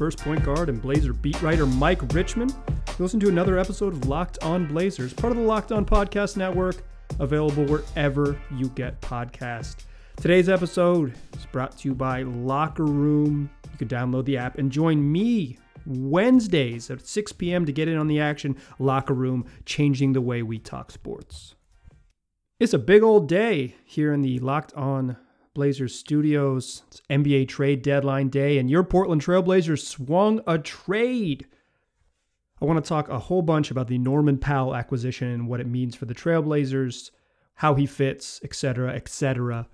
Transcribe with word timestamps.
first 0.00 0.16
point 0.20 0.42
guard 0.42 0.70
and 0.70 0.80
Blazer 0.80 1.12
beat 1.12 1.42
writer 1.42 1.66
Mike 1.66 2.14
Richman. 2.14 2.48
You 2.48 2.94
listen 3.00 3.20
to 3.20 3.28
another 3.28 3.58
episode 3.58 3.92
of 3.92 4.08
Locked 4.08 4.38
On 4.42 4.66
Blazers, 4.66 5.12
part 5.12 5.30
of 5.30 5.36
the 5.36 5.44
Locked 5.44 5.72
On 5.72 5.84
Podcast 5.84 6.38
Network, 6.38 6.76
available 7.18 7.66
wherever 7.66 8.40
you 8.56 8.70
get 8.70 8.98
podcasts. 9.02 9.84
Today's 10.16 10.48
episode 10.48 11.12
is 11.36 11.44
brought 11.52 11.76
to 11.76 11.88
you 11.90 11.94
by 11.94 12.22
Locker 12.22 12.86
Room. 12.86 13.50
You 13.72 13.76
can 13.76 13.88
download 13.88 14.24
the 14.24 14.38
app 14.38 14.56
and 14.56 14.72
join 14.72 15.12
me 15.12 15.58
Wednesdays 15.84 16.90
at 16.90 17.06
6 17.06 17.32
p.m. 17.32 17.66
to 17.66 17.72
get 17.72 17.86
in 17.86 17.98
on 17.98 18.08
the 18.08 18.20
action. 18.20 18.56
Locker 18.78 19.12
Room, 19.12 19.44
changing 19.66 20.14
the 20.14 20.22
way 20.22 20.42
we 20.42 20.58
talk 20.58 20.92
sports. 20.92 21.56
It's 22.58 22.72
a 22.72 22.78
big 22.78 23.02
old 23.02 23.28
day 23.28 23.74
here 23.84 24.14
in 24.14 24.22
the 24.22 24.38
Locked 24.38 24.72
On 24.72 25.18
Blazers 25.54 25.94
studios. 25.94 26.82
It's 26.88 27.02
NBA 27.10 27.48
trade 27.48 27.82
deadline 27.82 28.28
day, 28.28 28.58
and 28.58 28.70
your 28.70 28.84
Portland 28.84 29.22
Trailblazers 29.22 29.84
swung 29.84 30.40
a 30.46 30.58
trade. 30.58 31.46
I 32.60 32.64
want 32.64 32.82
to 32.82 32.88
talk 32.88 33.08
a 33.08 33.18
whole 33.18 33.42
bunch 33.42 33.70
about 33.70 33.88
the 33.88 33.98
Norman 33.98 34.38
Powell 34.38 34.76
acquisition 34.76 35.28
and 35.28 35.48
what 35.48 35.60
it 35.60 35.66
means 35.66 35.96
for 35.96 36.06
the 36.06 36.14
Trailblazers, 36.14 37.10
how 37.54 37.74
he 37.74 37.86
fits, 37.86 38.40
etc., 38.44 38.92
etc. 38.94 39.66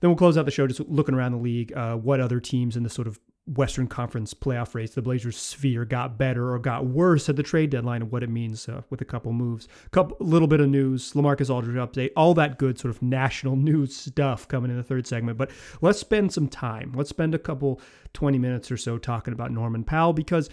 Then 0.00 0.10
we'll 0.10 0.16
close 0.16 0.38
out 0.38 0.44
the 0.44 0.50
show 0.50 0.66
just 0.66 0.80
looking 0.80 1.14
around 1.14 1.32
the 1.32 1.38
league, 1.38 1.72
uh, 1.76 1.96
what 1.96 2.20
other 2.20 2.38
teams 2.38 2.76
in 2.76 2.82
the 2.82 2.90
sort 2.90 3.08
of 3.08 3.18
Western 3.56 3.86
Conference 3.86 4.34
playoff 4.34 4.74
race, 4.74 4.94
the 4.94 5.02
Blazers 5.02 5.36
sphere 5.36 5.84
got 5.84 6.18
better 6.18 6.52
or 6.52 6.58
got 6.58 6.86
worse 6.86 7.28
at 7.28 7.36
the 7.36 7.42
trade 7.42 7.70
deadline 7.70 8.02
and 8.02 8.10
what 8.10 8.22
it 8.22 8.28
means 8.28 8.68
uh, 8.68 8.82
with 8.90 9.00
a 9.00 9.04
couple 9.04 9.32
moves. 9.32 9.68
A 9.86 9.90
couple 9.90 10.16
little 10.20 10.48
bit 10.48 10.60
of 10.60 10.68
news, 10.68 11.12
LaMarcus 11.12 11.50
Aldridge 11.50 11.76
update, 11.76 12.10
all 12.16 12.34
that 12.34 12.58
good 12.58 12.78
sort 12.78 12.94
of 12.94 13.02
national 13.02 13.56
news 13.68 13.96
stuff 13.96 14.46
coming 14.46 14.70
in 14.70 14.76
the 14.76 14.82
third 14.82 15.06
segment. 15.06 15.38
But 15.38 15.50
let's 15.80 15.98
spend 15.98 16.32
some 16.32 16.48
time. 16.48 16.92
Let's 16.94 17.10
spend 17.10 17.34
a 17.34 17.38
couple 17.38 17.80
20 18.12 18.38
minutes 18.38 18.70
or 18.70 18.76
so 18.76 18.98
talking 18.98 19.32
about 19.32 19.50
Norman 19.50 19.84
Powell 19.84 20.12
because 20.12 20.50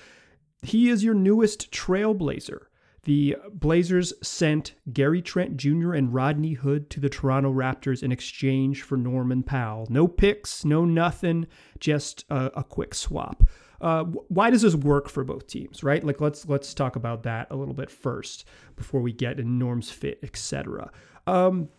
he 0.62 0.90
is 0.90 1.04
your 1.04 1.14
newest 1.14 1.72
trailblazer. 1.72 2.66
The 3.06 3.38
Blazers 3.53 4.14
sent 4.23 4.73
Gary 4.92 5.22
Trent 5.22 5.58
Jr. 5.58 5.94
and 5.94 6.14
Rodney 6.14 6.53
Hood 6.53 6.89
to 6.89 7.00
the 7.00 7.09
Toronto 7.09 7.53
Raptors 7.53 8.02
in 8.02 8.12
exchange 8.12 8.81
for 8.81 8.97
Norman 8.97 9.44
Powell. 9.44 9.88
No 9.89 10.08
picks, 10.08 10.66
no 10.66 10.86
nothing, 10.86 11.45
just 11.80 12.25
a, 12.30 12.52
a 12.56 12.64
quick 12.64 12.95
swap. 12.95 13.44
Uh, 13.80 14.03
why 14.03 14.50
does 14.50 14.64
this 14.64 14.73
work 14.73 15.08
for 15.08 15.23
both 15.23 15.45
teams, 15.45 15.84
right? 15.84 16.03
Like 16.03 16.20
let's 16.20 16.47
let's 16.47 16.73
talk 16.73 16.95
about 16.95 17.23
that 17.23 17.47
a 17.52 17.56
little 17.56 17.73
bit 17.75 17.92
first 17.92 18.45
before 18.75 19.02
we 19.02 19.14
get 19.14 19.40
in 19.40 19.59
Norm's 19.59 19.92
fit, 19.92 20.19
etc. 20.23 20.92
Um, 21.28 21.69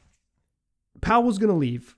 Powell's 1.01 1.39
going 1.39 1.53
to 1.53 1.59
leave 1.59 1.97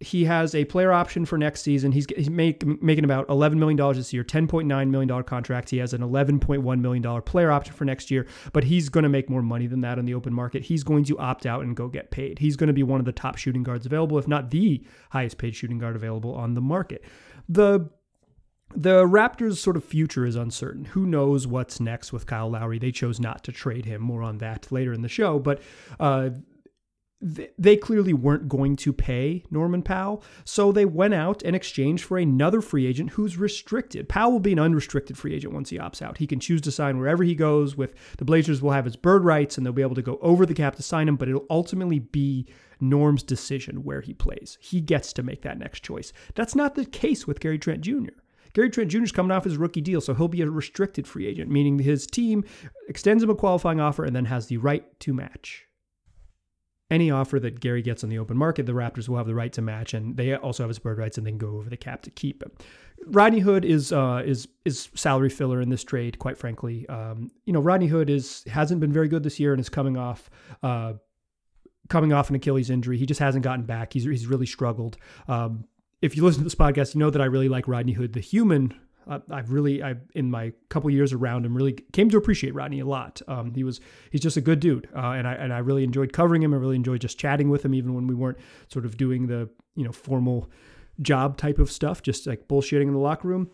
he 0.00 0.24
has 0.24 0.54
a 0.54 0.64
player 0.64 0.92
option 0.92 1.26
for 1.26 1.36
next 1.36 1.60
season. 1.60 1.92
He's, 1.92 2.06
he's 2.16 2.30
make, 2.30 2.64
making 2.82 3.04
about 3.04 3.28
$11 3.28 3.56
million 3.56 3.76
this 3.94 4.14
year, 4.14 4.24
$10.9 4.24 4.88
million 4.88 5.22
contract. 5.24 5.68
He 5.68 5.76
has 5.76 5.92
an 5.92 6.00
$11.1 6.00 6.80
million 6.80 7.22
player 7.22 7.50
option 7.50 7.74
for 7.74 7.84
next 7.84 8.10
year, 8.10 8.26
but 8.54 8.64
he's 8.64 8.88
going 8.88 9.02
to 9.02 9.10
make 9.10 9.28
more 9.28 9.42
money 9.42 9.66
than 9.66 9.82
that 9.82 9.98
on 9.98 10.06
the 10.06 10.14
open 10.14 10.32
market. 10.32 10.62
He's 10.62 10.82
going 10.82 11.04
to 11.04 11.18
opt 11.18 11.44
out 11.44 11.62
and 11.62 11.76
go 11.76 11.88
get 11.88 12.10
paid. 12.10 12.38
He's 12.38 12.56
going 12.56 12.68
to 12.68 12.72
be 12.72 12.82
one 12.82 12.98
of 12.98 13.04
the 13.04 13.12
top 13.12 13.36
shooting 13.36 13.62
guards 13.62 13.84
available, 13.84 14.18
if 14.18 14.26
not 14.26 14.50
the 14.50 14.82
highest 15.10 15.36
paid 15.36 15.54
shooting 15.54 15.78
guard 15.78 15.96
available 15.96 16.34
on 16.34 16.54
the 16.54 16.62
market. 16.62 17.04
The 17.48 17.90
the 18.74 19.04
Raptors' 19.04 19.56
sort 19.56 19.76
of 19.76 19.84
future 19.84 20.24
is 20.24 20.36
uncertain. 20.36 20.84
Who 20.86 21.04
knows 21.04 21.44
what's 21.44 21.80
next 21.80 22.12
with 22.12 22.26
Kyle 22.26 22.48
Lowry? 22.48 22.78
They 22.78 22.92
chose 22.92 23.18
not 23.18 23.42
to 23.44 23.52
trade 23.52 23.84
him. 23.84 24.00
More 24.00 24.22
on 24.22 24.38
that 24.38 24.70
later 24.70 24.92
in 24.92 25.02
the 25.02 25.08
show. 25.08 25.40
But 25.40 25.60
uh, 25.98 26.30
they 27.20 27.76
clearly 27.76 28.14
weren't 28.14 28.48
going 28.48 28.76
to 28.76 28.92
pay 28.92 29.44
Norman 29.50 29.82
Powell, 29.82 30.22
so 30.44 30.72
they 30.72 30.86
went 30.86 31.12
out 31.12 31.42
and 31.42 31.54
exchanged 31.54 32.04
for 32.04 32.16
another 32.16 32.62
free 32.62 32.86
agent 32.86 33.10
who's 33.10 33.36
restricted. 33.36 34.08
Powell 34.08 34.32
will 34.32 34.40
be 34.40 34.52
an 34.52 34.58
unrestricted 34.58 35.18
free 35.18 35.34
agent 35.34 35.52
once 35.52 35.68
he 35.68 35.78
opts 35.78 36.00
out. 36.00 36.18
He 36.18 36.26
can 36.26 36.40
choose 36.40 36.62
to 36.62 36.72
sign 36.72 36.98
wherever 36.98 37.22
he 37.22 37.34
goes. 37.34 37.76
With 37.76 37.94
the 38.16 38.24
Blazers, 38.24 38.62
will 38.62 38.70
have 38.70 38.86
his 38.86 38.96
bird 38.96 39.24
rights, 39.24 39.56
and 39.56 39.66
they'll 39.66 39.72
be 39.72 39.82
able 39.82 39.94
to 39.96 40.02
go 40.02 40.18
over 40.22 40.46
the 40.46 40.54
cap 40.54 40.76
to 40.76 40.82
sign 40.82 41.08
him. 41.08 41.16
But 41.16 41.28
it'll 41.28 41.46
ultimately 41.50 41.98
be 41.98 42.46
Norm's 42.80 43.22
decision 43.22 43.84
where 43.84 44.00
he 44.00 44.14
plays. 44.14 44.56
He 44.60 44.80
gets 44.80 45.12
to 45.12 45.22
make 45.22 45.42
that 45.42 45.58
next 45.58 45.82
choice. 45.82 46.14
That's 46.34 46.54
not 46.54 46.74
the 46.74 46.86
case 46.86 47.26
with 47.26 47.40
Gary 47.40 47.58
Trent 47.58 47.82
Jr. 47.82 48.14
Gary 48.54 48.70
Trent 48.70 48.90
Jr. 48.90 49.02
is 49.02 49.12
coming 49.12 49.30
off 49.30 49.44
his 49.44 49.58
rookie 49.58 49.82
deal, 49.82 50.00
so 50.00 50.14
he'll 50.14 50.26
be 50.26 50.40
a 50.40 50.50
restricted 50.50 51.06
free 51.06 51.26
agent, 51.26 51.50
meaning 51.50 51.78
his 51.78 52.06
team 52.06 52.44
extends 52.88 53.22
him 53.22 53.30
a 53.30 53.34
qualifying 53.34 53.78
offer 53.78 54.04
and 54.04 54.16
then 54.16 54.24
has 54.24 54.46
the 54.46 54.56
right 54.56 54.98
to 55.00 55.12
match 55.12 55.66
any 56.90 57.10
offer 57.10 57.38
that 57.40 57.60
Gary 57.60 57.82
gets 57.82 58.02
on 58.02 58.10
the 58.10 58.18
open 58.18 58.36
market, 58.36 58.66
the 58.66 58.72
Raptors 58.72 59.08
will 59.08 59.16
have 59.16 59.26
the 59.26 59.34
right 59.34 59.52
to 59.52 59.62
match, 59.62 59.94
and 59.94 60.16
they 60.16 60.34
also 60.34 60.62
have 60.62 60.68
his 60.68 60.78
bird 60.78 60.98
rights 60.98 61.18
and 61.18 61.26
then 61.26 61.38
go 61.38 61.56
over 61.56 61.70
the 61.70 61.76
cap 61.76 62.02
to 62.02 62.10
keep 62.10 62.42
him. 62.42 62.50
Rodney 63.06 63.40
Hood 63.40 63.64
is 63.64 63.92
uh, 63.92 64.22
is 64.24 64.48
is 64.64 64.88
salary 64.94 65.30
filler 65.30 65.60
in 65.60 65.70
this 65.70 65.84
trade, 65.84 66.18
quite 66.18 66.36
frankly. 66.36 66.86
Um, 66.88 67.30
you 67.46 67.52
know, 67.52 67.60
Rodney 67.60 67.86
Hood 67.86 68.10
is 68.10 68.44
hasn't 68.44 68.80
been 68.80 68.92
very 68.92 69.08
good 69.08 69.22
this 69.22 69.40
year 69.40 69.52
and 69.52 69.60
is 69.60 69.68
coming 69.68 69.96
off. 69.96 70.28
Uh, 70.62 70.94
coming 71.88 72.12
off 72.12 72.30
an 72.30 72.36
Achilles 72.36 72.70
injury, 72.70 72.98
he 72.98 73.06
just 73.06 73.20
hasn't 73.20 73.42
gotten 73.42 73.64
back. 73.64 73.92
He's 73.92 74.04
he's 74.04 74.26
really 74.26 74.46
struggled. 74.46 74.96
Um, 75.28 75.64
if 76.02 76.16
you 76.16 76.24
listen 76.24 76.40
to 76.40 76.44
this 76.44 76.54
podcast, 76.54 76.94
you 76.94 76.98
know 76.98 77.10
that 77.10 77.22
I 77.22 77.26
really 77.26 77.48
like 77.48 77.68
Rodney 77.68 77.92
Hood, 77.92 78.12
the 78.12 78.20
human 78.20 78.74
I've 79.30 79.50
really, 79.52 79.82
I 79.82 79.96
in 80.14 80.30
my 80.30 80.52
couple 80.68 80.90
years 80.90 81.12
around 81.12 81.44
him, 81.44 81.56
really 81.56 81.72
came 81.92 82.08
to 82.10 82.16
appreciate 82.16 82.54
Rodney 82.54 82.80
a 82.80 82.86
lot. 82.86 83.20
Um, 83.26 83.54
he 83.54 83.64
was, 83.64 83.80
he's 84.10 84.20
just 84.20 84.36
a 84.36 84.40
good 84.40 84.60
dude, 84.60 84.88
uh, 84.94 85.10
and 85.10 85.26
I 85.26 85.34
and 85.34 85.52
I 85.52 85.58
really 85.58 85.84
enjoyed 85.84 86.12
covering 86.12 86.42
him. 86.42 86.54
I 86.54 86.56
really 86.56 86.76
enjoyed 86.76 87.00
just 87.00 87.18
chatting 87.18 87.50
with 87.50 87.64
him, 87.64 87.74
even 87.74 87.94
when 87.94 88.06
we 88.06 88.14
weren't 88.14 88.38
sort 88.68 88.84
of 88.84 88.96
doing 88.96 89.26
the 89.26 89.48
you 89.74 89.84
know 89.84 89.92
formal 89.92 90.50
job 91.02 91.36
type 91.36 91.58
of 91.58 91.70
stuff, 91.70 92.02
just 92.02 92.26
like 92.26 92.48
bullshitting 92.48 92.82
in 92.82 92.92
the 92.92 92.98
locker 92.98 93.28
room. 93.28 93.50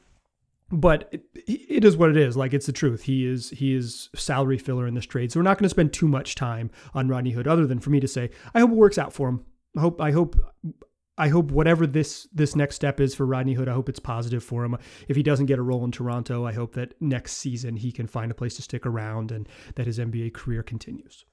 But 0.71 1.09
it, 1.13 1.23
it 1.47 1.85
is 1.85 1.97
what 1.97 2.11
it 2.11 2.17
is. 2.17 2.37
Like 2.37 2.53
it's 2.53 2.67
the 2.67 2.73
truth. 2.73 3.03
He 3.03 3.27
is 3.27 3.51
he 3.51 3.75
is 3.75 4.11
salary 4.15 4.59
filler 4.59 4.87
in 4.87 4.95
this 4.95 5.07
trade, 5.07 5.33
so 5.33 5.41
we're 5.41 5.45
not 5.45 5.59
going 5.59 5.67
to 5.67 5.71
spend 5.71 5.93
too 5.93 6.09
much 6.09 6.35
time 6.35 6.71
on 6.93 7.09
Rodney 7.09 7.31
Hood, 7.31 7.47
other 7.47 7.67
than 7.67 7.79
for 7.79 7.91
me 7.91 8.01
to 8.01 8.09
say 8.09 8.31
I 8.55 8.61
hope 8.61 8.71
it 8.71 8.77
works 8.77 8.99
out 8.99 9.13
for 9.13 9.29
him. 9.29 9.45
I 9.77 9.81
hope 9.81 10.01
I 10.01 10.11
hope 10.11 10.37
I 11.19 11.29
hope 11.29 11.51
whatever 11.51 11.87
this 11.87 12.29
this 12.33 12.55
next 12.55 12.77
step 12.77 13.01
is 13.01 13.15
for 13.15 13.25
Rodney 13.25 13.55
Hood, 13.55 13.69
I 13.69 13.73
hope 13.73 13.89
it's 13.89 14.01
positive 14.01 14.45
for 14.45 14.65
him. 14.65 14.77
If 15.09 15.17
he 15.17 15.23
doesn't 15.23 15.47
get 15.47 15.59
a 15.59 15.63
role 15.63 15.85
in 15.85 15.91
Toronto, 15.91 16.45
I 16.45 16.53
hope 16.53 16.75
that 16.75 16.95
next 17.01 17.35
season 17.35 17.77
he 17.77 17.91
can 17.91 18.07
find 18.07 18.31
a 18.31 18.35
place 18.35 18.57
to 18.57 18.63
stick 18.63 18.85
around 18.85 19.33
and 19.33 19.49
that 19.77 19.87
his 19.87 19.99
NBA 19.99 20.35
career 20.35 20.63
continues. 20.63 21.25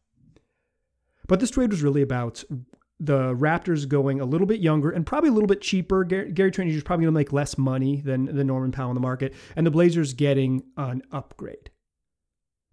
But 1.28 1.40
this 1.40 1.52
trade 1.52 1.72
was 1.72 1.84
really 1.84 2.02
about 2.02 2.44
the 3.00 3.36
Raptors 3.36 3.88
going 3.88 4.22
a 4.22 4.26
little 4.26 4.48
bit 4.48 4.62
younger 4.62 4.90
and 4.90 5.06
probably 5.06 5.30
a 5.30 5.34
little 5.34 5.48
bit 5.48 5.62
cheaper. 5.62 6.04
Gary, 6.04 6.52
Trent 6.52 6.70
is 6.70 6.84
probably 6.84 7.06
going 7.06 7.14
to 7.14 7.20
make 7.20 7.34
less 7.34 7.58
money 7.58 8.02
than, 8.02 8.26
than 8.26 8.48
Norman 8.48 8.72
Powell 8.72 8.92
in 8.92 8.96
the 8.96 9.02
market, 9.02 9.34
and 9.56 9.66
the 9.66 9.72
Blazers 9.72 10.14
getting 10.14 10.64
an 10.78 11.02
upgrade. 11.12 11.70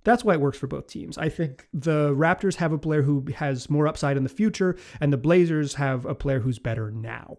That's 0.04 0.24
why 0.24 0.34
it 0.34 0.40
works 0.40 0.58
for 0.58 0.66
both 0.66 0.86
teams. 0.86 1.18
I 1.18 1.28
think 1.28 1.68
the 1.72 2.14
Raptors 2.14 2.56
have 2.56 2.72
a 2.72 2.78
player 2.78 3.02
who 3.02 3.26
has 3.36 3.68
more 3.68 3.86
upside 3.86 4.16
in 4.16 4.22
the 4.22 4.28
future, 4.28 4.76
and 5.00 5.12
the 5.12 5.18
Blazers 5.18 5.74
have 5.74 6.06
a 6.06 6.14
player 6.14 6.40
who's 6.40 6.58
better 6.58 6.90
now. 6.90 7.36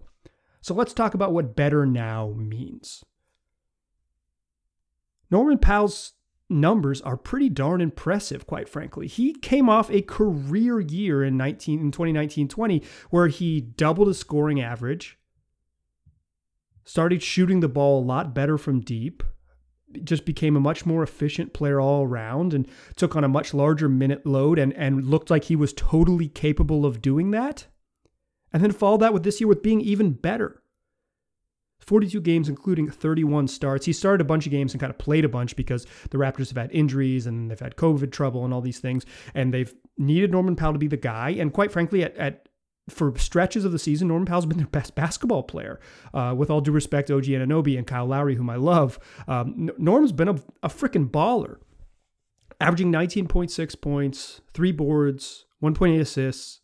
So 0.61 0.73
let's 0.73 0.94
talk 0.94 1.13
about 1.13 1.33
what 1.33 1.55
better 1.55 1.85
now 1.85 2.33
means. 2.38 3.03
Norman 5.31 5.57
Powell's 5.57 6.13
numbers 6.50 7.01
are 7.01 7.17
pretty 7.17 7.50
darn 7.50 7.81
impressive, 7.81 8.45
quite 8.45 8.69
frankly. 8.69 9.07
He 9.07 9.33
came 9.33 9.69
off 9.69 9.89
a 9.89 10.01
career 10.01 10.79
year 10.79 11.23
in 11.23 11.38
19 11.38 11.79
in 11.79 11.91
2019-20 11.91 12.85
where 13.09 13.27
he 13.27 13.61
doubled 13.61 14.09
his 14.09 14.19
scoring 14.19 14.61
average, 14.61 15.17
started 16.83 17.23
shooting 17.23 17.61
the 17.61 17.69
ball 17.69 18.03
a 18.03 18.05
lot 18.05 18.35
better 18.35 18.57
from 18.57 18.81
deep, 18.81 19.23
just 20.03 20.25
became 20.25 20.56
a 20.56 20.62
much 20.62 20.85
more 20.85 21.03
efficient 21.03 21.53
player 21.53 21.79
all 21.79 22.04
around 22.04 22.54
and 22.54 22.68
took 22.95 23.15
on 23.15 23.24
a 23.24 23.30
much 23.30 23.54
larger 23.54 23.89
minute 23.89 24.25
load 24.25 24.60
and, 24.60 24.74
and 24.74 25.06
looked 25.06 25.30
like 25.30 25.45
he 25.45 25.56
was 25.56 25.74
totally 25.74 26.27
capable 26.27 26.86
of 26.86 27.01
doing 27.01 27.31
that. 27.31 27.68
And 28.54 28.63
then 28.63 28.71
followed 28.71 29.01
that 29.01 29.13
with 29.13 29.24
this 29.24 29.39
year 29.39 29.48
with 29.48 29.63
being 29.63 29.81
even 29.81 30.12
better. 30.12 30.62
42 31.80 32.21
games, 32.21 32.48
including 32.48 32.89
31 32.89 33.48
starts. 33.48 33.86
He 33.86 33.94
started 33.94 34.21
a 34.21 34.25
bunch 34.25 34.45
of 34.45 34.51
games 34.51 34.74
and 34.74 34.80
kind 34.80 34.92
of 34.92 35.00
played 35.00 35.25
a 35.25 35.30
bunch 35.30 35.56
because 35.56 35.88
the 36.12 36.18
Raptors 36.18 36.50
have 36.50 36.57
had 36.57 36.71
injuries 36.71 37.25
and 37.25 37.50
they've 37.50 37.60
had 37.60 37.75
COVID 37.75 38.12
trouble 38.12 38.45
and 38.45 38.54
all 38.54 38.62
these 38.62 38.80
things. 38.80 39.06
And 39.33 39.54
they've 39.54 39.74
needed 39.98 40.31
Norman 40.31 40.56
Powell 40.56 40.74
to 40.74 40.80
be 40.80 40.88
the 40.88 40.98
guy. 40.98 41.31
And 41.31 41.51
quite 41.51 41.71
frankly, 41.71 42.04
at, 42.04 42.15
at 42.18 42.48
for 42.89 43.18
stretches 43.18 43.66
of 43.66 43.72
the 43.72 43.80
season, 43.80 44.07
Norman 44.07 44.25
Powell's 44.25 44.45
been 44.45 44.57
their 44.57 44.68
best 44.68 44.95
basketball 44.95 45.44
player. 45.44 45.80
Uh, 46.13 46.33
with 46.38 46.50
all 46.50 46.62
due 46.62 46.72
respect, 46.72 47.12
OG 47.12 47.25
Anunoby 47.25 47.78
and 47.78 47.88
Kyle 47.88 48.06
Lowry, 48.06 48.36
whom 48.36 48.50
I 48.50 48.56
love, 48.56 49.00
um, 49.28 49.69
Norm's 49.78 50.12
been 50.12 50.28
a, 50.28 50.36
a 50.63 50.69
freaking 50.69 51.10
baller, 51.10 51.57
averaging 52.60 52.92
19.6 52.92 53.81
points, 53.81 54.42
three 54.54 54.72
boards, 54.72 55.45
1.8 55.63 56.00
assists, 56.00 56.62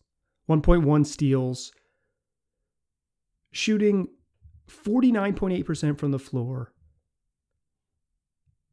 1.1 0.49 1.05
steals, 1.05 1.71
shooting 3.51 4.07
49.8% 4.69 5.97
from 5.97 6.11
the 6.11 6.19
floor, 6.19 6.73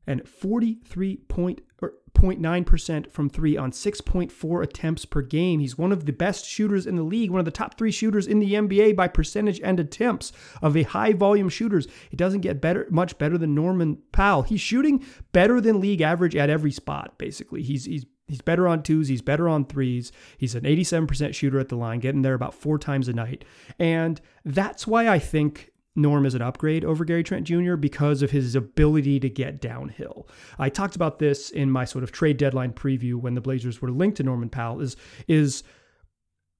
and 0.06 0.28
43 0.28 1.16
point, 1.28 1.60
er, 1.82 1.94
40.9% 2.24 3.10
from 3.10 3.28
three 3.28 3.56
on 3.56 3.70
6.4 3.70 4.62
attempts 4.62 5.04
per 5.04 5.22
game. 5.22 5.60
He's 5.60 5.76
one 5.76 5.92
of 5.92 6.06
the 6.06 6.12
best 6.12 6.46
shooters 6.46 6.86
in 6.86 6.96
the 6.96 7.02
league, 7.02 7.30
one 7.30 7.40
of 7.40 7.44
the 7.44 7.50
top 7.50 7.76
three 7.76 7.90
shooters 7.90 8.26
in 8.26 8.38
the 8.38 8.54
NBA 8.54 8.96
by 8.96 9.08
percentage 9.08 9.60
and 9.60 9.78
attempts 9.78 10.32
of 10.62 10.76
a 10.76 10.84
high 10.84 11.12
volume 11.12 11.48
shooters. 11.48 11.86
It 12.10 12.16
doesn't 12.16 12.40
get 12.40 12.60
better, 12.60 12.86
much 12.90 13.18
better 13.18 13.36
than 13.36 13.54
Norman 13.54 13.98
Powell. 14.12 14.42
He's 14.42 14.60
shooting 14.60 15.04
better 15.32 15.60
than 15.60 15.80
league 15.80 16.00
average 16.00 16.36
at 16.36 16.50
every 16.50 16.72
spot, 16.72 17.18
basically. 17.18 17.62
He's, 17.62 17.84
he's 17.84 18.06
He's 18.26 18.40
better 18.40 18.66
on 18.66 18.82
twos. 18.82 19.08
He's 19.08 19.20
better 19.20 19.50
on 19.50 19.66
threes. 19.66 20.10
He's 20.38 20.54
an 20.54 20.64
87% 20.64 21.34
shooter 21.34 21.58
at 21.58 21.68
the 21.68 21.76
line, 21.76 22.00
getting 22.00 22.22
there 22.22 22.32
about 22.32 22.54
four 22.54 22.78
times 22.78 23.06
a 23.06 23.12
night. 23.12 23.44
And 23.78 24.18
that's 24.46 24.86
why 24.86 25.08
I 25.08 25.18
think 25.18 25.73
Norm 25.96 26.26
is 26.26 26.34
an 26.34 26.42
upgrade 26.42 26.84
over 26.84 27.04
Gary 27.04 27.22
Trent 27.22 27.46
Jr. 27.46 27.76
because 27.76 28.22
of 28.22 28.30
his 28.30 28.54
ability 28.54 29.20
to 29.20 29.28
get 29.28 29.60
downhill. 29.60 30.28
I 30.58 30.68
talked 30.68 30.96
about 30.96 31.18
this 31.18 31.50
in 31.50 31.70
my 31.70 31.84
sort 31.84 32.02
of 32.04 32.10
trade 32.10 32.36
deadline 32.36 32.72
preview 32.72 33.14
when 33.14 33.34
the 33.34 33.40
Blazers 33.40 33.80
were 33.80 33.90
linked 33.90 34.16
to 34.16 34.22
Norman 34.22 34.48
Powell. 34.48 34.80
Is 34.80 34.96
is 35.28 35.62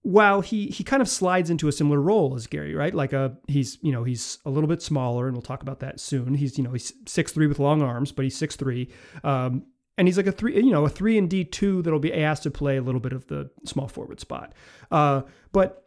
while 0.03 0.41
he 0.43 0.67
he 0.67 0.85
kind 0.85 1.03
of 1.03 1.09
slides 1.09 1.51
into 1.51 1.67
a 1.67 1.73
similar 1.73 2.01
role 2.01 2.35
as 2.37 2.47
Gary, 2.47 2.75
right? 2.75 2.95
Like 2.95 3.13
a 3.13 3.37
he's 3.49 3.79
you 3.83 3.91
know 3.91 4.05
he's 4.05 4.39
a 4.45 4.51
little 4.51 4.69
bit 4.69 4.83
smaller, 4.83 5.27
and 5.27 5.35
we'll 5.35 5.43
talk 5.43 5.63
about 5.63 5.81
that 5.81 5.99
soon. 5.99 6.35
He's 6.35 6.57
you 6.57 6.65
know 6.65 6.73
he's 6.73 6.93
six 7.07 7.33
three 7.33 7.47
with 7.47 7.59
long 7.59 7.83
arms, 7.83 8.13
but 8.13 8.25
he's 8.25 8.37
six 8.37 8.55
three. 8.55 8.91
Um, 9.25 9.65
and 9.97 10.09
he's 10.09 10.17
like 10.17 10.27
a 10.27 10.33
three, 10.33 10.57
you 10.57 10.73
know, 10.73 10.85
a 10.85 10.89
three 10.89 11.17
and 11.19 11.31
D 11.31 11.45
two 11.45 11.83
that'll 11.83 11.99
be 12.01 12.13
asked 12.13 12.43
to 12.45 12.51
play 12.51 12.77
a 12.77 12.83
little 12.83 13.01
bit 13.01 13.13
of 13.13 13.27
the 13.29 13.51
small 13.65 13.89
forward 13.89 14.21
spot. 14.21 14.53
Uh, 14.91 15.23
but 15.53 15.84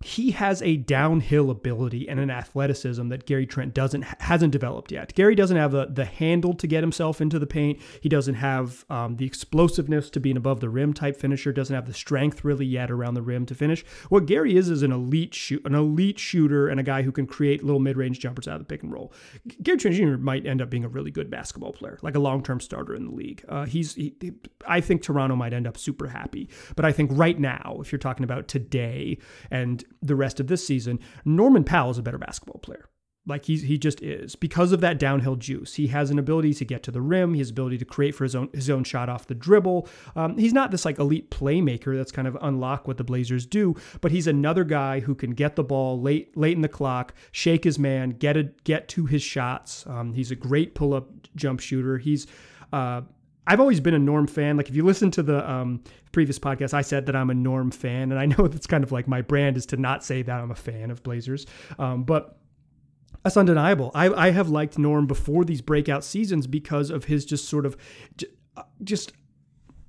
he 0.00 0.30
has 0.30 0.62
a 0.62 0.76
downhill 0.76 1.50
ability 1.50 2.08
and 2.08 2.20
an 2.20 2.30
athleticism 2.30 3.08
that 3.08 3.26
Gary 3.26 3.46
Trent 3.46 3.74
doesn't 3.74 4.02
hasn't 4.20 4.52
developed 4.52 4.92
yet. 4.92 5.12
Gary 5.14 5.34
doesn't 5.34 5.56
have 5.56 5.72
the, 5.72 5.86
the 5.86 6.04
handle 6.04 6.54
to 6.54 6.66
get 6.68 6.84
himself 6.84 7.20
into 7.20 7.38
the 7.38 7.46
paint. 7.46 7.80
He 8.00 8.08
doesn't 8.08 8.36
have 8.36 8.84
um, 8.90 9.16
the 9.16 9.26
explosiveness 9.26 10.08
to 10.10 10.20
be 10.20 10.30
an 10.30 10.36
above 10.36 10.60
the 10.60 10.68
rim 10.68 10.92
type 10.92 11.16
finisher. 11.16 11.52
Doesn't 11.52 11.74
have 11.74 11.86
the 11.86 11.94
strength 11.94 12.44
really 12.44 12.66
yet 12.66 12.92
around 12.92 13.14
the 13.14 13.22
rim 13.22 13.44
to 13.46 13.54
finish. 13.56 13.84
What 14.08 14.26
Gary 14.26 14.56
is 14.56 14.70
is 14.70 14.82
an 14.82 14.92
elite 14.92 15.34
shoot, 15.34 15.64
an 15.66 15.74
elite 15.74 16.20
shooter, 16.20 16.68
and 16.68 16.78
a 16.78 16.84
guy 16.84 17.02
who 17.02 17.10
can 17.10 17.26
create 17.26 17.64
little 17.64 17.80
mid 17.80 17.96
range 17.96 18.20
jumpers 18.20 18.46
out 18.46 18.54
of 18.54 18.60
the 18.60 18.66
pick 18.66 18.84
and 18.84 18.92
roll. 18.92 19.12
Gary 19.62 19.78
Trent 19.78 19.96
Jr. 19.96 20.16
might 20.16 20.46
end 20.46 20.62
up 20.62 20.70
being 20.70 20.84
a 20.84 20.88
really 20.88 21.10
good 21.10 21.28
basketball 21.28 21.72
player, 21.72 21.98
like 22.02 22.14
a 22.14 22.20
long 22.20 22.44
term 22.44 22.60
starter 22.60 22.94
in 22.94 23.06
the 23.06 23.14
league. 23.14 23.44
Uh, 23.48 23.64
he's 23.64 23.96
he, 23.96 24.14
I 24.66 24.80
think 24.80 25.02
Toronto 25.02 25.34
might 25.34 25.52
end 25.52 25.66
up 25.66 25.76
super 25.76 26.06
happy, 26.06 26.48
but 26.76 26.84
I 26.84 26.92
think 26.92 27.10
right 27.14 27.38
now, 27.38 27.78
if 27.80 27.90
you're 27.90 27.98
talking 27.98 28.22
about 28.22 28.46
today 28.46 29.18
and 29.50 29.84
the 30.02 30.16
rest 30.16 30.40
of 30.40 30.46
this 30.46 30.66
season, 30.66 30.98
Norman 31.24 31.64
Powell 31.64 31.90
is 31.90 31.98
a 31.98 32.02
better 32.02 32.18
basketball 32.18 32.60
player. 32.60 32.88
Like 33.28 33.44
he's 33.44 33.62
he 33.62 33.76
just 33.76 34.02
is 34.02 34.34
because 34.36 34.72
of 34.72 34.80
that 34.80 34.98
downhill 34.98 35.36
juice. 35.36 35.74
He 35.74 35.88
has 35.88 36.10
an 36.10 36.18
ability 36.18 36.54
to 36.54 36.64
get 36.64 36.82
to 36.84 36.90
the 36.90 37.02
rim. 37.02 37.34
His 37.34 37.50
ability 37.50 37.76
to 37.78 37.84
create 37.84 38.14
for 38.14 38.24
his 38.24 38.34
own 38.34 38.48
his 38.54 38.70
own 38.70 38.84
shot 38.84 39.10
off 39.10 39.26
the 39.26 39.34
dribble. 39.34 39.86
Um, 40.16 40.38
he's 40.38 40.54
not 40.54 40.70
this 40.70 40.86
like 40.86 40.98
elite 40.98 41.30
playmaker 41.30 41.94
that's 41.94 42.10
kind 42.10 42.26
of 42.26 42.38
unlock 42.40 42.88
what 42.88 42.96
the 42.96 43.04
Blazers 43.04 43.44
do, 43.44 43.76
but 44.00 44.12
he's 44.12 44.26
another 44.26 44.64
guy 44.64 45.00
who 45.00 45.14
can 45.14 45.32
get 45.32 45.56
the 45.56 45.62
ball 45.64 46.00
late 46.00 46.34
late 46.38 46.56
in 46.56 46.62
the 46.62 46.68
clock, 46.68 47.12
shake 47.30 47.64
his 47.64 47.78
man, 47.78 48.10
get 48.10 48.38
a, 48.38 48.44
get 48.64 48.88
to 48.88 49.04
his 49.04 49.22
shots. 49.22 49.86
Um, 49.86 50.14
he's 50.14 50.30
a 50.30 50.36
great 50.36 50.74
pull 50.74 50.94
up 50.94 51.10
jump 51.36 51.60
shooter. 51.60 51.98
He's 51.98 52.26
uh, 52.72 53.02
I've 53.48 53.60
always 53.60 53.80
been 53.80 53.94
a 53.94 53.98
Norm 53.98 54.26
fan. 54.26 54.58
Like 54.58 54.68
if 54.68 54.76
you 54.76 54.84
listen 54.84 55.10
to 55.12 55.22
the 55.22 55.50
um, 55.50 55.82
previous 56.12 56.38
podcast, 56.38 56.74
I 56.74 56.82
said 56.82 57.06
that 57.06 57.16
I'm 57.16 57.30
a 57.30 57.34
Norm 57.34 57.70
fan, 57.70 58.12
and 58.12 58.20
I 58.20 58.26
know 58.26 58.46
that's 58.48 58.66
kind 58.66 58.84
of 58.84 58.92
like 58.92 59.08
my 59.08 59.22
brand 59.22 59.56
is 59.56 59.66
to 59.66 59.76
not 59.76 60.04
say 60.04 60.22
that 60.22 60.40
I'm 60.40 60.50
a 60.50 60.56
fan 60.56 60.90
of 60.90 61.02
Blazers, 61.02 61.46
um, 61.78 62.04
but. 62.04 62.36
That's 63.24 63.36
undeniable. 63.36 63.90
I, 63.96 64.10
I 64.10 64.30
have 64.30 64.48
liked 64.48 64.78
Norm 64.78 65.06
before 65.06 65.44
these 65.44 65.60
breakout 65.60 66.04
seasons 66.04 66.46
because 66.46 66.88
of 66.88 67.06
his 67.06 67.24
just 67.24 67.48
sort 67.48 67.66
of, 67.66 67.76
uh, 68.56 68.62
just, 68.84 69.12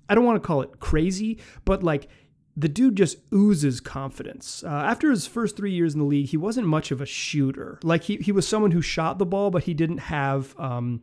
I 0.09 0.15
don't 0.15 0.25
want 0.25 0.41
to 0.41 0.45
call 0.45 0.63
it 0.63 0.79
crazy, 0.79 1.39
but 1.63 1.83
like 1.83 2.09
the 2.57 2.67
dude 2.67 2.95
just 2.95 3.17
oozes 3.31 3.79
confidence. 3.81 4.63
Uh, 4.65 4.69
after 4.69 5.11
his 5.11 5.27
first 5.27 5.55
three 5.55 5.71
years 5.71 5.93
in 5.93 5.99
the 5.99 6.05
league, 6.05 6.27
he 6.27 6.37
wasn't 6.37 6.65
much 6.67 6.89
of 6.91 7.01
a 7.01 7.05
shooter. 7.05 7.79
Like 7.83 8.03
he, 8.03 8.17
he 8.17 8.31
was 8.31 8.47
someone 8.47 8.71
who 8.71 8.81
shot 8.81 9.19
the 9.19 9.27
ball, 9.27 9.51
but 9.51 9.63
he 9.63 9.75
didn't 9.75 9.99
have 9.99 10.59
um, 10.59 11.01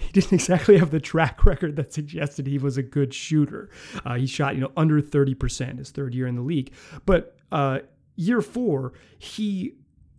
he 0.06 0.12
didn't 0.12 0.32
exactly 0.32 0.78
have 0.78 0.90
the 0.90 1.00
track 1.00 1.44
record 1.44 1.76
that 1.76 1.92
suggested 1.92 2.46
he 2.46 2.58
was 2.58 2.76
a 2.76 2.82
good 2.82 3.12
shooter. 3.12 3.68
Uh, 4.04 4.14
he 4.14 4.26
shot, 4.26 4.54
you 4.54 4.60
know, 4.62 4.72
under 4.76 5.00
30% 5.00 5.78
his 5.78 5.90
third 5.90 6.14
year 6.14 6.26
in 6.26 6.36
the 6.36 6.42
league. 6.42 6.72
But 7.04 7.36
uh, 7.52 7.80
year 8.16 8.40
four, 8.40 8.94
he 9.18 9.74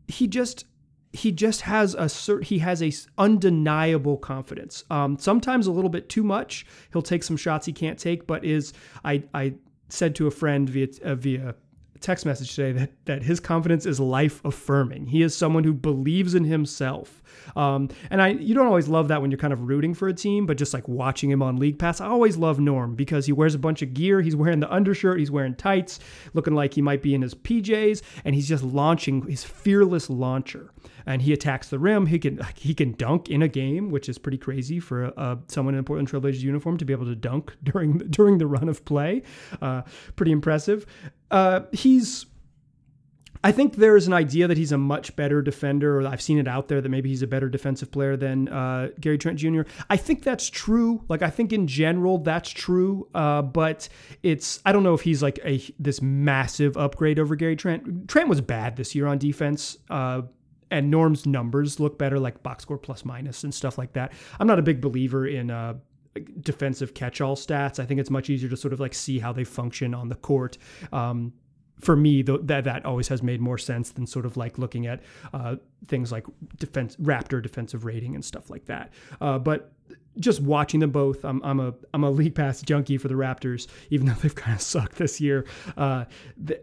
he 0.08 0.28
just 0.28 0.66
he 1.14 1.32
just 1.32 1.62
has 1.62 1.94
a 1.96 2.06
cert, 2.06 2.46
he 2.46 2.60
has 2.60 2.82
a 2.84 2.92
undeniable 3.18 4.18
confidence. 4.18 4.84
Um, 4.90 5.18
sometimes 5.18 5.68
a 5.68 5.72
little 5.72 5.90
bit 5.90 6.10
too 6.10 6.24
much. 6.24 6.66
He'll 6.94 7.02
take 7.02 7.24
some 7.24 7.38
shots 7.38 7.66
he 7.66 7.74
can't 7.74 7.98
take, 7.98 8.28
but 8.28 8.46
is 8.46 8.74
I 9.04 9.24
I 9.34 9.56
said 9.90 10.16
to 10.16 10.28
a 10.28 10.32
friend 10.32 10.70
via 10.70 10.88
uh, 11.04 11.16
via 11.16 11.56
text 12.02 12.26
message 12.26 12.56
today 12.56 12.72
that 12.72 12.92
that 13.06 13.24
his 13.24 13.40
confidence 13.40 13.86
is 13.86 14.00
life 14.00 14.44
affirming. 14.44 15.06
He 15.06 15.22
is 15.22 15.36
someone 15.36 15.64
who 15.64 15.74
believes 15.74 16.36
in 16.36 16.44
himself. 16.44 17.22
Um, 17.56 17.90
and 18.10 18.22
I 18.22 18.30
you 18.30 18.54
don't 18.56 18.68
always 18.68 18.88
love 18.88 19.08
that 19.10 19.22
when 19.22 19.32
you're 19.32 19.38
kind 19.38 19.54
of 19.54 19.62
rooting 19.62 19.94
for 19.94 20.08
a 20.08 20.14
team, 20.14 20.46
but 20.46 20.58
just 20.58 20.74
like 20.74 20.88
watching 20.88 21.30
him 21.30 21.42
on 21.42 21.58
League 21.58 21.80
Pass, 21.80 22.02
I 22.02 22.08
always 22.08 22.38
love 22.38 22.60
Norm 22.60 22.96
because 22.96 23.26
he 23.28 23.32
wears 23.32 23.56
a 23.56 23.60
bunch 23.60 23.82
of 23.82 23.94
gear. 23.94 24.22
He's 24.22 24.36
wearing 24.36 24.60
the 24.60 24.72
undershirt, 24.72 25.20
he's 25.20 25.32
wearing 25.32 25.56
tights, 25.56 26.00
looking 26.34 26.56
like 26.56 26.74
he 26.74 26.82
might 26.82 27.02
be 27.02 27.14
in 27.14 27.22
his 27.22 27.36
PJs, 27.36 28.02
and 28.26 28.36
he's 28.36 28.48
just 28.48 28.64
launching 28.64 29.28
his 29.28 29.44
fearless 29.44 30.10
launcher. 30.10 30.72
And 31.06 31.22
he 31.22 31.34
attacks 31.34 31.70
the 31.70 31.80
rim. 31.80 32.06
He 32.08 32.20
can 32.20 32.40
he 32.56 32.74
can 32.74 32.94
dunk 32.94 33.30
in 33.30 33.42
a 33.42 33.48
game, 33.48 33.90
which 33.90 34.10
is 34.10 34.18
pretty 34.18 34.38
crazy 34.38 34.80
for 34.80 35.14
uh, 35.18 35.38
someone 35.48 35.76
in 35.76 35.80
a 35.80 35.84
Portland 35.84 36.10
Trailblazers 36.10 36.42
uniform 36.42 36.78
to 36.78 36.86
be 36.86 36.94
able 36.94 37.06
to 37.06 37.16
dunk 37.16 37.56
during 37.64 37.98
during 37.98 38.38
the 38.38 38.48
run 38.48 38.70
of 38.70 38.84
play. 38.86 39.24
Uh, 39.62 39.84
pretty 40.16 40.32
impressive. 40.32 40.86
Uh, 41.32 41.62
he's 41.72 42.26
I 43.44 43.52
think 43.52 43.76
there 43.76 43.96
is 43.96 44.06
an 44.06 44.14
idea 44.14 44.48
that 44.48 44.58
he's 44.58 44.72
a 44.72 44.78
much 44.78 45.16
better 45.16 45.42
defender, 45.42 46.00
or 46.00 46.08
I've 46.08 46.22
seen 46.22 46.38
it 46.38 46.48
out 46.48 46.68
there 46.68 46.80
that 46.80 46.90
maybe 46.90 47.10
he's 47.10 47.24
a 47.24 47.28
better 47.28 47.50
defensive 47.50 47.92
player 47.92 48.16
than 48.16 48.48
uh, 48.50 48.90
Gary 49.00 49.18
Trent 49.18 49.40
Jr. 49.40 49.62
I 49.90 49.98
think 49.98 50.24
that's 50.24 50.48
true. 50.50 51.04
Like 51.08 51.24
I 51.24 51.32
think 51.32 51.52
in 51.52 51.66
general 51.66 52.20
that's 52.20 52.50
true, 52.52 53.08
uh, 53.16 53.42
but 53.42 53.90
it's 54.22 54.60
I 54.64 54.72
don't 54.72 54.84
know 54.84 54.94
if 54.94 55.02
he's 55.02 55.24
like 55.24 55.40
a 55.44 55.62
this 55.80 56.02
massive 56.02 56.78
upgrade 56.78 57.18
over 57.18 57.36
Gary 57.36 57.56
Trent. 57.56 58.08
Trent 58.08 58.30
was 58.30 58.42
bad 58.42 58.76
this 58.76 58.94
year 58.94 59.08
on 59.08 59.18
defense. 59.18 59.78
Uh, 59.90 60.24
and 60.70 60.90
Norm's 60.90 61.26
numbers 61.26 61.82
look 61.82 62.00
better, 62.00 62.18
like 62.18 62.42
box 62.44 62.64
score 62.64 62.78
plus 62.78 63.04
minus 63.04 63.44
and 63.44 63.54
stuff 63.54 63.78
like 63.78 63.92
that. 63.92 64.14
I'm 64.40 64.48
not 64.48 64.58
a 64.58 64.62
big 64.62 64.80
believer 64.80 65.28
in 65.28 65.50
uh, 66.16 66.20
defensive 66.42 66.94
catch-all 66.94 67.36
stats. 67.36 67.80
I 67.80 67.86
think 67.86 68.00
it's 68.00 68.10
much 68.10 68.30
easier 68.30 68.50
to 68.50 68.58
sort 68.58 68.74
of 68.74 68.80
like 68.80 68.94
see 68.94 69.20
how 69.20 69.34
they 69.34 69.44
function 69.44 69.94
on 69.94 70.10
the 70.10 70.16
court. 70.16 70.58
Um, 70.92 71.34
for 71.80 71.96
me, 71.96 72.22
the, 72.22 72.38
that 72.44 72.64
that 72.66 72.86
always 72.86 73.08
has 73.08 73.24
made 73.24 73.42
more 73.42 73.58
sense 73.58 73.92
than 73.92 74.06
sort 74.06 74.26
of 74.26 74.38
like 74.38 74.58
looking 74.58 74.86
at 74.86 75.02
uh, 75.34 75.56
things 75.88 76.12
like 76.12 76.26
defense, 76.58 76.96
Raptor 76.98 77.42
defensive 77.42 77.86
rating 77.86 78.14
and 78.14 78.24
stuff 78.24 78.50
like 78.50 78.66
that. 78.66 78.94
Uh, 79.20 79.40
but 79.40 79.74
just 80.20 80.42
watching 80.42 80.80
them 80.80 80.92
both, 80.92 81.24
I'm, 81.26 81.42
I'm 81.44 81.60
a 81.60 81.74
I'm 81.94 82.04
a 82.04 82.12
league 82.12 82.36
pass 82.36 82.62
junkie 82.62 82.98
for 82.98 83.08
the 83.08 83.16
Raptors, 83.16 83.68
even 83.90 84.08
though 84.08 84.14
they've 84.14 84.36
kind 84.36 84.56
of 84.56 84.62
sucked 84.62 84.98
this 84.98 85.20
year. 85.20 85.46
Uh, 85.76 86.06
the, 86.38 86.62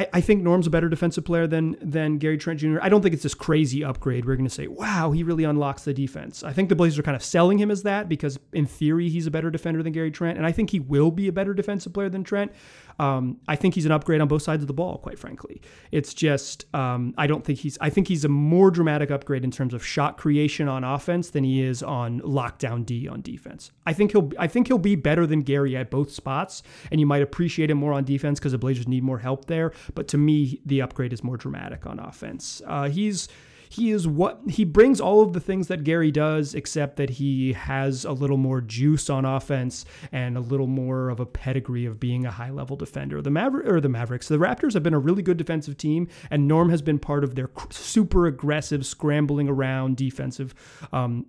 I, 0.00 0.08
I 0.14 0.20
think 0.22 0.42
Norm's 0.42 0.66
a 0.66 0.70
better 0.70 0.88
defensive 0.88 1.26
player 1.26 1.46
than 1.46 1.76
than 1.82 2.16
Gary 2.16 2.38
Trent 2.38 2.60
Jr. 2.60 2.78
I 2.80 2.88
don't 2.88 3.02
think 3.02 3.12
it's 3.12 3.22
this 3.22 3.34
crazy 3.34 3.84
upgrade. 3.84 4.24
We're 4.24 4.36
going 4.36 4.48
to 4.48 4.54
say, 4.54 4.66
wow, 4.66 5.10
he 5.10 5.22
really 5.22 5.44
unlocks 5.44 5.84
the 5.84 5.92
defense. 5.92 6.42
I 6.42 6.54
think 6.54 6.70
the 6.70 6.74
Blazers 6.74 6.98
are 6.98 7.02
kind 7.02 7.16
of 7.16 7.22
selling 7.22 7.58
him 7.58 7.70
as 7.70 7.82
that 7.82 8.08
because, 8.08 8.38
in 8.54 8.64
theory, 8.64 9.10
he's 9.10 9.26
a 9.26 9.30
better 9.30 9.50
defender 9.50 9.82
than 9.82 9.92
Gary 9.92 10.10
Trent, 10.10 10.38
and 10.38 10.46
I 10.46 10.52
think 10.52 10.70
he 10.70 10.80
will 10.80 11.10
be 11.10 11.28
a 11.28 11.32
better 11.32 11.52
defensive 11.52 11.92
player 11.92 12.08
than 12.08 12.24
Trent. 12.24 12.50
Um, 12.98 13.38
I 13.48 13.56
think 13.56 13.74
he's 13.74 13.86
an 13.86 13.92
upgrade 13.92 14.20
on 14.20 14.28
both 14.28 14.42
sides 14.42 14.62
of 14.62 14.66
the 14.66 14.74
ball, 14.74 14.98
quite 14.98 15.18
frankly. 15.18 15.62
It's 15.90 16.12
just 16.12 16.66
um, 16.74 17.14
I 17.16 17.26
don't 17.26 17.44
think 17.44 17.58
he's. 17.58 17.78
I 17.80 17.90
think 17.90 18.08
he's 18.08 18.24
a 18.24 18.28
more 18.28 18.70
dramatic 18.70 19.10
upgrade 19.10 19.44
in 19.44 19.50
terms 19.50 19.72
of 19.72 19.84
shot 19.84 20.18
creation 20.18 20.68
on 20.68 20.84
offense 20.84 21.30
than 21.30 21.44
he 21.44 21.62
is 21.62 21.82
on 21.82 22.20
lockdown 22.20 22.84
D 22.84 23.08
on 23.08 23.22
defense. 23.22 23.70
I 23.86 23.92
think 23.94 24.12
he'll. 24.12 24.30
I 24.38 24.46
think 24.46 24.66
he'll 24.66 24.78
be 24.78 24.96
better 24.96 25.26
than 25.26 25.42
Gary 25.42 25.76
at 25.76 25.90
both 25.90 26.10
spots, 26.10 26.62
and 26.90 27.00
you 27.00 27.06
might 27.06 27.22
appreciate 27.22 27.70
him 27.70 27.78
more 27.78 27.94
on 27.94 28.04
defense 28.04 28.38
because 28.38 28.52
the 28.52 28.58
Blazers 28.58 28.86
need 28.86 29.02
more 29.02 29.18
help 29.18 29.46
there. 29.46 29.72
But 29.94 30.08
to 30.08 30.18
me, 30.18 30.60
the 30.64 30.82
upgrade 30.82 31.12
is 31.12 31.22
more 31.24 31.36
dramatic 31.36 31.86
on 31.86 31.98
offense. 31.98 32.62
Uh, 32.66 32.88
he's 32.88 33.28
he 33.70 33.92
is 33.92 34.06
what 34.06 34.40
he 34.48 34.64
brings 34.64 35.00
all 35.00 35.22
of 35.22 35.32
the 35.32 35.38
things 35.38 35.68
that 35.68 35.84
Gary 35.84 36.10
does, 36.10 36.56
except 36.56 36.96
that 36.96 37.08
he 37.08 37.52
has 37.52 38.04
a 38.04 38.10
little 38.10 38.36
more 38.36 38.60
juice 38.60 39.08
on 39.08 39.24
offense 39.24 39.84
and 40.10 40.36
a 40.36 40.40
little 40.40 40.66
more 40.66 41.08
of 41.08 41.20
a 41.20 41.26
pedigree 41.26 41.86
of 41.86 42.00
being 42.00 42.26
a 42.26 42.32
high 42.32 42.50
level 42.50 42.76
defender. 42.76 43.22
The 43.22 43.30
Maver- 43.30 43.64
or 43.64 43.80
the 43.80 43.88
Mavericks, 43.88 44.26
the 44.26 44.38
Raptors 44.38 44.74
have 44.74 44.82
been 44.82 44.92
a 44.92 44.98
really 44.98 45.22
good 45.22 45.36
defensive 45.36 45.76
team, 45.76 46.08
and 46.30 46.48
Norm 46.48 46.70
has 46.70 46.82
been 46.82 46.98
part 46.98 47.22
of 47.22 47.36
their 47.36 47.48
super 47.70 48.26
aggressive, 48.26 48.84
scrambling 48.84 49.48
around 49.48 49.96
defensive 49.96 50.52
um, 50.92 51.26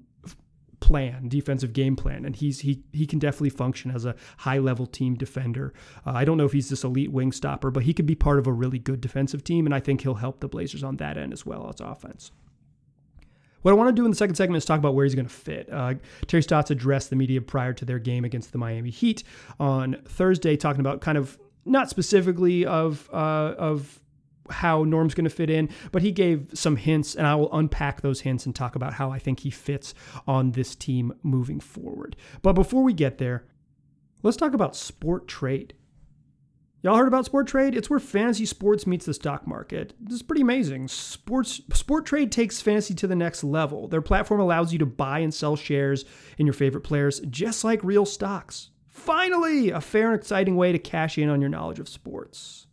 plan, 0.82 1.30
defensive 1.30 1.72
game 1.72 1.96
plan, 1.96 2.26
and 2.26 2.36
he's 2.36 2.60
he 2.60 2.84
he 2.92 3.08
can 3.08 3.20
definitely 3.20 3.52
function 3.52 3.92
as 3.92 4.04
a 4.04 4.16
high 4.40 4.58
level 4.58 4.86
team 4.86 5.16
defender. 5.16 5.74
Uh, 6.06 6.12
I 6.12 6.26
don't 6.26 6.38
know 6.38 6.46
if 6.46 6.52
he's 6.52 6.70
this 6.70 6.84
elite 6.84 7.12
wing 7.12 7.32
stopper, 7.32 7.72
but 7.72 7.84
he 7.84 7.94
could 7.94 8.06
be 8.06 8.16
part 8.16 8.40
of 8.40 8.48
a 8.48 8.52
really 8.52 8.80
good 8.80 9.00
defensive 9.00 9.44
team, 9.46 9.66
and 9.66 9.74
I 9.74 9.80
think 9.80 10.02
he'll 10.02 10.16
help 10.16 10.42
the 10.42 10.50
Blazers 10.50 10.84
on 10.84 10.98
that 10.98 11.18
end 11.18 11.32
as 11.32 11.46
well 11.46 11.70
as 11.70 11.80
offense. 11.80 12.32
What 13.62 13.72
I 13.72 13.76
want 13.76 13.90
to 13.90 13.94
do 13.94 14.06
in 14.06 14.12
the 14.12 14.18
second 14.18 14.36
segment 14.36 14.58
is 14.58 14.66
talk 14.66 14.80
about 14.80 14.96
where 14.96 15.06
he's 15.06 15.14
going 15.16 15.28
to 15.28 15.34
fit. 15.34 15.70
Uh, 15.72 15.94
Terry 16.26 16.42
Stotts 16.42 16.72
addressed 16.72 17.12
the 17.12 17.16
media 17.16 17.42
prior 17.42 17.74
to 17.74 17.86
their 17.86 18.00
game 18.00 18.26
against 18.26 18.52
the 18.52 18.58
Miami 18.58 18.90
Heat 18.90 19.24
on 19.60 20.02
Thursday, 20.08 20.58
talking 20.58 20.80
about 20.80 21.00
kind 21.00 21.18
of 21.18 21.38
not 21.64 21.90
specifically 21.90 22.66
of 22.66 23.08
uh, 23.14 23.54
of 23.58 24.01
how 24.52 24.84
Norm's 24.84 25.14
going 25.14 25.26
to 25.26 25.30
fit 25.30 25.50
in, 25.50 25.70
but 25.92 26.02
he 26.02 26.12
gave 26.12 26.50
some 26.54 26.76
hints, 26.76 27.16
and 27.16 27.26
I 27.26 27.36
will 27.36 27.54
unpack 27.54 28.02
those 28.02 28.22
hints 28.22 28.46
and 28.46 28.56
talk 28.56 28.76
about 28.76 28.94
how 28.94 29.12
I 29.12 29.20
think 29.20 29.42
he 29.42 29.50
fits 29.50 29.94
on 30.28 30.52
this 30.52 30.76
team 30.76 31.14
moving 31.24 31.60
forward. 31.60 32.16
But 32.42 32.54
before 32.54 32.84
we 32.84 32.94
get 32.94 33.18
there, 33.18 33.46
let's 34.24 34.38
talk 34.38 34.54
about 34.54 34.76
sport 34.76 35.28
trade. 35.28 35.74
Y'all 36.84 36.98
heard 36.98 37.08
about 37.08 37.26
sport 37.26 37.46
trade? 37.46 37.76
It's 37.76 37.92
where 37.92 38.00
fantasy 38.00 38.46
sports 38.48 38.88
meets 38.88 39.06
the 39.06 39.14
stock 39.14 39.46
market. 39.46 39.94
This 40.00 40.16
is 40.16 40.24
pretty 40.24 40.42
amazing. 40.42 40.88
Sports 40.88 41.62
sport 41.74 42.08
trade 42.08 42.32
takes 42.32 42.60
fantasy 42.60 42.96
to 42.96 43.06
the 43.06 43.16
next 43.16 43.44
level. 43.44 43.88
Their 43.88 44.02
platform 44.02 44.40
allows 44.40 44.74
you 44.74 44.80
to 44.80 44.86
buy 44.88 45.20
and 45.20 45.32
sell 45.32 45.56
shares 45.56 46.06
in 46.40 46.48
your 46.48 46.54
favorite 46.54 46.82
players 46.82 47.20
just 47.30 47.64
like 47.64 47.84
real 47.84 48.06
stocks. 48.06 48.72
Finally, 48.90 49.70
a 49.70 49.80
fair 49.80 50.12
and 50.12 50.20
exciting 50.20 50.56
way 50.56 50.72
to 50.72 50.80
cash 50.80 51.20
in 51.20 51.30
on 51.30 51.40
your 51.40 51.52
knowledge 51.52 51.80
of 51.80 51.88
sports. 51.88 52.66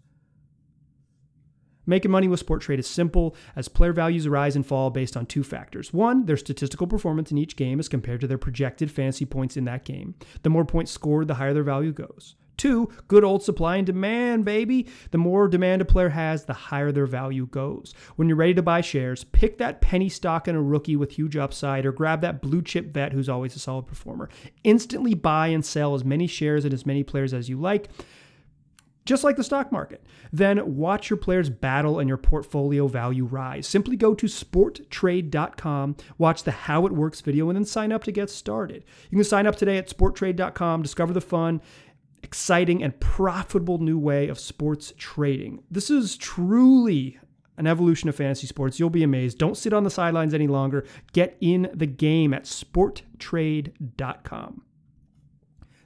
Making 1.88 2.11
money 2.11 2.28
with 2.28 2.38
sport 2.38 2.61
trade 2.61 2.78
is 2.78 2.87
simple 2.87 3.35
as 3.57 3.66
player 3.66 3.95
values 3.95 4.28
rise 4.28 4.57
and 4.57 4.66
fall 4.66 4.90
based 4.90 5.16
on 5.16 5.25
two 5.25 5.42
factors. 5.42 5.90
One, 5.90 6.26
their 6.26 6.37
statistical 6.37 6.87
performance 6.87 7.33
in 7.33 7.38
each 7.38 7.57
game 7.57 7.80
as 7.80 7.88
compared 7.88 8.21
to 8.21 8.26
their 8.26 8.37
projected 8.37 8.90
fantasy 8.90 9.25
points 9.25 9.57
in 9.57 9.64
that 9.64 9.87
game. 9.87 10.14
The 10.42 10.50
more 10.50 10.66
points 10.66 10.92
scored, 10.92 11.28
the 11.28 11.35
higher 11.35 11.54
their 11.54 11.62
value 11.62 11.92
goes. 11.92 12.35
Two, 12.59 12.90
good 13.07 13.25
old 13.25 13.42
supply 13.42 13.76
and 13.76 13.87
demand, 13.87 14.45
baby. 14.45 14.87
The 15.12 15.18
more 15.18 15.49
demand 15.49 15.80
a 15.80 15.87
player 15.87 16.11
has, 16.11 16.45
the 16.45 16.52
higher 16.52 16.92
their 16.92 17.07
value 17.07 17.47
goes. 17.47 17.95
When 18.16 18.28
you're 18.28 18.37
ready 18.37 18.52
to 18.52 18.62
buy 18.62 18.83
shares, 18.83 19.25
pick 19.25 19.57
that 19.57 19.80
penny 19.80 20.11
stock 20.11 20.47
in 20.47 20.57
a 20.57 20.62
rookie 20.62 20.97
with 20.97 21.12
huge 21.12 21.38
upside 21.38 21.87
or 21.87 21.92
grab 21.92 22.21
that 22.21 22.42
blue 22.42 22.61
chip 22.61 22.92
vet 22.92 23.14
who's 23.14 23.30
always 23.30 23.57
a 23.57 23.61
solid 23.61 23.87
performer. 23.87 24.28
Instantly 24.62 25.14
buy 25.14 25.47
and 25.47 25.64
sell 25.64 25.95
as 25.95 26.04
many 26.04 26.26
shares 26.26 26.66
and 26.66 26.75
as 26.75 26.85
many 26.85 27.02
players 27.02 27.33
as 27.33 27.49
you 27.49 27.59
like 27.59 27.88
just 29.09 29.25
like 29.25 29.35
the 29.37 29.43
stock 29.43 29.73
market. 29.73 30.05
Then 30.33 30.77
watch 30.77 31.09
your 31.09 31.17
players 31.17 31.49
battle 31.49 31.99
and 31.99 32.09
your 32.09 32.19
portfolio 32.19 32.87
value 32.87 33.25
rise. 33.25 33.67
Simply 33.67 33.97
go 33.97 34.15
to 34.15 34.27
sporttrade.com, 34.27 35.97
watch 36.19 36.45
the 36.45 36.50
How 36.50 36.85
It 36.87 36.93
Works 36.93 37.23
video, 37.23 37.49
and 37.49 37.57
then 37.57 37.65
sign 37.65 37.91
up 37.91 38.05
to 38.05 38.12
get 38.12 38.29
started. 38.29 38.85
You 39.11 39.17
can 39.17 39.25
sign 39.25 39.47
up 39.47 39.57
today 39.57 39.79
at 39.79 39.88
sporttrade.com, 39.88 40.83
discover 40.83 41.15
the 41.15 41.23
fun, 41.23 41.62
exciting, 42.23 42.83
and 42.83 43.00
profitable 43.00 43.79
new 43.79 43.99
way 43.99 44.29
of 44.29 44.38
sports 44.38 44.93
trading. 44.99 45.62
This 45.71 45.88
is 45.88 46.19
truly 46.19 47.19
an 47.57 47.67
evolution 47.67 48.11
of 48.11 48.15
fantasy 48.15 48.47
sports. 48.47 48.79
You'll 48.79 48.91
be 48.91 49.03
amazed. 49.03 49.38
Don't 49.38 49.57
sit 49.57 49.73
on 49.73 49.85
the 49.85 49.91
sidelines 49.91 50.35
any 50.35 50.47
longer. 50.47 50.85
Get 51.15 51.38
in 51.41 51.71
the 51.73 51.87
game 51.87 52.35
at 52.35 52.45
sporttrade.com. 52.45 54.65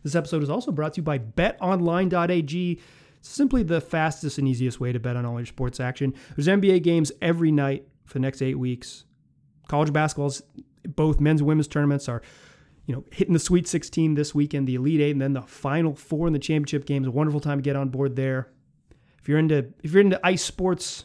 This 0.02 0.16
episode 0.16 0.42
is 0.42 0.50
also 0.50 0.72
brought 0.72 0.94
to 0.94 1.00
you 1.00 1.04
by 1.04 1.18
betonline.ag. 1.18 2.80
Simply 3.22 3.62
the 3.62 3.80
fastest 3.80 4.38
and 4.38 4.46
easiest 4.46 4.80
way 4.80 4.92
to 4.92 4.98
bet 4.98 5.16
on 5.16 5.24
all 5.24 5.38
your 5.38 5.46
sports 5.46 5.80
action. 5.80 6.12
There's 6.36 6.48
NBA 6.48 6.82
games 6.82 7.12
every 7.22 7.52
night 7.52 7.88
for 8.04 8.14
the 8.14 8.20
next 8.20 8.42
eight 8.42 8.58
weeks. 8.58 9.04
College 9.68 9.92
basketball's 9.92 10.42
both 10.84 11.20
men's 11.20 11.40
and 11.40 11.46
women's 11.48 11.68
tournaments 11.68 12.08
are 12.08 12.20
you 12.86 12.94
know, 12.94 13.04
hitting 13.12 13.32
the 13.32 13.38
Sweet 13.38 13.68
16 13.68 14.14
this 14.14 14.34
weekend, 14.34 14.66
the 14.66 14.74
Elite 14.74 15.00
Eight, 15.00 15.12
and 15.12 15.20
then 15.20 15.32
the 15.34 15.42
Final 15.42 15.94
Four 15.94 16.26
in 16.26 16.32
the 16.32 16.38
championship 16.38 16.84
games. 16.84 17.06
a 17.06 17.10
wonderful 17.10 17.40
time 17.40 17.58
to 17.58 17.62
get 17.62 17.76
on 17.76 17.88
board 17.88 18.16
there. 18.16 18.48
If 19.20 19.28
you're 19.28 19.38
into 19.38 19.72
if 19.82 19.92
you're 19.92 20.00
into 20.00 20.20
ice 20.26 20.42
sports, 20.42 21.04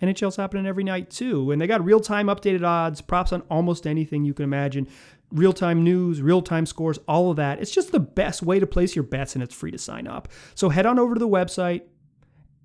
NHL's 0.00 0.36
happening 0.36 0.66
every 0.66 0.84
night 0.84 1.10
too, 1.10 1.50
and 1.50 1.60
they 1.60 1.66
got 1.66 1.84
real 1.84 2.00
time 2.00 2.28
updated 2.28 2.64
odds, 2.64 3.02
props 3.02 3.32
on 3.32 3.42
almost 3.50 3.86
anything 3.86 4.24
you 4.24 4.32
can 4.32 4.44
imagine, 4.44 4.88
real 5.34 5.52
time 5.52 5.84
news, 5.84 6.22
real 6.22 6.40
time 6.40 6.64
scores, 6.64 6.98
all 7.06 7.30
of 7.30 7.36
that. 7.36 7.60
It's 7.60 7.70
just 7.70 7.92
the 7.92 8.00
best 8.00 8.42
way 8.42 8.58
to 8.60 8.66
place 8.66 8.96
your 8.96 9.02
bets, 9.02 9.34
and 9.34 9.42
it's 9.42 9.54
free 9.54 9.72
to 9.72 9.78
sign 9.78 10.06
up. 10.06 10.28
So 10.54 10.70
head 10.70 10.86
on 10.86 10.98
over 10.98 11.14
to 11.14 11.18
the 11.18 11.28
website. 11.28 11.82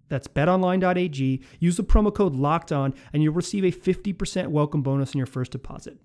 That's 0.08 0.28
betonline.ag. 0.28 1.44
Use 1.60 1.78
the 1.78 1.84
promo 1.84 2.14
code 2.14 2.36
locked 2.36 2.72
on, 2.72 2.94
and 3.12 3.22
you'll 3.22 3.34
receive 3.34 3.64
a 3.64 3.72
50% 3.72 4.48
welcome 4.48 4.82
bonus 4.82 5.14
on 5.14 5.18
your 5.18 5.28
first 5.28 5.52
deposit. 5.52 6.00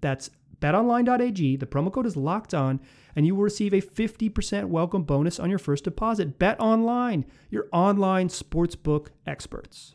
That's 0.00 0.30
betonline.ag. 0.60 1.56
The 1.56 1.66
promo 1.66 1.92
code 1.92 2.06
is 2.06 2.16
locked 2.16 2.54
on, 2.54 2.80
and 3.14 3.26
you 3.26 3.34
will 3.34 3.44
receive 3.44 3.72
a 3.72 3.80
50% 3.80 4.66
welcome 4.66 5.02
bonus 5.02 5.38
on 5.38 5.50
your 5.50 5.58
first 5.58 5.84
deposit. 5.84 6.38
Bet 6.38 6.60
online, 6.60 7.24
your 7.50 7.68
online 7.72 8.28
sportsbook 8.28 9.08
experts. 9.26 9.94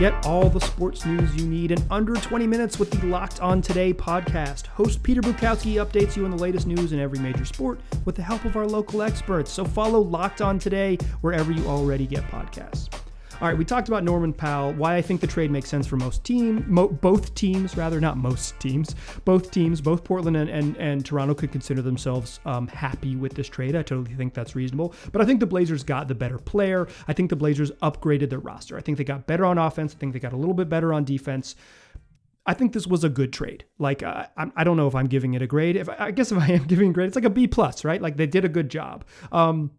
Get 0.00 0.24
all 0.24 0.48
the 0.48 0.60
sports 0.60 1.04
news 1.04 1.36
you 1.36 1.46
need 1.46 1.72
in 1.72 1.78
under 1.90 2.14
20 2.14 2.46
minutes 2.46 2.78
with 2.78 2.90
the 2.90 3.06
Locked 3.06 3.40
On 3.40 3.60
Today 3.60 3.92
podcast. 3.92 4.66
Host 4.68 5.02
Peter 5.02 5.20
Bukowski 5.20 5.74
updates 5.74 6.16
you 6.16 6.24
on 6.24 6.30
the 6.30 6.38
latest 6.38 6.66
news 6.66 6.94
in 6.94 6.98
every 6.98 7.18
major 7.18 7.44
sport 7.44 7.82
with 8.06 8.14
the 8.14 8.22
help 8.22 8.46
of 8.46 8.56
our 8.56 8.66
local 8.66 9.02
experts. 9.02 9.52
So 9.52 9.62
follow 9.62 10.00
Locked 10.00 10.40
On 10.40 10.58
Today 10.58 10.96
wherever 11.20 11.52
you 11.52 11.66
already 11.66 12.06
get 12.06 12.22
podcasts. 12.28 12.88
All 13.40 13.48
right, 13.48 13.56
we 13.56 13.64
talked 13.64 13.88
about 13.88 14.04
Norman 14.04 14.34
Powell, 14.34 14.74
why 14.74 14.96
I 14.96 15.00
think 15.00 15.22
the 15.22 15.26
trade 15.26 15.50
makes 15.50 15.70
sense 15.70 15.86
for 15.86 15.96
most 15.96 16.24
team, 16.24 16.62
mo- 16.68 16.88
both 16.88 17.34
teams, 17.34 17.74
rather, 17.74 17.98
not 17.98 18.18
most 18.18 18.60
teams, 18.60 18.94
both 19.24 19.50
teams, 19.50 19.80
both 19.80 20.04
Portland 20.04 20.36
and, 20.36 20.50
and, 20.50 20.76
and 20.76 21.06
Toronto 21.06 21.32
could 21.32 21.50
consider 21.50 21.80
themselves 21.80 22.38
um, 22.44 22.68
happy 22.68 23.16
with 23.16 23.32
this 23.32 23.48
trade. 23.48 23.74
I 23.74 23.82
totally 23.82 24.14
think 24.14 24.34
that's 24.34 24.54
reasonable. 24.54 24.92
But 25.10 25.22
I 25.22 25.24
think 25.24 25.40
the 25.40 25.46
Blazers 25.46 25.82
got 25.82 26.06
the 26.06 26.14
better 26.14 26.36
player. 26.36 26.86
I 27.08 27.14
think 27.14 27.30
the 27.30 27.36
Blazers 27.36 27.70
upgraded 27.82 28.28
their 28.28 28.40
roster. 28.40 28.76
I 28.76 28.82
think 28.82 28.98
they 28.98 29.04
got 29.04 29.26
better 29.26 29.46
on 29.46 29.56
offense. 29.56 29.94
I 29.94 29.98
think 29.98 30.12
they 30.12 30.20
got 30.20 30.34
a 30.34 30.36
little 30.36 30.52
bit 30.52 30.68
better 30.68 30.92
on 30.92 31.04
defense. 31.04 31.56
I 32.44 32.52
think 32.52 32.74
this 32.74 32.86
was 32.86 33.04
a 33.04 33.08
good 33.08 33.32
trade. 33.32 33.64
Like 33.78 34.02
uh, 34.02 34.26
I 34.36 34.64
don't 34.64 34.76
know 34.76 34.86
if 34.86 34.94
I'm 34.94 35.06
giving 35.06 35.32
it 35.32 35.40
a 35.40 35.46
grade. 35.46 35.76
If 35.76 35.88
I 35.88 36.10
guess 36.10 36.30
if 36.30 36.36
I 36.36 36.48
am 36.48 36.64
giving 36.66 36.90
a 36.90 36.92
grade, 36.92 37.06
it's 37.06 37.16
like 37.16 37.24
a 37.24 37.30
B 37.30 37.46
plus, 37.46 37.86
right? 37.86 38.02
Like 38.02 38.18
they 38.18 38.26
did 38.26 38.44
a 38.44 38.50
good 38.50 38.68
job. 38.68 39.06
Um, 39.32 39.70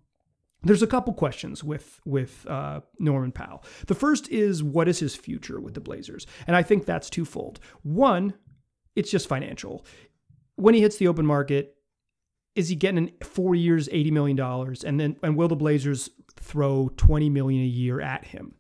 there's 0.64 0.84
a 0.84 0.88
couple 0.88 1.14
questions 1.14 1.64
with 1.64 2.00
with 2.06 2.46
uh, 2.48 2.82
Norman 3.00 3.32
Powell. 3.32 3.64
The 3.88 3.96
first 3.96 4.30
is 4.30 4.64
what 4.64 4.88
is 4.88 5.00
his 5.00 5.16
future 5.16 5.60
with 5.60 5.74
the 5.74 5.82
Blazers, 5.82 6.28
and 6.48 6.56
I 6.56 6.64
think 6.64 6.86
that's 6.86 7.10
twofold. 7.10 7.60
One, 7.84 8.34
it's 8.96 9.12
just 9.12 9.28
financial. 9.28 9.86
When 10.56 10.74
he 10.74 10.82
hits 10.82 10.98
the 10.98 11.08
open 11.08 11.26
market, 11.26 11.76
is 12.56 12.70
he 12.70 12.76
getting 12.76 13.12
four 13.24 13.56
years, 13.56 13.90
eighty 13.92 14.12
million 14.12 14.38
dollars, 14.38 14.84
and 14.84 15.00
then 15.00 15.18
and 15.24 15.36
will 15.36 15.48
the 15.48 15.56
Blazers 15.56 16.10
throw 16.36 16.90
twenty 16.98 17.30
million 17.30 17.64
a 17.64 17.68
year 17.68 18.02
at 18.02 18.26
him? 18.26 18.56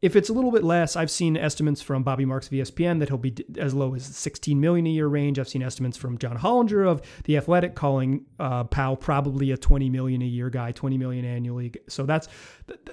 If 0.00 0.14
it's 0.14 0.28
a 0.28 0.32
little 0.32 0.52
bit 0.52 0.62
less, 0.62 0.94
I've 0.94 1.10
seen 1.10 1.36
estimates 1.36 1.82
from 1.82 2.04
Bobby 2.04 2.24
Marks 2.24 2.46
of 2.46 2.52
ESPN 2.52 3.00
that 3.00 3.08
he'll 3.08 3.18
be 3.18 3.34
as 3.58 3.74
low 3.74 3.96
as 3.96 4.04
16 4.04 4.60
million 4.60 4.86
a 4.86 4.90
year 4.90 5.08
range. 5.08 5.40
I've 5.40 5.48
seen 5.48 5.62
estimates 5.62 5.96
from 5.96 6.18
John 6.18 6.38
Hollinger 6.38 6.86
of 6.86 7.02
the 7.24 7.36
Athletic 7.36 7.74
calling 7.74 8.24
uh, 8.38 8.64
Powell 8.64 8.96
probably 8.96 9.50
a 9.50 9.56
20 9.56 9.90
million 9.90 10.22
a 10.22 10.26
year 10.26 10.50
guy, 10.50 10.70
20 10.70 10.98
million 10.98 11.24
annually. 11.24 11.72
So 11.88 12.06
that's 12.06 12.28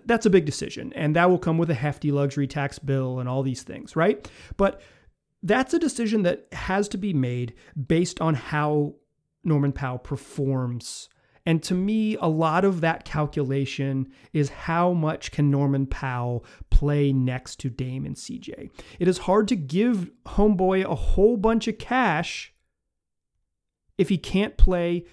that's 0.06 0.26
a 0.26 0.32
big 0.32 0.46
decision, 0.46 0.94
and 0.94 1.16
that 1.16 1.30
will 1.30 1.38
come 1.38 1.60
with 1.60 1.70
a 1.70 1.76
hefty 1.76 2.12
luxury 2.12 2.48
tax 2.48 2.80
bill 2.80 3.20
and 3.20 3.30
all 3.30 3.44
these 3.44 3.62
things, 3.62 3.96
right? 3.96 4.28
But 4.58 4.82
that's 5.44 5.76
a 5.76 5.80
decision 5.80 6.24
that 6.24 6.48
has 6.54 6.88
to 6.90 6.98
be 6.98 7.14
made 7.14 7.54
based 7.88 8.20
on 8.20 8.34
how 8.34 8.96
Norman 9.44 9.74
Powell 9.74 10.00
performs 10.00 11.08
and 11.46 11.62
to 11.64 11.74
me, 11.74 12.18
a 12.18 12.28
lot 12.28 12.66
of 12.66 12.82
that 12.82 13.06
calculation 13.06 14.12
is 14.34 14.50
how 14.50 14.94
much 14.94 15.32
can 15.32 15.52
Norman 15.52 15.86
Powell 15.86 16.44
play 16.70 17.14
next 17.14 17.60
to 17.60 17.70
Dame 17.70 18.06
and 18.06 18.16
CJ. 18.16 18.72
It 19.00 19.08
is 19.08 19.20
hard 19.20 19.48
to 19.50 19.56
give 19.56 20.12
Homeboy 20.26 20.84
a 20.84 20.96
whole 20.96 21.38
bunch 21.38 21.68
of 21.68 21.78
cash 21.78 22.54
if 23.98 24.10
he 24.10 24.18
can't 24.18 24.58
play 24.58 25.06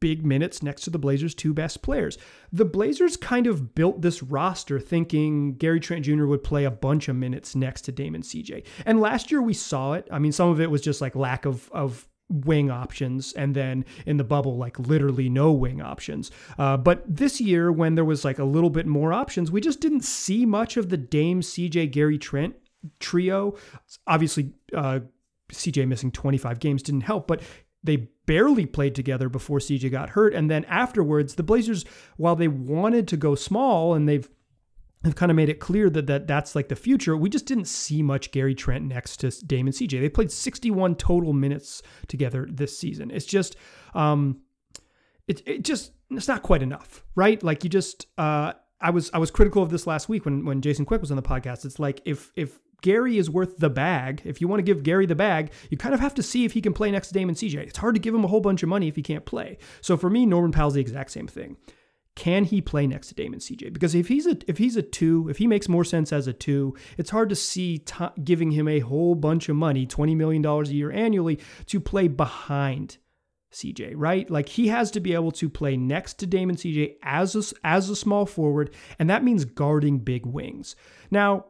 big 0.00 0.24
minutes 0.24 0.62
next 0.62 0.82
to 0.82 0.90
the 0.90 0.98
Blazers' 0.98 1.34
two 1.34 1.54
best 1.54 1.82
players. 1.82 2.18
The 2.52 2.64
Blazers 2.64 3.16
kind 3.16 3.46
of 3.46 3.74
built 3.74 4.02
this 4.02 4.22
roster 4.22 4.80
thinking 4.80 5.54
Gary 5.54 5.80
Trent 5.80 6.04
Jr. 6.04 6.26
would 6.26 6.42
play 6.42 6.64
a 6.64 6.70
bunch 6.70 7.08
of 7.08 7.16
minutes 7.16 7.54
next 7.54 7.82
to 7.82 7.92
Damon 7.92 8.22
CJ. 8.22 8.64
And 8.84 9.00
last 9.00 9.30
year 9.30 9.42
we 9.42 9.54
saw 9.54 9.92
it. 9.92 10.08
I 10.10 10.18
mean, 10.18 10.32
some 10.32 10.48
of 10.48 10.60
it 10.60 10.70
was 10.70 10.82
just 10.82 11.00
like 11.00 11.14
lack 11.14 11.44
of 11.44 11.70
of 11.72 12.06
wing 12.30 12.70
options 12.70 13.32
and 13.32 13.54
then 13.54 13.84
in 14.06 14.16
the 14.16 14.24
bubble 14.24 14.56
like 14.56 14.78
literally 14.78 15.28
no 15.28 15.52
wing 15.52 15.82
options. 15.82 16.30
Uh, 16.58 16.76
but 16.76 17.02
this 17.06 17.40
year 17.40 17.70
when 17.72 17.94
there 17.96 18.04
was 18.04 18.24
like 18.24 18.38
a 18.38 18.44
little 18.44 18.70
bit 18.70 18.86
more 18.86 19.12
options 19.12 19.50
we 19.50 19.60
just 19.60 19.80
didn't 19.80 20.04
see 20.04 20.46
much 20.46 20.76
of 20.76 20.88
the 20.88 20.96
dame 20.96 21.40
cj 21.40 21.90
gary 21.90 22.18
trent 22.18 22.54
trio. 22.98 23.56
Obviously 24.06 24.52
uh, 24.74 25.00
cj 25.52 25.86
missing 25.86 26.10
25 26.10 26.60
games 26.60 26.82
didn't 26.82 27.02
help 27.02 27.26
but 27.26 27.42
they 27.82 27.96
barely 28.26 28.66
played 28.66 28.94
together 28.94 29.28
before 29.28 29.58
cj 29.58 29.90
got 29.90 30.10
hurt. 30.10 30.32
And 30.32 30.50
then 30.50 30.64
afterwards 30.66 31.34
the 31.34 31.42
blazers 31.42 31.84
while 32.16 32.36
they 32.36 32.48
wanted 32.48 33.08
to 33.08 33.16
go 33.16 33.34
small 33.34 33.94
and 33.94 34.08
they've 34.08 34.28
have 35.04 35.14
kind 35.14 35.30
of 35.30 35.36
made 35.36 35.48
it 35.48 35.60
clear 35.60 35.88
that, 35.90 36.06
that 36.06 36.26
that's 36.26 36.54
like 36.54 36.68
the 36.68 36.76
future. 36.76 37.16
We 37.16 37.30
just 37.30 37.46
didn't 37.46 37.66
see 37.66 38.02
much 38.02 38.32
Gary 38.32 38.54
Trent 38.54 38.84
next 38.84 39.18
to 39.18 39.30
Damon 39.46 39.72
CJ. 39.72 40.00
They 40.00 40.08
played 40.08 40.30
61 40.30 40.96
total 40.96 41.32
minutes 41.32 41.82
together 42.06 42.46
this 42.50 42.78
season. 42.78 43.10
It's 43.10 43.24
just, 43.24 43.56
um, 43.94 44.40
it, 45.26 45.42
it 45.46 45.64
just, 45.64 45.92
it's 46.10 46.28
not 46.28 46.42
quite 46.42 46.62
enough, 46.62 47.04
right? 47.14 47.42
Like 47.42 47.64
you 47.64 47.70
just, 47.70 48.06
uh, 48.18 48.52
I 48.80 48.90
was 48.90 49.10
I 49.12 49.18
was 49.18 49.30
critical 49.30 49.62
of 49.62 49.70
this 49.70 49.86
last 49.86 50.08
week 50.08 50.24
when 50.24 50.44
when 50.44 50.62
Jason 50.62 50.84
Quick 50.84 51.00
was 51.00 51.10
on 51.10 51.16
the 51.16 51.22
podcast. 51.22 51.64
It's 51.64 51.78
like 51.78 52.00
if 52.04 52.32
if 52.34 52.58
Gary 52.82 53.18
is 53.18 53.28
worth 53.28 53.58
the 53.58 53.68
bag, 53.68 54.22
if 54.24 54.40
you 54.40 54.48
want 54.48 54.60
to 54.60 54.64
give 54.64 54.82
Gary 54.82 55.04
the 55.04 55.14
bag, 55.14 55.52
you 55.68 55.76
kind 55.76 55.94
of 55.94 56.00
have 56.00 56.14
to 56.14 56.22
see 56.22 56.46
if 56.46 56.52
he 56.52 56.62
can 56.62 56.72
play 56.72 56.90
next 56.90 57.08
to 57.08 57.14
Damon 57.14 57.34
CJ. 57.34 57.56
It's 57.56 57.78
hard 57.78 57.94
to 57.94 58.00
give 58.00 58.14
him 58.14 58.24
a 58.24 58.28
whole 58.28 58.40
bunch 58.40 58.62
of 58.62 58.68
money 58.70 58.88
if 58.88 58.96
he 58.96 59.02
can't 59.02 59.26
play. 59.26 59.58
So 59.82 59.96
for 59.98 60.08
me, 60.08 60.24
Norman 60.24 60.50
Powell's 60.50 60.74
the 60.74 60.80
exact 60.80 61.10
same 61.10 61.26
thing. 61.26 61.56
Can 62.20 62.44
he 62.44 62.60
play 62.60 62.86
next 62.86 63.06
to 63.08 63.14
Damon 63.14 63.40
CJ? 63.40 63.72
Because 63.72 63.94
if 63.94 64.08
he's 64.08 64.26
a 64.26 64.36
if 64.46 64.58
he's 64.58 64.76
a 64.76 64.82
two, 64.82 65.26
if 65.30 65.38
he 65.38 65.46
makes 65.46 65.70
more 65.70 65.84
sense 65.84 66.12
as 66.12 66.26
a 66.26 66.34
two, 66.34 66.76
it's 66.98 67.08
hard 67.08 67.30
to 67.30 67.34
see 67.34 67.78
t- 67.78 68.04
giving 68.22 68.50
him 68.50 68.68
a 68.68 68.80
whole 68.80 69.14
bunch 69.14 69.48
of 69.48 69.56
money, 69.56 69.86
twenty 69.86 70.14
million 70.14 70.42
dollars 70.42 70.68
a 70.68 70.74
year 70.74 70.90
annually, 70.90 71.38
to 71.64 71.80
play 71.80 72.08
behind 72.08 72.98
CJ, 73.54 73.94
right? 73.96 74.30
Like 74.30 74.50
he 74.50 74.68
has 74.68 74.90
to 74.90 75.00
be 75.00 75.14
able 75.14 75.32
to 75.32 75.48
play 75.48 75.78
next 75.78 76.18
to 76.18 76.26
Damon 76.26 76.56
CJ 76.56 76.96
as 77.02 77.34
a, 77.34 77.54
as 77.64 77.88
a 77.88 77.96
small 77.96 78.26
forward, 78.26 78.74
and 78.98 79.08
that 79.08 79.24
means 79.24 79.46
guarding 79.46 80.00
big 80.00 80.26
wings. 80.26 80.76
Now, 81.10 81.46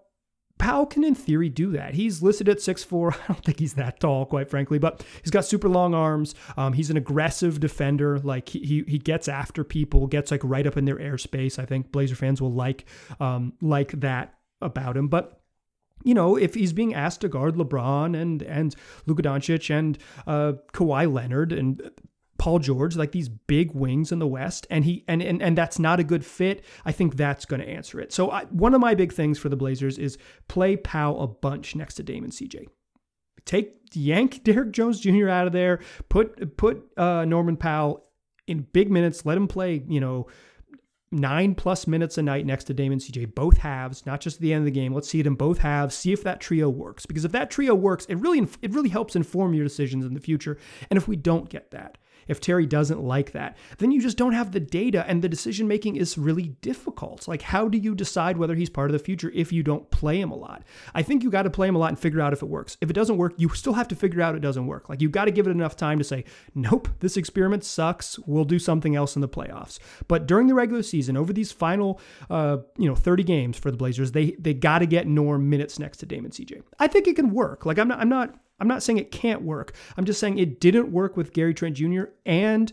Powell 0.60 0.84
can, 0.84 1.02
in 1.04 1.14
theory, 1.14 1.48
do 1.48 1.72
that. 1.72 1.94
He's 1.94 2.22
listed 2.22 2.48
at 2.48 2.58
6'4. 2.58 3.14
I 3.24 3.26
don't 3.28 3.44
think 3.44 3.58
he's 3.58 3.74
that 3.74 3.98
tall, 3.98 4.26
quite 4.26 4.50
frankly, 4.50 4.78
but 4.78 5.04
he's 5.22 5.30
got 5.30 5.46
super 5.46 5.68
long 5.68 5.94
arms. 5.94 6.34
Um, 6.56 6.74
he's 6.74 6.90
an 6.90 6.96
aggressive 6.98 7.60
defender. 7.60 8.18
Like 8.18 8.50
he, 8.50 8.60
he, 8.60 8.84
he 8.86 8.98
gets 8.98 9.26
after 9.26 9.64
people, 9.64 10.06
gets 10.06 10.30
like 10.30 10.42
right 10.44 10.66
up 10.66 10.76
in 10.76 10.84
their 10.84 10.98
airspace. 10.98 11.58
I 11.58 11.64
think 11.64 11.90
Blazer 11.90 12.14
fans 12.14 12.42
will 12.42 12.52
like 12.52 12.84
um, 13.18 13.54
like 13.62 13.92
that 14.00 14.34
about 14.60 14.96
him. 14.96 15.08
But 15.08 15.40
you 16.04 16.14
know, 16.14 16.36
if 16.36 16.54
he's 16.54 16.72
being 16.72 16.94
asked 16.94 17.22
to 17.22 17.28
guard 17.28 17.54
LeBron 17.54 18.20
and 18.20 18.42
and 18.42 18.74
Luka 19.06 19.22
Doncic 19.22 19.70
and 19.70 19.98
uh, 20.26 20.52
Kawhi 20.72 21.10
Leonard 21.12 21.52
and 21.52 21.90
Paul 22.40 22.58
George, 22.58 22.96
like 22.96 23.12
these 23.12 23.28
big 23.28 23.74
wings 23.74 24.12
in 24.12 24.18
the 24.18 24.26
West, 24.26 24.66
and 24.70 24.82
he 24.82 25.04
and 25.06 25.22
and, 25.22 25.42
and 25.42 25.58
that's 25.58 25.78
not 25.78 26.00
a 26.00 26.04
good 26.04 26.24
fit. 26.24 26.64
I 26.86 26.90
think 26.90 27.16
that's 27.16 27.44
going 27.44 27.60
to 27.60 27.68
answer 27.68 28.00
it. 28.00 28.14
So 28.14 28.30
I, 28.30 28.44
one 28.46 28.72
of 28.72 28.80
my 28.80 28.94
big 28.94 29.12
things 29.12 29.38
for 29.38 29.50
the 29.50 29.56
Blazers 29.56 29.98
is 29.98 30.16
play 30.48 30.74
Powell 30.76 31.22
a 31.22 31.26
bunch 31.26 31.76
next 31.76 31.96
to 31.96 32.02
Damon 32.02 32.30
CJ. 32.30 32.64
Take 33.44 33.74
yank 33.92 34.42
Derrick 34.44 34.72
Jones 34.72 35.00
Jr. 35.00 35.28
out 35.28 35.48
of 35.48 35.52
there. 35.52 35.80
Put 36.08 36.56
put 36.56 36.82
uh, 36.96 37.26
Norman 37.26 37.58
Powell 37.58 38.06
in 38.46 38.66
big 38.72 38.90
minutes. 38.90 39.26
Let 39.26 39.36
him 39.36 39.46
play. 39.46 39.84
You 39.86 40.00
know 40.00 40.26
nine 41.12 41.54
plus 41.54 41.86
minutes 41.86 42.18
a 42.18 42.22
night 42.22 42.46
next 42.46 42.64
to 42.64 42.74
Damon 42.74 42.98
CJ, 42.98 43.34
both 43.34 43.58
halves, 43.58 44.06
not 44.06 44.20
just 44.20 44.36
at 44.36 44.42
the 44.42 44.52
end 44.52 44.60
of 44.60 44.64
the 44.64 44.70
game. 44.70 44.94
Let's 44.94 45.08
see 45.08 45.20
it 45.20 45.26
in 45.26 45.34
both 45.34 45.58
halves. 45.58 45.94
See 45.94 46.12
if 46.12 46.22
that 46.22 46.40
trio 46.40 46.68
works. 46.68 47.04
Because 47.04 47.24
if 47.24 47.32
that 47.32 47.50
trio 47.50 47.74
works, 47.74 48.06
it 48.06 48.14
really 48.16 48.46
it 48.62 48.72
really 48.72 48.88
helps 48.88 49.14
inform 49.14 49.52
your 49.52 49.64
decisions 49.64 50.06
in 50.06 50.14
the 50.14 50.20
future. 50.20 50.56
And 50.88 50.96
if 50.96 51.06
we 51.06 51.16
don't 51.16 51.48
get 51.48 51.70
that, 51.72 51.98
if 52.28 52.40
Terry 52.40 52.66
doesn't 52.66 53.02
like 53.02 53.32
that, 53.32 53.56
then 53.78 53.90
you 53.90 54.00
just 54.00 54.16
don't 54.16 54.32
have 54.32 54.52
the 54.52 54.60
data 54.60 55.04
and 55.08 55.22
the 55.22 55.28
decision 55.28 55.68
making 55.68 55.96
is 55.96 56.18
really 56.18 56.48
difficult. 56.60 57.28
Like, 57.28 57.42
how 57.42 57.68
do 57.68 57.78
you 57.78 57.94
decide 57.94 58.36
whether 58.36 58.54
he's 58.54 58.70
part 58.70 58.90
of 58.90 58.92
the 58.92 58.98
future 58.98 59.30
if 59.34 59.52
you 59.52 59.62
don't 59.62 59.90
play 59.90 60.20
him 60.20 60.30
a 60.30 60.36
lot? 60.36 60.62
I 60.94 61.02
think 61.02 61.22
you 61.22 61.30
got 61.30 61.42
to 61.42 61.50
play 61.50 61.68
him 61.68 61.76
a 61.76 61.78
lot 61.78 61.88
and 61.88 61.98
figure 61.98 62.20
out 62.20 62.32
if 62.32 62.42
it 62.42 62.46
works. 62.46 62.76
If 62.80 62.90
it 62.90 62.94
doesn't 62.94 63.16
work, 63.16 63.34
you 63.36 63.48
still 63.50 63.74
have 63.74 63.88
to 63.88 63.96
figure 63.96 64.22
out 64.22 64.34
it 64.34 64.40
doesn't 64.40 64.66
work. 64.66 64.88
Like, 64.88 65.00
you 65.00 65.08
got 65.08 65.26
to 65.26 65.30
give 65.30 65.46
it 65.46 65.50
enough 65.50 65.76
time 65.76 65.98
to 65.98 66.04
say, 66.04 66.24
nope, 66.54 66.88
this 67.00 67.16
experiment 67.16 67.64
sucks. 67.64 68.18
We'll 68.20 68.44
do 68.44 68.58
something 68.58 68.96
else 68.96 69.16
in 69.16 69.22
the 69.22 69.28
playoffs. 69.28 69.78
But 70.08 70.26
during 70.26 70.46
the 70.46 70.54
regular 70.54 70.82
season, 70.82 71.16
over 71.16 71.32
these 71.32 71.52
final, 71.52 72.00
uh, 72.28 72.58
you 72.76 72.88
know, 72.88 72.94
30 72.94 73.22
games 73.24 73.58
for 73.58 73.70
the 73.70 73.76
Blazers, 73.76 74.12
they 74.12 74.32
they 74.38 74.54
got 74.54 74.80
to 74.80 74.86
get 74.86 75.06
Norm 75.06 75.48
minutes 75.48 75.78
next 75.78 75.98
to 75.98 76.06
Damon 76.06 76.30
CJ. 76.30 76.62
I 76.78 76.86
think 76.86 77.06
it 77.06 77.16
can 77.16 77.30
work. 77.30 77.66
Like, 77.66 77.78
I'm 77.78 77.88
not, 77.88 78.00
I'm 78.00 78.08
not 78.08 78.34
I'm 78.60 78.68
not 78.68 78.82
saying 78.82 78.98
it 78.98 79.10
can't 79.10 79.42
work. 79.42 79.74
I'm 79.96 80.04
just 80.04 80.20
saying 80.20 80.38
it 80.38 80.60
didn't 80.60 80.92
work 80.92 81.16
with 81.16 81.32
Gary 81.32 81.54
Trent 81.54 81.76
Jr. 81.76 82.04
and 82.26 82.72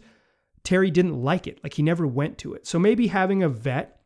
Terry 0.63 0.91
didn't 0.91 1.22
like 1.22 1.48
it. 1.48 1.60
Like 1.63 1.75
he 1.75 1.84
never 1.84 2.06
went 2.06 2.38
to 2.39 2.53
it. 2.53 2.67
So 2.67 2.77
maybe 2.77 3.08
having 3.08 3.41
a 3.41 3.50
vet 3.50 4.01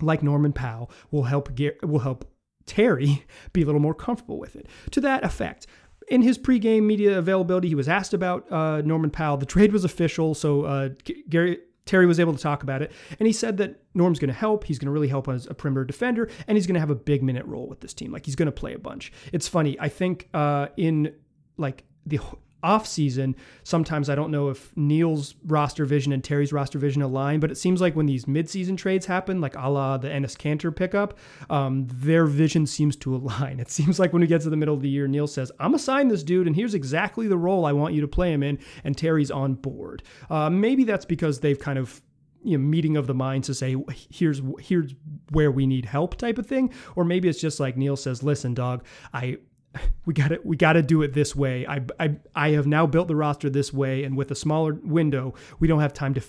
like 0.00 0.22
Norman 0.22 0.52
Powell 0.52 0.90
will 1.10 1.24
help 1.24 1.54
Gary, 1.54 1.76
will 1.82 2.00
help 2.00 2.24
Terry 2.66 3.24
be 3.52 3.62
a 3.62 3.66
little 3.66 3.80
more 3.80 3.94
comfortable 3.94 4.38
with 4.38 4.56
it. 4.56 4.66
To 4.92 5.00
that 5.02 5.24
effect, 5.24 5.66
in 6.08 6.22
his 6.22 6.38
pregame 6.38 6.84
media 6.84 7.18
availability, 7.18 7.68
he 7.68 7.74
was 7.74 7.88
asked 7.88 8.14
about 8.14 8.50
uh, 8.50 8.82
Norman 8.82 9.10
Powell. 9.10 9.36
The 9.36 9.46
trade 9.46 9.72
was 9.72 9.84
official, 9.84 10.34
so 10.34 10.62
uh, 10.62 10.88
Gary 11.28 11.58
Terry 11.84 12.06
was 12.06 12.20
able 12.20 12.32
to 12.32 12.38
talk 12.38 12.62
about 12.62 12.82
it, 12.82 12.92
and 13.18 13.26
he 13.26 13.32
said 13.32 13.56
that 13.58 13.82
Norm's 13.94 14.18
going 14.18 14.28
to 14.28 14.34
help. 14.34 14.64
He's 14.64 14.78
going 14.78 14.86
to 14.86 14.92
really 14.92 15.08
help 15.08 15.28
as 15.28 15.46
a 15.46 15.54
perimeter 15.54 15.84
defender, 15.84 16.28
and 16.46 16.56
he's 16.56 16.66
going 16.66 16.74
to 16.74 16.80
have 16.80 16.90
a 16.90 16.94
big 16.94 17.22
minute 17.22 17.44
role 17.46 17.68
with 17.68 17.80
this 17.80 17.92
team. 17.92 18.12
Like 18.12 18.24
he's 18.26 18.36
going 18.36 18.46
to 18.46 18.52
play 18.52 18.74
a 18.74 18.78
bunch. 18.78 19.12
It's 19.32 19.48
funny. 19.48 19.76
I 19.80 19.88
think 19.88 20.28
uh, 20.32 20.68
in 20.76 21.14
like 21.56 21.84
the 22.06 22.20
off 22.62 22.86
season, 22.86 23.34
sometimes 23.64 24.08
I 24.08 24.14
don't 24.14 24.30
know 24.30 24.48
if 24.48 24.76
Neil's 24.76 25.34
roster 25.44 25.84
vision 25.84 26.12
and 26.12 26.22
Terry's 26.22 26.52
roster 26.52 26.78
vision 26.78 27.02
align, 27.02 27.40
but 27.40 27.50
it 27.50 27.56
seems 27.56 27.80
like 27.80 27.96
when 27.96 28.06
these 28.06 28.24
midseason 28.24 28.76
trades 28.76 29.06
happen, 29.06 29.40
like 29.40 29.56
a 29.56 29.68
la 29.68 29.98
the 29.98 30.08
Enes 30.08 30.36
Kanter 30.36 30.74
pickup, 30.74 31.18
um, 31.50 31.86
their 31.88 32.26
vision 32.26 32.66
seems 32.66 32.96
to 32.96 33.14
align. 33.16 33.60
It 33.60 33.70
seems 33.70 33.98
like 33.98 34.12
when 34.12 34.20
we 34.20 34.26
get 34.26 34.42
to 34.42 34.50
the 34.50 34.56
middle 34.56 34.74
of 34.74 34.82
the 34.82 34.88
year, 34.88 35.08
Neil 35.08 35.26
says, 35.26 35.52
I'm 35.58 35.74
assigning 35.74 36.08
this 36.08 36.22
dude, 36.22 36.46
and 36.46 36.56
here's 36.56 36.74
exactly 36.74 37.28
the 37.28 37.36
role 37.36 37.66
I 37.66 37.72
want 37.72 37.94
you 37.94 38.00
to 38.00 38.08
play 38.08 38.32
him 38.32 38.42
in, 38.42 38.58
and 38.84 38.96
Terry's 38.96 39.30
on 39.30 39.54
board. 39.54 40.02
Uh, 40.30 40.50
maybe 40.50 40.84
that's 40.84 41.04
because 41.04 41.40
they've 41.40 41.58
kind 41.58 41.78
of 41.78 42.02
you 42.44 42.58
know, 42.58 42.64
meeting 42.64 42.96
of 42.96 43.06
the 43.06 43.14
minds 43.14 43.46
to 43.46 43.54
say 43.54 43.76
here's 44.10 44.42
here's 44.60 44.94
where 45.30 45.50
we 45.50 45.66
need 45.66 45.84
help 45.84 46.16
type 46.16 46.38
of 46.38 46.46
thing 46.46 46.72
or 46.96 47.04
maybe 47.04 47.28
it's 47.28 47.40
just 47.40 47.60
like 47.60 47.76
Neil 47.76 47.96
says 47.96 48.22
listen 48.22 48.52
dog 48.52 48.84
I 49.12 49.38
we 50.06 50.14
got 50.14 50.28
to 50.28 50.40
we 50.44 50.56
got 50.56 50.74
to 50.74 50.82
do 50.82 51.02
it 51.02 51.12
this 51.12 51.34
way. 51.34 51.66
I, 51.66 51.80
I 51.98 52.16
I 52.34 52.50
have 52.50 52.66
now 52.66 52.86
built 52.86 53.08
the 53.08 53.16
roster 53.16 53.50
this 53.50 53.72
way, 53.72 54.04
and 54.04 54.16
with 54.16 54.30
a 54.30 54.34
smaller 54.34 54.74
window, 54.82 55.34
we 55.60 55.68
don't 55.68 55.80
have 55.80 55.92
time 55.92 56.14
to 56.14 56.22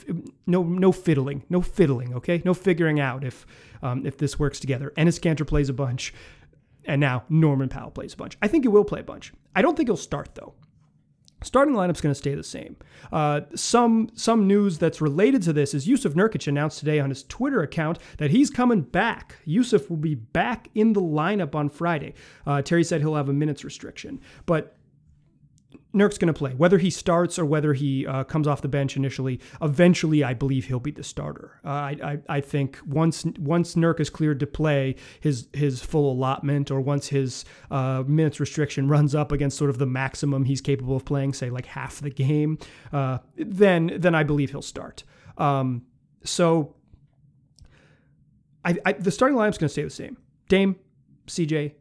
no 0.45 0.63
no 0.63 0.91
fiddling, 0.91 1.43
no 1.49 1.61
fiddling. 1.61 2.13
Okay, 2.15 2.41
no 2.45 2.53
figuring 2.53 2.99
out 2.99 3.23
if 3.23 3.45
um, 3.81 4.05
if 4.05 4.17
this 4.17 4.39
works 4.39 4.59
together. 4.59 4.93
Enes 4.97 5.19
Kanter 5.19 5.45
plays 5.45 5.69
a 5.69 5.73
bunch, 5.73 6.13
and 6.85 6.99
now 7.01 7.23
Norman 7.29 7.69
Powell 7.69 7.91
plays 7.91 8.13
a 8.13 8.17
bunch. 8.17 8.37
I 8.41 8.47
think 8.47 8.63
he 8.63 8.69
will 8.69 8.85
play 8.85 9.01
a 9.01 9.03
bunch. 9.03 9.33
I 9.55 9.61
don't 9.61 9.75
think 9.75 9.89
he'll 9.89 9.97
start 9.97 10.35
though. 10.35 10.53
Starting 11.43 11.75
lineup's 11.75 12.01
going 12.01 12.11
to 12.11 12.17
stay 12.17 12.35
the 12.35 12.43
same. 12.43 12.75
Uh, 13.11 13.41
some 13.55 14.09
some 14.13 14.47
news 14.47 14.77
that's 14.77 15.01
related 15.01 15.41
to 15.43 15.53
this 15.53 15.73
is 15.73 15.85
Jusuf 15.85 16.13
Nurkic 16.13 16.47
announced 16.47 16.79
today 16.79 16.99
on 16.99 17.09
his 17.09 17.23
Twitter 17.23 17.61
account 17.61 17.99
that 18.17 18.31
he's 18.31 18.49
coming 18.49 18.81
back. 18.81 19.37
Jusuf 19.47 19.89
will 19.89 19.97
be 19.97 20.15
back 20.15 20.69
in 20.73 20.93
the 20.93 21.01
lineup 21.01 21.55
on 21.55 21.69
Friday. 21.69 22.13
Uh, 22.47 22.61
Terry 22.61 22.83
said 22.83 23.01
he'll 23.01 23.15
have 23.15 23.29
a 23.29 23.33
minutes 23.33 23.63
restriction, 23.63 24.19
but 24.45 24.77
Nurk's 25.93 26.17
going 26.17 26.33
to 26.33 26.37
play. 26.37 26.53
Whether 26.53 26.79
he 26.79 26.89
starts 26.89 27.37
or 27.37 27.45
whether 27.45 27.73
he 27.73 28.07
uh, 28.07 28.23
comes 28.23 28.47
off 28.47 28.61
the 28.61 28.67
bench 28.67 28.97
initially, 28.97 29.39
eventually 29.61 30.23
I 30.23 30.33
believe 30.33 30.65
he'll 30.65 30.79
be 30.79 30.91
the 30.91 31.03
starter. 31.03 31.59
Uh, 31.63 31.69
I, 31.69 31.97
I, 32.03 32.19
I 32.29 32.41
think 32.41 32.79
once 32.85 33.25
once 33.37 33.75
Nurk 33.75 33.99
is 33.99 34.09
cleared 34.09 34.39
to 34.39 34.47
play 34.47 34.95
his 35.19 35.47
his 35.53 35.83
full 35.83 36.11
allotment, 36.11 36.71
or 36.71 36.81
once 36.81 37.09
his 37.09 37.45
uh, 37.69 38.03
minutes 38.07 38.39
restriction 38.39 38.87
runs 38.87 39.13
up 39.13 39.31
against 39.31 39.57
sort 39.57 39.69
of 39.69 39.77
the 39.77 39.85
maximum 39.85 40.45
he's 40.45 40.61
capable 40.61 40.95
of 40.95 41.05
playing, 41.05 41.33
say 41.33 41.49
like 41.49 41.67
half 41.67 42.01
the 42.01 42.09
game, 42.09 42.57
uh, 42.91 43.19
then 43.37 43.91
then 43.97 44.15
I 44.15 44.23
believe 44.23 44.49
he'll 44.49 44.61
start. 44.63 45.03
Um, 45.37 45.83
so 46.23 46.75
I, 48.65 48.77
I, 48.85 48.93
the 48.93 49.11
starting 49.11 49.37
lineup's 49.37 49.57
going 49.57 49.67
to 49.67 49.73
stay 49.73 49.83
the 49.83 49.89
same: 49.91 50.17
Dame, 50.49 50.75
CJ, 51.27 51.73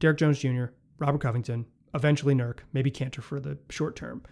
Derrick 0.00 0.18
Jones 0.18 0.38
Jr., 0.38 0.66
Robert 0.98 1.20
Covington 1.20 1.64
eventually 1.94 2.34
Nurk, 2.34 2.60
maybe 2.72 2.90
Kanter 2.90 3.22
for 3.22 3.40
the 3.40 3.58
short 3.70 3.96
term. 3.96 4.22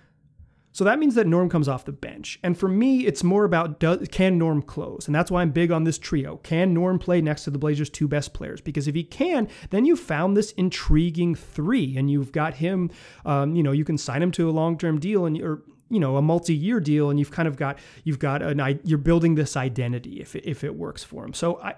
So 0.74 0.84
that 0.84 0.98
means 0.98 1.14
that 1.16 1.26
Norm 1.26 1.50
comes 1.50 1.68
off 1.68 1.84
the 1.84 1.92
bench. 1.92 2.40
And 2.42 2.56
for 2.56 2.66
me, 2.66 3.06
it's 3.06 3.22
more 3.22 3.44
about 3.44 3.78
does, 3.78 4.08
can 4.10 4.38
Norm 4.38 4.62
close? 4.62 5.06
And 5.06 5.14
that's 5.14 5.30
why 5.30 5.42
I'm 5.42 5.50
big 5.50 5.70
on 5.70 5.84
this 5.84 5.98
trio. 5.98 6.38
Can 6.38 6.72
Norm 6.72 6.98
play 6.98 7.20
next 7.20 7.44
to 7.44 7.50
the 7.50 7.58
Blazers' 7.58 7.90
two 7.90 8.08
best 8.08 8.32
players? 8.32 8.62
Because 8.62 8.88
if 8.88 8.94
he 8.94 9.04
can, 9.04 9.48
then 9.68 9.84
you 9.84 9.96
found 9.96 10.34
this 10.34 10.52
intriguing 10.52 11.34
three, 11.34 11.96
and 11.98 12.10
you've 12.10 12.32
got 12.32 12.54
him. 12.54 12.90
Um, 13.26 13.54
you 13.54 13.62
know, 13.62 13.72
you 13.72 13.84
can 13.84 13.98
sign 13.98 14.22
him 14.22 14.32
to 14.32 14.48
a 14.48 14.50
long-term 14.50 14.98
deal, 14.98 15.26
and 15.26 15.38
or 15.42 15.62
you 15.90 16.00
know 16.00 16.16
a 16.16 16.22
multi-year 16.22 16.80
deal, 16.80 17.10
and 17.10 17.18
you've 17.18 17.30
kind 17.30 17.46
of 17.46 17.56
got 17.56 17.78
you've 18.04 18.18
got 18.18 18.40
an 18.40 18.80
you're 18.82 18.96
building 18.96 19.34
this 19.34 19.58
identity 19.58 20.22
if 20.22 20.34
it, 20.34 20.44
if 20.46 20.64
it 20.64 20.74
works 20.74 21.04
for 21.04 21.22
him. 21.22 21.34
So 21.34 21.60
I 21.60 21.74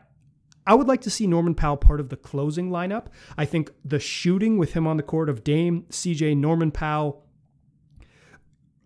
I 0.66 0.74
would 0.74 0.88
like 0.88 1.02
to 1.02 1.10
see 1.10 1.26
Norman 1.26 1.54
Powell 1.54 1.76
part 1.76 2.00
of 2.00 2.08
the 2.08 2.16
closing 2.16 2.70
lineup. 2.70 3.06
I 3.36 3.44
think 3.44 3.72
the 3.84 3.98
shooting 3.98 4.56
with 4.58 4.72
him 4.72 4.86
on 4.86 4.96
the 4.96 5.02
court 5.02 5.28
of 5.28 5.44
Dame, 5.44 5.84
CJ, 5.90 6.36
Norman 6.36 6.70
Powell, 6.70 7.24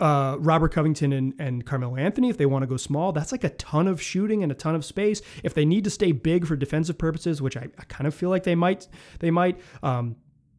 uh, 0.00 0.36
Robert 0.38 0.72
Covington 0.72 1.12
and, 1.12 1.34
and 1.38 1.66
Carmelo 1.66 1.96
Anthony, 1.96 2.28
if 2.28 2.36
they 2.36 2.46
want 2.46 2.62
to 2.62 2.66
go 2.66 2.76
small, 2.76 3.12
that's 3.12 3.32
like 3.32 3.44
a 3.44 3.50
ton 3.50 3.88
of 3.88 4.00
shooting 4.00 4.42
and 4.42 4.52
a 4.52 4.54
ton 4.54 4.74
of 4.74 4.84
space. 4.84 5.20
If 5.42 5.54
they 5.54 5.64
need 5.64 5.84
to 5.84 5.90
stay 5.90 6.12
big 6.12 6.46
for 6.46 6.56
defensive 6.56 6.98
purposes, 6.98 7.42
which 7.42 7.56
I, 7.56 7.68
I 7.78 7.84
kind 7.84 8.06
of 8.06 8.14
feel 8.14 8.30
like 8.30 8.44
they 8.44 8.54
might, 8.54 8.86
they 9.20 9.30
might. 9.30 9.60
Um, 9.82 10.16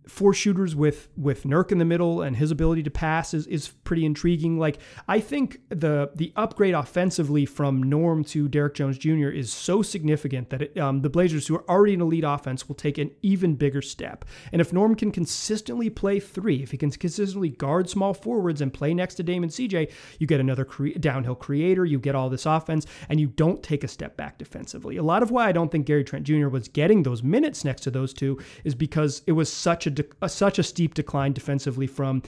four 0.10 0.34
shooters 0.34 0.76
with 0.76 1.08
with 1.16 1.44
Nurk 1.44 1.72
in 1.72 1.78
the 1.78 1.86
middle 1.86 2.22
and 2.22 2.36
his 2.36 2.52
ability 2.52 2.84
to 2.84 2.92
pass 2.92 3.34
is, 3.34 3.48
is 3.48 3.70
pretty 3.70 4.06
intriguing. 4.06 4.58
Like 4.58 4.80
I 5.08 5.20
think 5.20 5.60
the 5.70 6.12
the 6.16 6.34
upgrade 6.36 6.74
offensively 6.74 7.46
from 7.46 7.84
Norm 7.84 8.24
to 8.26 8.48
Derrick 8.48 8.74
Jones 8.74 8.98
Jr. 8.98 9.30
is 9.30 9.52
so 9.52 9.82
significant 9.82 10.50
that 10.50 10.62
it, 10.64 10.78
um, 10.78 11.02
the 11.02 11.10
Blazers, 11.10 11.48
who 11.48 11.56
are 11.56 11.70
already 11.70 11.94
an 11.94 12.02
elite 12.02 12.24
offense, 12.26 12.68
will 12.68 12.76
take 12.76 12.98
an 12.98 13.12
even 13.22 13.56
bigger 13.56 13.82
step. 13.82 14.26
And 14.52 14.62
if 14.62 14.74
Norm 14.74 14.96
can 14.96 15.12
consistently 15.12 15.90
play 15.90 16.20
three, 16.20 16.64
if 16.64 16.72
he 16.72 16.78
can 16.78 16.92
consistently 16.92 17.50
guard 17.50 17.90
small 17.90 18.14
forwards 18.14 18.62
and 18.62 18.74
play 18.74 18.94
next 18.94 19.16
to 19.16 19.24
Damon 19.24 19.50
CJ, 19.50 19.92
you 20.18 20.28
get 20.28 20.40
another 20.40 20.66
cre- 20.66 20.90
downhill 21.00 21.36
creator. 21.36 21.86
You 21.86 22.00
get 22.00 22.16
all 22.16 22.30
this 22.30 22.46
offense, 22.46 22.86
and 23.10 23.20
you 23.20 23.28
don't 23.28 23.62
take 23.62 23.84
a 23.84 23.88
step 23.88 24.18
back 24.18 24.38
defensively. 24.38 24.98
A 24.98 25.04
lot 25.04 25.24
of 25.24 25.32
why 25.32 25.48
I 25.48 25.52
don't 25.52 25.72
think 25.72 25.86
Gary 25.86 26.04
Trent 26.04 26.26
Jr. 26.26 26.48
was 26.48 26.68
getting 26.68 27.04
those 27.04 27.24
minutes 27.24 27.64
next 27.64 27.82
to 27.82 27.92
those 27.92 28.14
two 28.14 28.40
is 28.64 28.76
because 28.76 29.22
it 29.28 29.34
was 29.34 29.52
such 29.52 29.86
a, 29.86 29.92
de- 30.04 30.16
a 30.22 30.30
such 30.30 30.60
a 30.60 30.64
steep 30.64 30.94
decline 30.94 31.34
defensively 31.34 31.88
from 31.88 32.24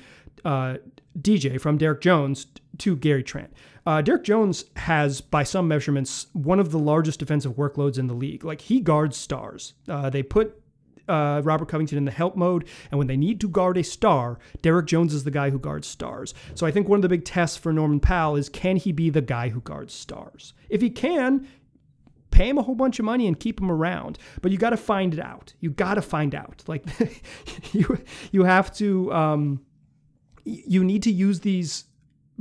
uh, 0.46 0.78
DJ 1.20 1.60
from 1.60 1.78
Derrick 1.78 2.02
Jones 2.02 2.48
to 2.80 2.96
Gary 2.96 3.24
Trent. 3.24 3.54
Uh, 3.86 4.02
Derrick 4.02 4.24
Jones 4.24 4.66
has, 4.76 5.22
by 5.22 5.44
some 5.44 5.68
measurements, 5.68 6.28
one 6.34 6.60
of 6.60 6.72
the 6.72 6.80
largest 6.80 7.20
defensive 7.20 7.56
workloads 7.56 7.98
in 7.98 8.08
the 8.08 8.14
league. 8.14 8.44
Like 8.44 8.62
he 8.62 8.80
guards 8.80 9.18
stars. 9.18 9.74
Uh, 9.88 10.10
they 10.10 10.24
put 10.24 10.62
uh, 11.08 11.42
Robert 11.44 11.68
Covington 11.68 11.98
in 11.98 12.06
the 12.06 12.12
help 12.12 12.36
mode, 12.36 12.68
and 12.90 12.98
when 12.98 13.08
they 13.08 13.18
need 13.18 13.42
to 13.42 13.50
guard 13.50 13.78
a 13.78 13.84
star, 13.84 14.40
Derrick 14.62 14.86
Jones 14.86 15.14
is 15.14 15.24
the 15.24 15.32
guy 15.32 15.50
who 15.50 15.60
guards 15.60 15.88
stars. 15.88 16.34
So 16.56 16.66
I 16.66 16.72
think 16.72 16.88
one 16.88 16.98
of 16.98 17.02
the 17.02 17.10
big 17.10 17.26
tests 17.26 17.58
for 17.58 17.74
Norman 17.74 18.00
Powell 18.00 18.36
is 18.36 18.50
can 18.50 18.78
he 18.78 18.92
be 18.92 19.10
the 19.10 19.22
guy 19.22 19.50
who 19.50 19.62
guards 19.62 19.94
stars? 19.94 20.54
If 20.70 20.82
he 20.82 20.90
can, 20.90 21.48
pay 22.32 22.50
him 22.50 22.58
a 22.58 22.62
whole 22.62 22.76
bunch 22.76 23.00
of 23.00 23.06
money 23.06 23.28
and 23.28 23.40
keep 23.40 23.60
him 23.60 23.72
around. 23.72 24.18
But 24.42 24.52
you 24.52 24.58
got 24.58 24.72
to 24.72 24.78
find 24.78 25.14
it 25.14 25.20
out. 25.20 25.54
You 25.60 25.70
got 25.70 25.96
to 25.96 26.02
find 26.02 26.34
out. 26.36 26.64
Like 26.72 26.86
you, 27.74 28.02
you 28.32 28.46
have 28.46 28.74
to. 28.76 29.12
Um, 29.12 29.62
you 30.46 30.86
need 30.86 31.04
to 31.04 31.12
use 31.12 31.42
these 31.42 31.84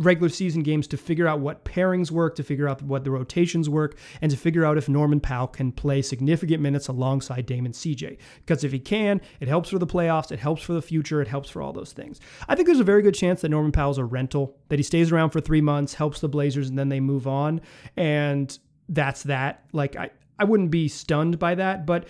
regular 0.00 0.28
season 0.28 0.62
games 0.62 0.86
to 0.88 0.96
figure 0.96 1.26
out 1.26 1.40
what 1.40 1.64
pairings 1.64 2.10
work, 2.10 2.34
to 2.36 2.42
figure 2.42 2.68
out 2.68 2.82
what 2.82 3.04
the 3.04 3.10
rotations 3.10 3.68
work, 3.68 3.98
and 4.20 4.30
to 4.30 4.36
figure 4.36 4.64
out 4.64 4.78
if 4.78 4.88
Norman 4.88 5.20
Powell 5.20 5.46
can 5.46 5.72
play 5.72 6.02
significant 6.02 6.62
minutes 6.62 6.88
alongside 6.88 7.46
Damon 7.46 7.72
CJ. 7.72 8.18
Because 8.38 8.64
if 8.64 8.72
he 8.72 8.78
can, 8.78 9.20
it 9.40 9.48
helps 9.48 9.70
for 9.70 9.78
the 9.78 9.86
playoffs, 9.86 10.32
it 10.32 10.38
helps 10.38 10.62
for 10.62 10.72
the 10.72 10.82
future, 10.82 11.20
it 11.20 11.28
helps 11.28 11.50
for 11.50 11.62
all 11.62 11.72
those 11.72 11.92
things. 11.92 12.20
I 12.48 12.54
think 12.54 12.66
there's 12.66 12.80
a 12.80 12.84
very 12.84 13.02
good 13.02 13.14
chance 13.14 13.42
that 13.42 13.50
Norman 13.50 13.72
Powell's 13.72 13.98
a 13.98 14.04
rental, 14.04 14.56
that 14.68 14.78
he 14.78 14.82
stays 14.82 15.12
around 15.12 15.30
for 15.30 15.40
three 15.40 15.60
months, 15.60 15.94
helps 15.94 16.20
the 16.20 16.28
Blazers, 16.28 16.68
and 16.68 16.78
then 16.78 16.88
they 16.88 17.00
move 17.00 17.26
on. 17.26 17.60
And 17.96 18.58
that's 18.90 19.22
that. 19.24 19.64
Like 19.72 19.96
I, 19.96 20.10
I 20.38 20.44
wouldn't 20.44 20.70
be 20.70 20.88
stunned 20.88 21.38
by 21.38 21.54
that, 21.54 21.86
but 21.86 22.08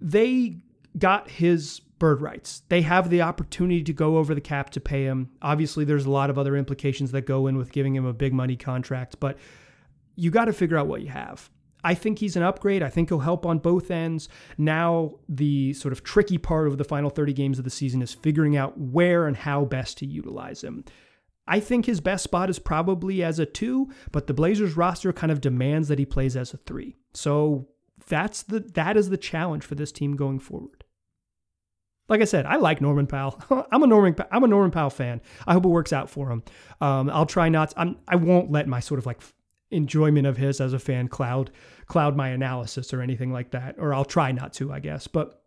they 0.00 0.58
got 0.98 1.30
his 1.30 1.80
bird 1.98 2.20
rights. 2.20 2.62
They 2.68 2.82
have 2.82 3.10
the 3.10 3.22
opportunity 3.22 3.82
to 3.82 3.92
go 3.92 4.18
over 4.18 4.34
the 4.34 4.40
cap 4.40 4.70
to 4.70 4.80
pay 4.80 5.04
him. 5.04 5.30
Obviously, 5.42 5.84
there's 5.84 6.06
a 6.06 6.10
lot 6.10 6.30
of 6.30 6.38
other 6.38 6.56
implications 6.56 7.10
that 7.12 7.22
go 7.22 7.46
in 7.46 7.56
with 7.56 7.72
giving 7.72 7.94
him 7.94 8.04
a 8.04 8.12
big 8.12 8.32
money 8.32 8.56
contract, 8.56 9.18
but 9.20 9.38
you 10.16 10.30
got 10.30 10.46
to 10.46 10.52
figure 10.52 10.76
out 10.76 10.86
what 10.86 11.02
you 11.02 11.08
have. 11.08 11.50
I 11.84 11.94
think 11.94 12.18
he's 12.18 12.36
an 12.36 12.42
upgrade. 12.42 12.82
I 12.82 12.90
think 12.90 13.08
he'll 13.08 13.20
help 13.20 13.46
on 13.46 13.58
both 13.58 13.90
ends. 13.90 14.28
Now, 14.56 15.14
the 15.28 15.72
sort 15.74 15.92
of 15.92 16.02
tricky 16.02 16.36
part 16.36 16.66
of 16.66 16.76
the 16.76 16.84
final 16.84 17.08
30 17.08 17.32
games 17.32 17.58
of 17.58 17.64
the 17.64 17.70
season 17.70 18.02
is 18.02 18.14
figuring 18.14 18.56
out 18.56 18.78
where 18.78 19.26
and 19.26 19.36
how 19.36 19.64
best 19.64 19.98
to 19.98 20.06
utilize 20.06 20.62
him. 20.62 20.84
I 21.48 21.60
think 21.60 21.86
his 21.86 22.00
best 22.00 22.24
spot 22.24 22.50
is 22.50 22.58
probably 22.58 23.22
as 23.22 23.38
a 23.38 23.46
two, 23.46 23.90
but 24.12 24.26
the 24.26 24.34
Blazers 24.34 24.76
roster 24.76 25.12
kind 25.12 25.32
of 25.32 25.40
demands 25.40 25.88
that 25.88 25.98
he 25.98 26.06
plays 26.06 26.36
as 26.36 26.52
a 26.52 26.58
three. 26.58 26.96
So 27.14 27.68
that's 28.06 28.42
the 28.42 28.60
that 28.60 28.96
is 28.96 29.10
the 29.10 29.16
challenge 29.16 29.64
for 29.64 29.74
this 29.74 29.90
team 29.90 30.16
going 30.16 30.38
forward. 30.38 30.84
Like 32.08 32.22
I 32.22 32.24
said, 32.24 32.46
I 32.46 32.56
like 32.56 32.80
Norman 32.80 33.06
Powell. 33.06 33.40
I'm 33.72 33.82
a 33.82 33.86
Norman. 33.86 34.16
I'm 34.30 34.44
a 34.44 34.48
Norman 34.48 34.70
Powell 34.70 34.90
fan. 34.90 35.20
I 35.46 35.52
hope 35.52 35.64
it 35.64 35.68
works 35.68 35.92
out 35.92 36.08
for 36.08 36.30
him. 36.30 36.42
Um, 36.80 37.10
I'll 37.10 37.26
try 37.26 37.48
not. 37.48 37.72
I'm. 37.76 37.98
I 38.06 38.16
won't 38.16 38.50
let 38.50 38.66
my 38.66 38.80
sort 38.80 38.98
of 38.98 39.06
like 39.06 39.20
enjoyment 39.70 40.26
of 40.26 40.38
his 40.38 40.60
as 40.60 40.72
a 40.72 40.78
fan 40.78 41.08
cloud 41.08 41.50
cloud 41.86 42.16
my 42.16 42.28
analysis 42.28 42.94
or 42.94 43.02
anything 43.02 43.32
like 43.32 43.50
that. 43.50 43.76
Or 43.78 43.92
I'll 43.92 44.04
try 44.04 44.32
not 44.32 44.54
to, 44.54 44.72
I 44.72 44.80
guess. 44.80 45.06
But 45.06 45.42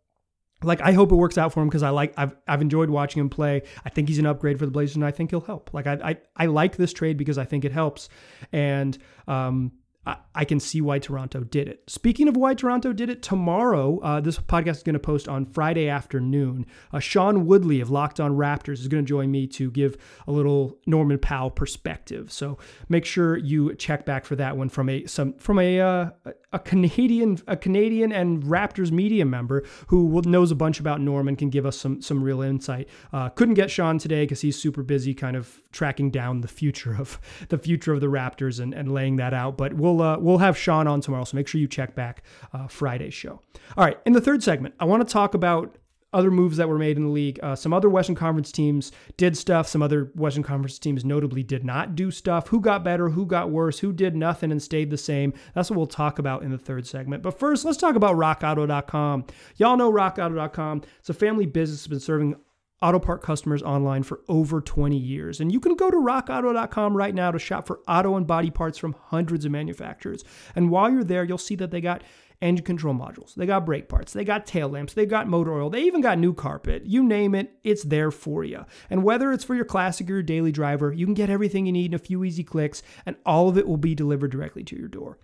like 0.63 0.81
I 0.81 0.91
hope 0.91 1.11
it 1.11 1.15
works 1.15 1.37
out 1.37 1.53
for 1.53 1.61
him 1.61 1.67
because 1.67 1.83
I 1.83 1.89
like 1.89 2.13
I've 2.17 2.35
I've 2.47 2.61
enjoyed 2.61 2.89
watching 2.89 3.19
him 3.19 3.29
play. 3.29 3.63
I 3.85 3.89
think 3.89 4.07
he's 4.07 4.19
an 4.19 4.25
upgrade 4.25 4.59
for 4.59 4.65
the 4.65 4.71
Blazers, 4.71 4.95
and 4.95 5.05
I 5.05 5.11
think 5.11 5.31
he'll 5.31 5.41
help. 5.41 5.73
Like 5.73 5.87
I 5.87 5.93
I, 5.93 6.17
I 6.35 6.45
like 6.47 6.77
this 6.77 6.93
trade 6.93 7.17
because 7.17 7.37
I 7.37 7.45
think 7.45 7.65
it 7.65 7.71
helps, 7.71 8.09
and 8.51 8.97
um, 9.27 9.71
I, 10.03 10.45
can 10.45 10.59
see 10.59 10.81
why 10.81 10.97
Toronto 10.97 11.41
did 11.43 11.67
it. 11.67 11.83
Speaking 11.87 12.27
of 12.27 12.35
why 12.35 12.55
Toronto 12.55 12.91
did 12.91 13.09
it, 13.09 13.21
tomorrow, 13.21 13.99
uh, 13.99 14.19
this 14.19 14.39
podcast 14.39 14.77
is 14.77 14.83
going 14.83 14.93
to 14.93 14.99
post 14.99 15.27
on 15.27 15.45
Friday 15.45 15.87
afternoon. 15.87 16.65
Uh, 16.91 16.99
Sean 16.99 17.45
Woodley 17.45 17.81
of 17.81 17.91
Locked 17.91 18.19
On 18.19 18.35
Raptors 18.35 18.79
is 18.79 18.87
going 18.87 19.05
to 19.05 19.07
join 19.07 19.29
me 19.29 19.45
to 19.47 19.69
give 19.69 19.97
a 20.27 20.31
little 20.31 20.79
Norman 20.87 21.19
Powell 21.19 21.51
perspective. 21.51 22.31
So 22.31 22.57
make 22.89 23.05
sure 23.05 23.37
you 23.37 23.75
check 23.75 24.05
back 24.05 24.25
for 24.25 24.35
that 24.37 24.57
one 24.57 24.69
from 24.69 24.89
a 24.89 25.05
some 25.05 25.33
from 25.33 25.59
a 25.59 25.79
uh, 25.79 26.09
a 26.53 26.59
Canadian 26.59 27.39
a 27.47 27.55
Canadian 27.55 28.11
and 28.11 28.41
Raptors 28.43 28.91
media 28.91 29.25
member 29.25 29.63
who 29.87 30.21
knows 30.25 30.51
a 30.51 30.55
bunch 30.55 30.79
about 30.79 30.99
Norman 30.99 31.35
can 31.35 31.49
give 31.49 31.65
us 31.65 31.77
some 31.77 32.01
some 32.01 32.23
real 32.23 32.41
insight. 32.41 32.89
Uh, 33.13 33.29
couldn't 33.29 33.53
get 33.53 33.69
Sean 33.69 33.99
today 33.99 34.23
because 34.23 34.41
he's 34.41 34.59
super 34.59 34.81
busy, 34.81 35.13
kind 35.13 35.35
of 35.35 35.61
tracking 35.71 36.09
down 36.09 36.41
the 36.41 36.47
future 36.47 36.95
of 36.99 37.19
the 37.49 37.57
future 37.57 37.93
of 37.93 38.01
the 38.01 38.07
Raptors 38.07 38.59
and, 38.59 38.73
and 38.73 38.91
laying 38.91 39.17
that 39.17 39.33
out. 39.33 39.57
But 39.57 39.73
we'll 39.73 39.90
we'll 39.91 40.01
uh, 40.01 40.17
we'll 40.17 40.37
have 40.39 40.57
Sean 40.57 40.87
on 40.87 41.01
tomorrow, 41.01 41.23
so 41.23 41.35
make 41.35 41.47
sure 41.47 41.59
you 41.61 41.67
check 41.67 41.95
back 41.95 42.23
uh, 42.53 42.67
Friday's 42.67 43.13
show. 43.13 43.41
All 43.77 43.85
right, 43.85 43.97
in 44.05 44.13
the 44.13 44.21
third 44.21 44.43
segment, 44.43 44.75
I 44.79 44.85
want 44.85 45.07
to 45.07 45.11
talk 45.11 45.33
about 45.33 45.77
other 46.13 46.31
moves 46.31 46.57
that 46.57 46.67
were 46.67 46.77
made 46.77 46.97
in 46.97 47.05
the 47.05 47.09
league. 47.09 47.39
Uh, 47.41 47.55
some 47.55 47.73
other 47.73 47.89
Western 47.89 48.15
Conference 48.15 48.51
teams 48.51 48.91
did 49.15 49.37
stuff. 49.37 49.67
Some 49.67 49.81
other 49.81 50.11
Western 50.15 50.43
Conference 50.43 50.77
teams 50.77 51.05
notably 51.05 51.41
did 51.41 51.63
not 51.63 51.95
do 51.95 52.11
stuff. 52.11 52.49
Who 52.49 52.59
got 52.59 52.83
better? 52.83 53.09
Who 53.09 53.25
got 53.25 53.49
worse? 53.49 53.79
Who 53.79 53.93
did 53.93 54.15
nothing 54.15 54.51
and 54.51 54.61
stayed 54.61 54.89
the 54.89 54.97
same? 54.97 55.33
That's 55.55 55.69
what 55.69 55.77
we'll 55.77 55.87
talk 55.87 56.19
about 56.19 56.43
in 56.43 56.51
the 56.51 56.57
third 56.57 56.85
segment. 56.85 57.23
But 57.23 57.39
first, 57.39 57.63
let's 57.63 57.77
talk 57.77 57.95
about 57.95 58.17
RockAuto.com. 58.17 59.25
Y'all 59.55 59.77
know 59.77 59.91
RockAuto.com. 59.91 60.83
It's 60.99 61.09
a 61.09 61.13
family 61.13 61.45
business 61.45 61.81
that's 61.81 61.87
been 61.87 61.99
serving 62.01 62.35
auto 62.81 62.99
part 62.99 63.21
customers 63.21 63.61
online 63.61 64.03
for 64.03 64.21
over 64.27 64.61
20 64.61 64.97
years. 64.97 65.39
And 65.39 65.51
you 65.51 65.59
can 65.59 65.75
go 65.75 65.91
to 65.91 65.97
rockauto.com 65.97 66.97
right 66.97 67.13
now 67.13 67.31
to 67.31 67.39
shop 67.39 67.67
for 67.67 67.79
auto 67.87 68.15
and 68.15 68.25
body 68.25 68.49
parts 68.49 68.77
from 68.77 68.95
hundreds 69.07 69.45
of 69.45 69.51
manufacturers. 69.51 70.23
And 70.55 70.69
while 70.69 70.89
you're 70.89 71.03
there, 71.03 71.23
you'll 71.23 71.37
see 71.37 71.55
that 71.55 71.71
they 71.71 71.81
got 71.81 72.03
engine 72.41 72.65
control 72.65 72.95
modules, 72.95 73.35
they 73.35 73.45
got 73.45 73.65
brake 73.65 73.87
parts, 73.87 74.13
they 74.13 74.25
got 74.25 74.47
tail 74.47 74.67
lamps, 74.67 74.93
they 74.93 75.05
got 75.05 75.27
motor 75.27 75.53
oil, 75.53 75.69
they 75.69 75.83
even 75.83 76.01
got 76.01 76.17
new 76.17 76.33
carpet. 76.33 76.83
You 76.85 77.03
name 77.03 77.35
it, 77.35 77.53
it's 77.63 77.83
there 77.83 78.11
for 78.11 78.43
you. 78.43 78.65
And 78.89 79.03
whether 79.03 79.31
it's 79.31 79.43
for 79.43 79.55
your 79.55 79.65
classic 79.65 80.09
or 80.09 80.13
your 80.13 80.23
daily 80.23 80.51
driver, 80.51 80.91
you 80.91 81.05
can 81.05 81.13
get 81.13 81.29
everything 81.29 81.67
you 81.67 81.71
need 81.71 81.91
in 81.91 81.93
a 81.93 81.99
few 81.99 82.23
easy 82.23 82.43
clicks, 82.43 82.81
and 83.05 83.15
all 83.25 83.47
of 83.47 83.57
it 83.57 83.67
will 83.67 83.77
be 83.77 83.93
delivered 83.93 84.31
directly 84.31 84.63
to 84.63 84.75
your 84.75 84.87
door. 84.87 85.19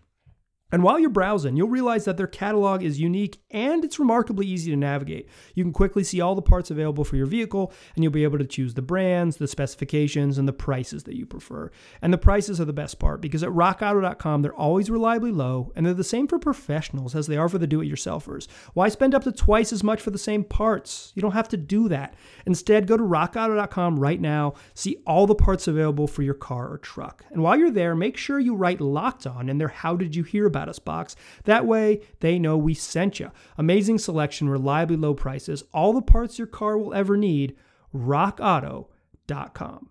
And 0.71 0.83
while 0.83 0.99
you're 0.99 1.09
browsing, 1.09 1.55
you'll 1.55 1.69
realize 1.69 2.03
that 2.05 2.17
their 2.17 2.27
catalog 2.27 2.83
is 2.83 2.99
unique 2.99 3.39
and 3.51 3.85
it's 3.85 3.99
remarkably 3.99 4.45
easy 4.45 4.69
to 4.71 4.77
navigate. 4.77 5.29
You 5.55 5.63
can 5.63 5.71
quickly 5.71 6.03
see 6.03 6.19
all 6.19 6.35
the 6.35 6.41
parts 6.41 6.69
available 6.69 7.05
for 7.05 7.15
your 7.15 7.25
vehicle, 7.25 7.71
and 7.95 8.03
you'll 8.03 8.11
be 8.11 8.25
able 8.25 8.37
to 8.37 8.45
choose 8.45 8.73
the 8.73 8.81
brands, 8.81 9.37
the 9.37 9.47
specifications, 9.47 10.37
and 10.37 10.47
the 10.47 10.53
prices 10.53 11.03
that 11.03 11.15
you 11.15 11.25
prefer. 11.25 11.71
And 12.01 12.11
the 12.11 12.17
prices 12.17 12.59
are 12.59 12.65
the 12.65 12.73
best 12.73 12.99
part 12.99 13.21
because 13.21 13.43
at 13.43 13.49
rockauto.com, 13.49 14.41
they're 14.41 14.53
always 14.53 14.89
reliably 14.89 15.31
low, 15.31 15.71
and 15.75 15.85
they're 15.85 15.93
the 15.93 16.03
same 16.03 16.27
for 16.27 16.37
professionals 16.37 17.15
as 17.15 17.27
they 17.27 17.37
are 17.37 17.47
for 17.47 17.57
the 17.57 17.67
do 17.67 17.81
it 17.81 17.89
yourselfers. 17.89 18.47
Why 18.73 18.89
spend 18.89 19.15
up 19.15 19.23
to 19.23 19.31
twice 19.31 19.71
as 19.71 19.83
much 19.83 20.01
for 20.01 20.11
the 20.11 20.17
same 20.17 20.43
parts? 20.43 21.13
You 21.15 21.21
don't 21.21 21.31
have 21.31 21.49
to 21.49 21.57
do 21.57 21.87
that. 21.89 22.15
Instead, 22.45 22.87
go 22.87 22.97
to 22.97 23.03
rockauto.com 23.03 23.99
right 23.99 24.19
now, 24.19 24.55
see 24.73 24.97
all 25.07 25.27
the 25.27 25.35
parts 25.35 25.67
available 25.67 26.07
for 26.07 26.23
your 26.23 26.33
car 26.33 26.67
or 26.69 26.77
truck. 26.77 27.23
And 27.31 27.41
while 27.41 27.57
you're 27.57 27.71
there, 27.71 27.95
make 27.95 28.17
sure 28.17 28.39
you 28.39 28.55
write 28.55 28.81
locked 28.81 29.25
on 29.25 29.47
in 29.47 29.57
their 29.57 29.69
How 29.69 29.95
Did 29.95 30.15
You 30.15 30.23
Hear 30.23 30.45
About 30.45 30.56
about 30.57 30.69
us 30.69 30.79
box. 30.79 31.15
That 31.43 31.65
way, 31.65 32.01
they 32.19 32.39
know 32.39 32.57
we 32.57 32.73
sent 32.73 33.19
you. 33.19 33.31
Amazing 33.57 33.99
selection, 33.99 34.49
reliably 34.49 34.97
low 34.97 35.13
prices, 35.13 35.63
all 35.73 35.93
the 35.93 36.01
parts 36.01 36.39
your 36.39 36.47
car 36.47 36.77
will 36.77 36.93
ever 36.93 37.15
need. 37.15 37.55
RockAuto.com. 37.95 39.89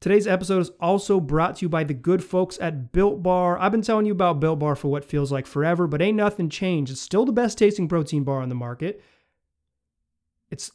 Today's 0.00 0.26
episode 0.26 0.58
is 0.58 0.70
also 0.80 1.20
brought 1.20 1.56
to 1.56 1.64
you 1.64 1.68
by 1.68 1.84
the 1.84 1.94
good 1.94 2.24
folks 2.24 2.58
at 2.60 2.90
Built 2.90 3.22
Bar. 3.22 3.56
I've 3.58 3.70
been 3.70 3.82
telling 3.82 4.04
you 4.04 4.10
about 4.12 4.40
Built 4.40 4.58
Bar 4.58 4.74
for 4.74 4.88
what 4.88 5.04
feels 5.04 5.30
like 5.30 5.46
forever, 5.46 5.86
but 5.86 6.02
ain't 6.02 6.16
nothing 6.16 6.48
changed. 6.48 6.90
It's 6.90 7.00
still 7.00 7.24
the 7.24 7.32
best 7.32 7.56
tasting 7.56 7.86
protein 7.88 8.24
bar 8.24 8.40
on 8.40 8.48
the 8.48 8.56
market. 8.56 9.00
It's 10.50 10.72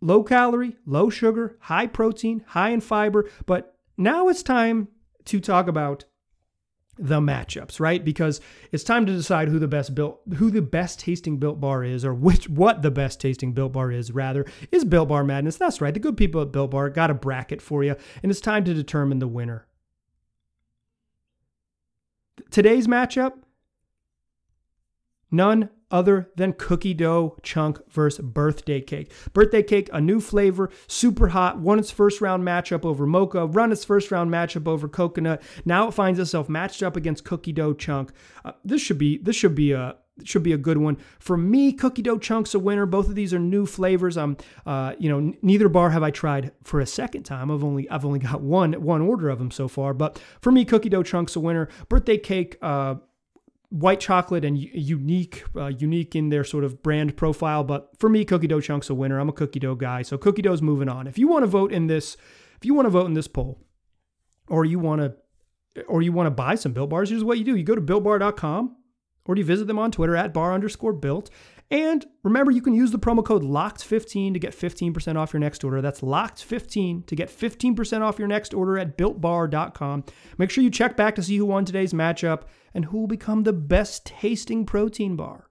low 0.00 0.22
calorie, 0.22 0.76
low 0.86 1.10
sugar, 1.10 1.58
high 1.62 1.88
protein, 1.88 2.44
high 2.46 2.70
in 2.70 2.80
fiber, 2.80 3.28
but 3.44 3.76
now 3.96 4.28
it's 4.28 4.44
time 4.44 4.86
to 5.24 5.40
talk 5.40 5.66
about 5.66 6.04
the 6.98 7.20
matchups, 7.20 7.80
right? 7.80 8.04
Because 8.04 8.40
it's 8.72 8.84
time 8.84 9.06
to 9.06 9.12
decide 9.12 9.48
who 9.48 9.58
the 9.58 9.68
best 9.68 9.94
built 9.94 10.20
who 10.36 10.50
the 10.50 10.62
best 10.62 11.00
tasting 11.00 11.38
built 11.38 11.60
bar 11.60 11.82
is 11.82 12.04
or 12.04 12.14
which 12.14 12.48
what 12.48 12.82
the 12.82 12.90
best 12.90 13.20
tasting 13.20 13.52
built 13.52 13.72
bar 13.72 13.90
is 13.90 14.12
rather 14.12 14.46
is 14.70 14.84
built 14.84 15.08
bar 15.08 15.24
madness. 15.24 15.56
That's 15.56 15.80
right. 15.80 15.92
The 15.92 16.00
good 16.00 16.16
people 16.16 16.42
at 16.42 16.52
Built 16.52 16.70
Bar 16.70 16.90
got 16.90 17.10
a 17.10 17.14
bracket 17.14 17.60
for 17.60 17.82
you 17.82 17.96
and 18.22 18.30
it's 18.30 18.40
time 18.40 18.64
to 18.64 18.74
determine 18.74 19.18
the 19.18 19.28
winner. 19.28 19.66
Today's 22.50 22.86
matchup 22.86 23.34
none 25.30 25.70
other 25.94 26.28
than 26.34 26.52
cookie 26.52 26.92
dough 26.92 27.36
chunk 27.44 27.78
versus 27.88 28.24
birthday 28.24 28.80
cake. 28.80 29.12
Birthday 29.32 29.62
cake, 29.62 29.88
a 29.92 30.00
new 30.00 30.20
flavor, 30.20 30.68
super 30.88 31.28
hot, 31.28 31.60
won 31.60 31.78
its 31.78 31.92
first 31.92 32.20
round 32.20 32.42
matchup 32.42 32.84
over 32.84 33.06
mocha, 33.06 33.46
run 33.46 33.70
its 33.70 33.84
first 33.84 34.10
round 34.10 34.28
matchup 34.28 34.66
over 34.66 34.88
coconut. 34.88 35.40
Now 35.64 35.86
it 35.86 35.94
finds 35.94 36.18
itself 36.18 36.48
matched 36.48 36.82
up 36.82 36.96
against 36.96 37.24
cookie 37.24 37.52
dough 37.52 37.74
chunk. 37.74 38.10
Uh, 38.44 38.52
this 38.64 38.82
should 38.82 38.98
be 38.98 39.18
this 39.18 39.36
should 39.36 39.54
be 39.54 39.70
a 39.70 39.94
should 40.24 40.42
be 40.42 40.52
a 40.52 40.58
good 40.58 40.78
one 40.78 40.96
for 41.20 41.36
me. 41.36 41.72
Cookie 41.72 42.02
dough 42.02 42.18
chunks 42.18 42.54
a 42.54 42.58
winner. 42.58 42.86
Both 42.86 43.08
of 43.08 43.14
these 43.14 43.32
are 43.32 43.38
new 43.38 43.64
flavors. 43.64 44.16
I'm, 44.16 44.36
uh, 44.66 44.94
you 44.98 45.08
know, 45.08 45.18
n- 45.18 45.36
neither 45.42 45.68
bar 45.68 45.90
have 45.90 46.02
I 46.02 46.10
tried 46.10 46.50
for 46.64 46.80
a 46.80 46.86
second 46.86 47.22
time. 47.22 47.52
I've 47.52 47.62
only 47.62 47.88
I've 47.88 48.04
only 48.04 48.18
got 48.18 48.40
one 48.40 48.72
one 48.82 49.00
order 49.00 49.28
of 49.28 49.38
them 49.38 49.52
so 49.52 49.68
far. 49.68 49.94
But 49.94 50.20
for 50.40 50.50
me, 50.50 50.64
cookie 50.64 50.88
dough 50.88 51.04
chunks 51.04 51.36
a 51.36 51.40
winner. 51.40 51.68
Birthday 51.88 52.18
cake. 52.18 52.58
Uh, 52.60 52.96
white 53.74 53.98
chocolate 53.98 54.44
and 54.44 54.56
unique, 54.56 55.42
uh, 55.56 55.66
unique 55.66 56.14
in 56.14 56.28
their 56.28 56.44
sort 56.44 56.62
of 56.62 56.80
brand 56.80 57.16
profile. 57.16 57.64
But 57.64 57.90
for 57.98 58.08
me, 58.08 58.24
cookie 58.24 58.46
dough 58.46 58.60
chunks 58.60 58.88
a 58.88 58.94
winner. 58.94 59.18
I'm 59.18 59.28
a 59.28 59.32
cookie 59.32 59.58
dough 59.58 59.74
guy, 59.74 60.02
so 60.02 60.16
cookie 60.16 60.42
dough's 60.42 60.62
moving 60.62 60.88
on. 60.88 61.08
If 61.08 61.18
you 61.18 61.26
want 61.26 61.42
to 61.42 61.48
vote 61.48 61.72
in 61.72 61.88
this, 61.88 62.16
if 62.56 62.64
you 62.64 62.72
want 62.72 62.86
to 62.86 62.90
vote 62.90 63.06
in 63.06 63.14
this 63.14 63.26
poll, 63.26 63.60
or 64.48 64.64
you 64.64 64.78
want 64.78 65.00
to, 65.00 65.82
or 65.86 66.02
you 66.02 66.12
want 66.12 66.28
to 66.28 66.30
buy 66.30 66.54
some 66.54 66.72
Built 66.72 66.90
Bars, 66.90 67.10
here's 67.10 67.24
what 67.24 67.36
you 67.36 67.44
do: 67.44 67.56
you 67.56 67.64
go 67.64 67.74
to 67.74 67.80
BuiltBar.com, 67.80 68.76
or 69.26 69.36
you 69.36 69.44
visit 69.44 69.66
them 69.66 69.80
on 69.80 69.90
Twitter 69.90 70.14
at 70.14 70.32
bar 70.32 70.52
underscore 70.52 70.92
Built. 70.92 71.28
And 71.74 72.06
remember, 72.22 72.52
you 72.52 72.62
can 72.62 72.72
use 72.72 72.92
the 72.92 73.00
promo 73.00 73.24
code 73.24 73.42
LOCKED15 73.42 74.34
to 74.34 74.38
get 74.38 74.56
15% 74.56 75.16
off 75.16 75.32
your 75.32 75.40
next 75.40 75.64
order. 75.64 75.82
That's 75.82 76.02
LOCKED15 76.02 77.04
to 77.06 77.16
get 77.16 77.28
15% 77.28 78.00
off 78.00 78.16
your 78.16 78.28
next 78.28 78.54
order 78.54 78.78
at 78.78 78.96
BuiltBar.com. 78.96 80.04
Make 80.38 80.50
sure 80.50 80.62
you 80.62 80.70
check 80.70 80.96
back 80.96 81.16
to 81.16 81.22
see 81.24 81.36
who 81.36 81.46
won 81.46 81.64
today's 81.64 81.92
matchup 81.92 82.42
and 82.74 82.84
who 82.84 82.98
will 83.00 83.06
become 83.08 83.42
the 83.42 83.52
best 83.52 84.06
tasting 84.06 84.64
protein 84.64 85.16
bar. 85.16 85.48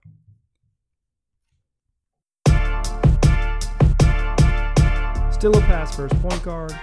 Still 5.34 5.58
a 5.58 5.62
pass 5.64 5.94
first 5.94 6.18
point 6.22 6.42
guard. 6.42 6.74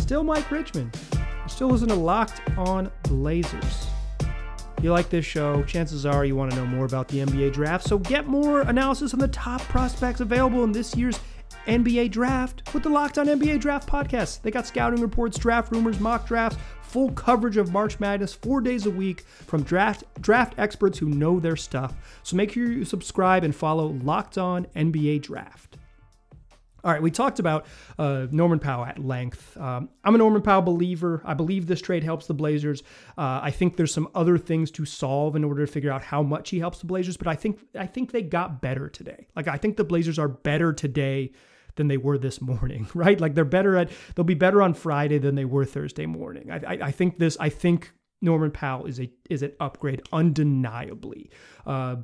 Still 0.00 0.24
Mike 0.24 0.50
Richman. 0.50 0.90
Still 1.46 1.68
listen 1.68 1.86
to 1.90 1.94
Locked 1.94 2.42
on 2.58 2.90
Blazers. 3.04 3.93
You 4.84 4.92
like 4.92 5.08
this 5.08 5.24
show, 5.24 5.62
chances 5.62 6.04
are 6.04 6.26
you 6.26 6.36
want 6.36 6.50
to 6.50 6.58
know 6.58 6.66
more 6.66 6.84
about 6.84 7.08
the 7.08 7.20
NBA 7.20 7.54
draft. 7.54 7.88
So 7.88 7.98
get 7.98 8.26
more 8.26 8.60
analysis 8.60 9.14
on 9.14 9.18
the 9.18 9.28
top 9.28 9.62
prospects 9.62 10.20
available 10.20 10.62
in 10.62 10.72
this 10.72 10.94
year's 10.94 11.18
NBA 11.66 12.10
draft 12.10 12.70
with 12.74 12.82
the 12.82 12.90
Locked 12.90 13.16
On 13.16 13.26
NBA 13.26 13.60
Draft 13.60 13.88
podcast. 13.88 14.42
They 14.42 14.50
got 14.50 14.66
scouting 14.66 15.00
reports, 15.00 15.38
draft 15.38 15.72
rumors, 15.72 16.00
mock 16.00 16.26
drafts, 16.26 16.58
full 16.82 17.10
coverage 17.12 17.56
of 17.56 17.72
March 17.72 17.98
Madness 17.98 18.34
four 18.34 18.60
days 18.60 18.84
a 18.84 18.90
week 18.90 19.22
from 19.22 19.62
draft 19.62 20.04
draft 20.20 20.52
experts 20.58 20.98
who 20.98 21.08
know 21.08 21.40
their 21.40 21.56
stuff. 21.56 22.20
So 22.22 22.36
make 22.36 22.52
sure 22.52 22.70
you 22.70 22.84
subscribe 22.84 23.42
and 23.42 23.56
follow 23.56 23.86
Locked 23.86 24.36
On 24.36 24.66
NBA 24.76 25.22
Draft. 25.22 25.73
All 26.84 26.92
right, 26.92 27.00
we 27.00 27.10
talked 27.10 27.38
about 27.38 27.64
uh, 27.98 28.26
Norman 28.30 28.58
Powell 28.58 28.84
at 28.84 28.98
length. 28.98 29.56
Um, 29.56 29.88
I'm 30.04 30.14
a 30.14 30.18
Norman 30.18 30.42
Powell 30.42 30.60
believer. 30.60 31.22
I 31.24 31.32
believe 31.32 31.66
this 31.66 31.80
trade 31.80 32.04
helps 32.04 32.26
the 32.26 32.34
Blazers. 32.34 32.82
Uh, 33.16 33.40
I 33.42 33.50
think 33.50 33.76
there's 33.76 33.92
some 33.92 34.08
other 34.14 34.36
things 34.36 34.70
to 34.72 34.84
solve 34.84 35.34
in 35.34 35.44
order 35.44 35.64
to 35.64 35.72
figure 35.72 35.90
out 35.90 36.02
how 36.02 36.22
much 36.22 36.50
he 36.50 36.58
helps 36.58 36.80
the 36.80 36.86
Blazers, 36.86 37.16
but 37.16 37.26
I 37.26 37.36
think 37.36 37.58
I 37.74 37.86
think 37.86 38.12
they 38.12 38.20
got 38.20 38.60
better 38.60 38.90
today. 38.90 39.28
Like 39.34 39.48
I 39.48 39.56
think 39.56 39.78
the 39.78 39.84
Blazers 39.84 40.18
are 40.18 40.28
better 40.28 40.74
today 40.74 41.32
than 41.76 41.88
they 41.88 41.96
were 41.96 42.18
this 42.18 42.42
morning, 42.42 42.86
right? 42.94 43.18
Like 43.18 43.34
they're 43.34 43.46
better 43.46 43.76
at 43.76 43.90
they'll 44.14 44.24
be 44.24 44.34
better 44.34 44.60
on 44.60 44.74
Friday 44.74 45.16
than 45.16 45.36
they 45.36 45.46
were 45.46 45.64
Thursday 45.64 46.04
morning. 46.04 46.50
I, 46.50 46.56
I, 46.56 46.78
I 46.82 46.90
think 46.90 47.18
this. 47.18 47.38
I 47.40 47.48
think 47.48 47.92
Norman 48.20 48.50
Powell 48.50 48.84
is 48.84 49.00
a 49.00 49.10
is 49.30 49.42
an 49.42 49.52
upgrade 49.58 50.02
undeniably. 50.12 51.30
Uh, 51.64 51.96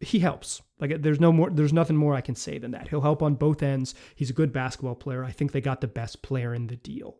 he 0.00 0.20
helps. 0.20 0.62
Like 0.82 1.00
there's 1.00 1.20
no 1.20 1.30
more 1.30 1.48
there's 1.48 1.72
nothing 1.72 1.96
more 1.96 2.14
I 2.14 2.20
can 2.20 2.34
say 2.34 2.58
than 2.58 2.72
that. 2.72 2.88
He'll 2.88 3.00
help 3.00 3.22
on 3.22 3.36
both 3.36 3.62
ends. 3.62 3.94
He's 4.16 4.30
a 4.30 4.34
good 4.34 4.52
basketball 4.52 4.96
player. 4.96 5.24
I 5.24 5.30
think 5.30 5.52
they 5.52 5.60
got 5.60 5.80
the 5.80 5.86
best 5.86 6.22
player 6.22 6.52
in 6.52 6.66
the 6.66 6.74
deal. 6.74 7.18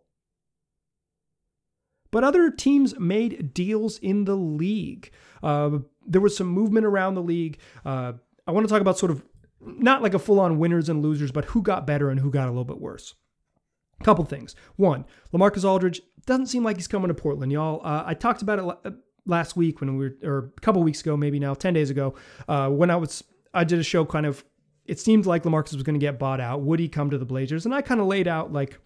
But 2.10 2.24
other 2.24 2.50
teams 2.50 2.98
made 2.98 3.54
deals 3.54 3.98
in 3.98 4.24
the 4.24 4.34
league. 4.36 5.12
Uh, 5.44 5.78
there 6.04 6.20
was 6.20 6.36
some 6.36 6.48
movement 6.48 6.84
around 6.84 7.14
the 7.14 7.22
league. 7.22 7.58
Uh, 7.84 8.14
I 8.46 8.50
want 8.50 8.66
to 8.66 8.70
talk 8.70 8.82
about 8.82 8.98
sort 8.98 9.12
of 9.12 9.24
not 9.60 10.02
like 10.02 10.12
a 10.12 10.18
full 10.18 10.40
on 10.40 10.58
winners 10.58 10.88
and 10.88 11.00
losers, 11.00 11.30
but 11.30 11.46
who 11.46 11.62
got 11.62 11.86
better 11.86 12.10
and 12.10 12.18
who 12.18 12.30
got 12.30 12.48
a 12.48 12.50
little 12.50 12.64
bit 12.64 12.80
worse. 12.80 13.14
A 14.00 14.04
couple 14.04 14.24
things. 14.24 14.56
One, 14.74 15.04
Lamarcus 15.32 15.64
Aldridge 15.64 16.02
doesn't 16.26 16.46
seem 16.46 16.64
like 16.64 16.76
he's 16.76 16.88
coming 16.88 17.08
to 17.08 17.14
Portland, 17.14 17.52
y'all. 17.52 17.80
Uh, 17.84 18.02
I 18.04 18.14
talked 18.14 18.42
about 18.42 18.58
it 18.84 18.94
last 19.24 19.56
week 19.56 19.80
when 19.80 19.96
we 19.96 20.08
were, 20.08 20.16
or 20.22 20.52
a 20.56 20.60
couple 20.60 20.82
weeks 20.82 21.00
ago, 21.00 21.16
maybe 21.16 21.38
now, 21.38 21.54
10 21.54 21.72
days 21.74 21.90
ago, 21.90 22.14
uh, 22.48 22.68
when 22.68 22.90
I 22.90 22.96
was, 22.96 23.22
I 23.54 23.64
did 23.64 23.78
a 23.78 23.82
show 23.84 24.04
kind 24.04 24.26
of, 24.26 24.44
it 24.84 24.98
seemed 24.98 25.26
like 25.26 25.44
Lamarcus 25.44 25.74
was 25.74 25.82
going 25.82 25.98
to 25.98 26.04
get 26.04 26.18
bought 26.18 26.40
out. 26.40 26.62
Would 26.62 26.80
he 26.80 26.88
come 26.88 27.10
to 27.10 27.18
the 27.18 27.24
Blazers? 27.24 27.64
And 27.64 27.74
I 27.74 27.82
kind 27.82 28.00
of 28.00 28.06
laid 28.06 28.26
out 28.28 28.52
like, 28.52 28.78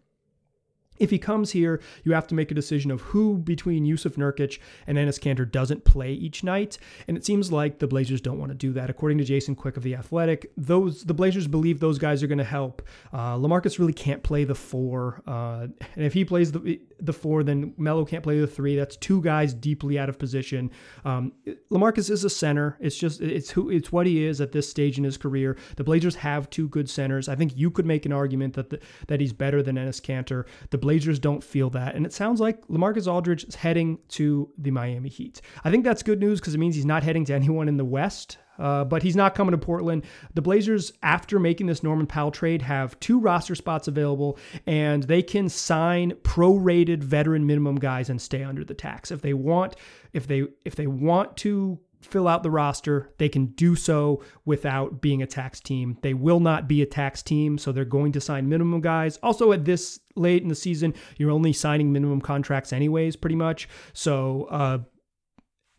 if 0.98 1.10
he 1.10 1.18
comes 1.18 1.50
here, 1.50 1.80
you 2.04 2.12
have 2.12 2.26
to 2.28 2.34
make 2.34 2.50
a 2.50 2.54
decision 2.54 2.90
of 2.90 3.00
who 3.00 3.38
between 3.38 3.84
Jusuf 3.84 4.16
Nurkic 4.16 4.58
and 4.86 4.98
Enes 4.98 5.20
Kanter 5.20 5.50
doesn't 5.50 5.84
play 5.84 6.12
each 6.12 6.44
night. 6.44 6.78
And 7.08 7.16
it 7.16 7.24
seems 7.24 7.52
like 7.52 7.78
the 7.78 7.86
Blazers 7.86 8.20
don't 8.20 8.38
want 8.38 8.50
to 8.50 8.56
do 8.56 8.72
that. 8.72 8.90
According 8.90 9.18
to 9.18 9.24
Jason 9.24 9.54
Quick 9.54 9.76
of 9.76 9.82
The 9.82 9.94
Athletic, 9.94 10.52
those 10.56 11.04
the 11.04 11.14
Blazers 11.14 11.46
believe 11.46 11.80
those 11.80 11.98
guys 11.98 12.22
are 12.22 12.26
going 12.26 12.38
to 12.38 12.44
help. 12.44 12.82
Uh, 13.12 13.36
Lamarcus 13.36 13.78
really 13.78 13.92
can't 13.92 14.22
play 14.22 14.44
the 14.44 14.54
four. 14.54 15.22
Uh, 15.26 15.66
and 15.94 16.04
if 16.04 16.12
he 16.12 16.24
plays 16.24 16.52
the, 16.52 16.80
the 17.00 17.12
four, 17.12 17.42
then 17.42 17.74
Melo 17.76 18.04
can't 18.04 18.22
play 18.22 18.40
the 18.40 18.46
three. 18.46 18.76
That's 18.76 18.96
two 18.96 19.20
guys 19.22 19.54
deeply 19.54 19.98
out 19.98 20.08
of 20.08 20.18
position. 20.18 20.70
Um, 21.04 21.32
Lamarcus 21.70 22.10
is 22.10 22.24
a 22.24 22.30
center. 22.30 22.76
It's 22.80 22.96
just, 22.96 23.20
it's 23.20 23.50
who, 23.50 23.70
it's 23.70 23.92
what 23.92 24.06
he 24.06 24.24
is 24.24 24.40
at 24.40 24.52
this 24.52 24.68
stage 24.68 24.98
in 24.98 25.04
his 25.04 25.16
career. 25.16 25.56
The 25.76 25.84
Blazers 25.84 26.14
have 26.16 26.48
two 26.50 26.68
good 26.68 26.88
centers. 26.88 27.28
I 27.28 27.36
think 27.36 27.56
you 27.56 27.70
could 27.70 27.86
make 27.86 28.06
an 28.06 28.12
argument 28.12 28.54
that, 28.54 28.70
the, 28.70 28.80
that 29.08 29.20
he's 29.20 29.32
better 29.32 29.62
than 29.62 29.76
Enes 29.76 30.00
Kanter. 30.00 30.44
The 30.70 30.78
Blazers 30.86 31.18
don't 31.18 31.42
feel 31.42 31.68
that. 31.70 31.96
And 31.96 32.06
it 32.06 32.12
sounds 32.12 32.40
like 32.40 32.64
Lamarcus 32.68 33.08
Aldridge 33.08 33.42
is 33.42 33.56
heading 33.56 33.98
to 34.10 34.48
the 34.56 34.70
Miami 34.70 35.08
Heat. 35.08 35.40
I 35.64 35.70
think 35.72 35.82
that's 35.82 36.00
good 36.00 36.20
news 36.20 36.38
because 36.38 36.54
it 36.54 36.58
means 36.58 36.76
he's 36.76 36.86
not 36.86 37.02
heading 37.02 37.24
to 37.24 37.34
anyone 37.34 37.66
in 37.66 37.76
the 37.76 37.84
West. 37.84 38.38
Uh, 38.56 38.84
but 38.84 39.02
he's 39.02 39.16
not 39.16 39.34
coming 39.34 39.50
to 39.50 39.58
Portland. 39.58 40.04
The 40.34 40.42
Blazers, 40.42 40.92
after 41.02 41.40
making 41.40 41.66
this 41.66 41.82
Norman 41.82 42.06
Powell 42.06 42.30
trade, 42.30 42.62
have 42.62 42.98
two 43.00 43.18
roster 43.18 43.56
spots 43.56 43.88
available, 43.88 44.38
and 44.64 45.02
they 45.02 45.22
can 45.22 45.48
sign 45.48 46.12
prorated 46.22 47.02
veteran 47.02 47.46
minimum 47.46 47.76
guys 47.76 48.08
and 48.08 48.22
stay 48.22 48.44
under 48.44 48.64
the 48.64 48.74
tax 48.74 49.10
if 49.10 49.22
they 49.22 49.34
want. 49.34 49.74
If 50.12 50.28
they 50.28 50.44
if 50.64 50.76
they 50.76 50.86
want 50.86 51.36
to 51.38 51.80
fill 52.00 52.28
out 52.28 52.42
the 52.42 52.50
roster, 52.50 53.12
they 53.18 53.28
can 53.28 53.46
do 53.46 53.74
so 53.74 54.22
without 54.44 55.00
being 55.00 55.22
a 55.22 55.26
tax 55.26 55.60
team. 55.60 55.98
They 56.02 56.14
will 56.14 56.40
not 56.40 56.68
be 56.68 56.82
a 56.82 56.86
tax 56.86 57.22
team, 57.22 57.58
so 57.58 57.72
they're 57.72 57.84
going 57.84 58.12
to 58.12 58.20
sign 58.20 58.48
minimum 58.48 58.80
guys. 58.80 59.18
Also, 59.22 59.52
at 59.52 59.64
this 59.64 60.00
late 60.14 60.42
in 60.42 60.48
the 60.48 60.54
season, 60.54 60.94
you're 61.16 61.30
only 61.30 61.52
signing 61.52 61.92
minimum 61.92 62.20
contracts 62.20 62.72
anyways, 62.72 63.16
pretty 63.16 63.36
much. 63.36 63.68
So, 63.92 64.48
uh, 64.50 64.78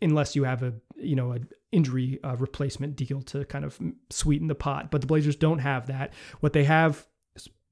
unless 0.00 0.36
you 0.36 0.44
have 0.44 0.62
a 0.62 0.74
you 0.96 1.16
know 1.16 1.32
a 1.32 1.38
injury 1.72 2.18
uh, 2.24 2.36
replacement 2.36 2.96
deal 2.96 3.20
to 3.22 3.44
kind 3.44 3.64
of 3.64 3.78
sweeten 4.10 4.46
the 4.46 4.54
pot. 4.54 4.90
But 4.90 5.00
the 5.00 5.06
Blazers 5.06 5.36
don't 5.36 5.58
have 5.58 5.86
that. 5.88 6.14
What 6.40 6.52
they 6.52 6.64
have, 6.64 7.06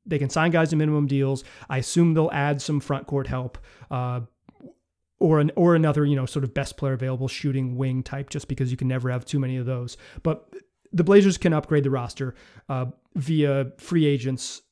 they 0.04 0.18
can 0.18 0.30
sign 0.30 0.50
guys 0.50 0.70
to 0.70 0.76
minimum 0.76 1.06
deals. 1.06 1.44
I 1.68 1.78
assume 1.78 2.14
they'll 2.14 2.30
add 2.30 2.60
some 2.60 2.80
front 2.80 3.06
court 3.06 3.26
help. 3.26 3.58
Uh, 3.90 4.20
or 5.18 5.40
an 5.40 5.50
or 5.56 5.74
another, 5.74 6.04
you 6.04 6.16
know, 6.16 6.26
sort 6.26 6.44
of 6.44 6.54
best 6.54 6.76
player 6.76 6.92
available 6.92 7.28
shooting 7.28 7.76
wing 7.76 8.02
type, 8.02 8.30
just 8.30 8.48
because 8.48 8.70
you 8.70 8.76
can 8.76 8.88
never 8.88 9.10
have 9.10 9.24
too 9.24 9.38
many 9.38 9.56
of 9.56 9.66
those. 9.66 9.96
But 10.22 10.52
the 10.92 11.04
Blazers 11.04 11.38
can 11.38 11.52
upgrade 11.52 11.84
the 11.84 11.90
roster 11.90 12.34
uh, 12.68 12.86
via 13.14 13.72
free 13.78 14.06
agents, 14.06 14.62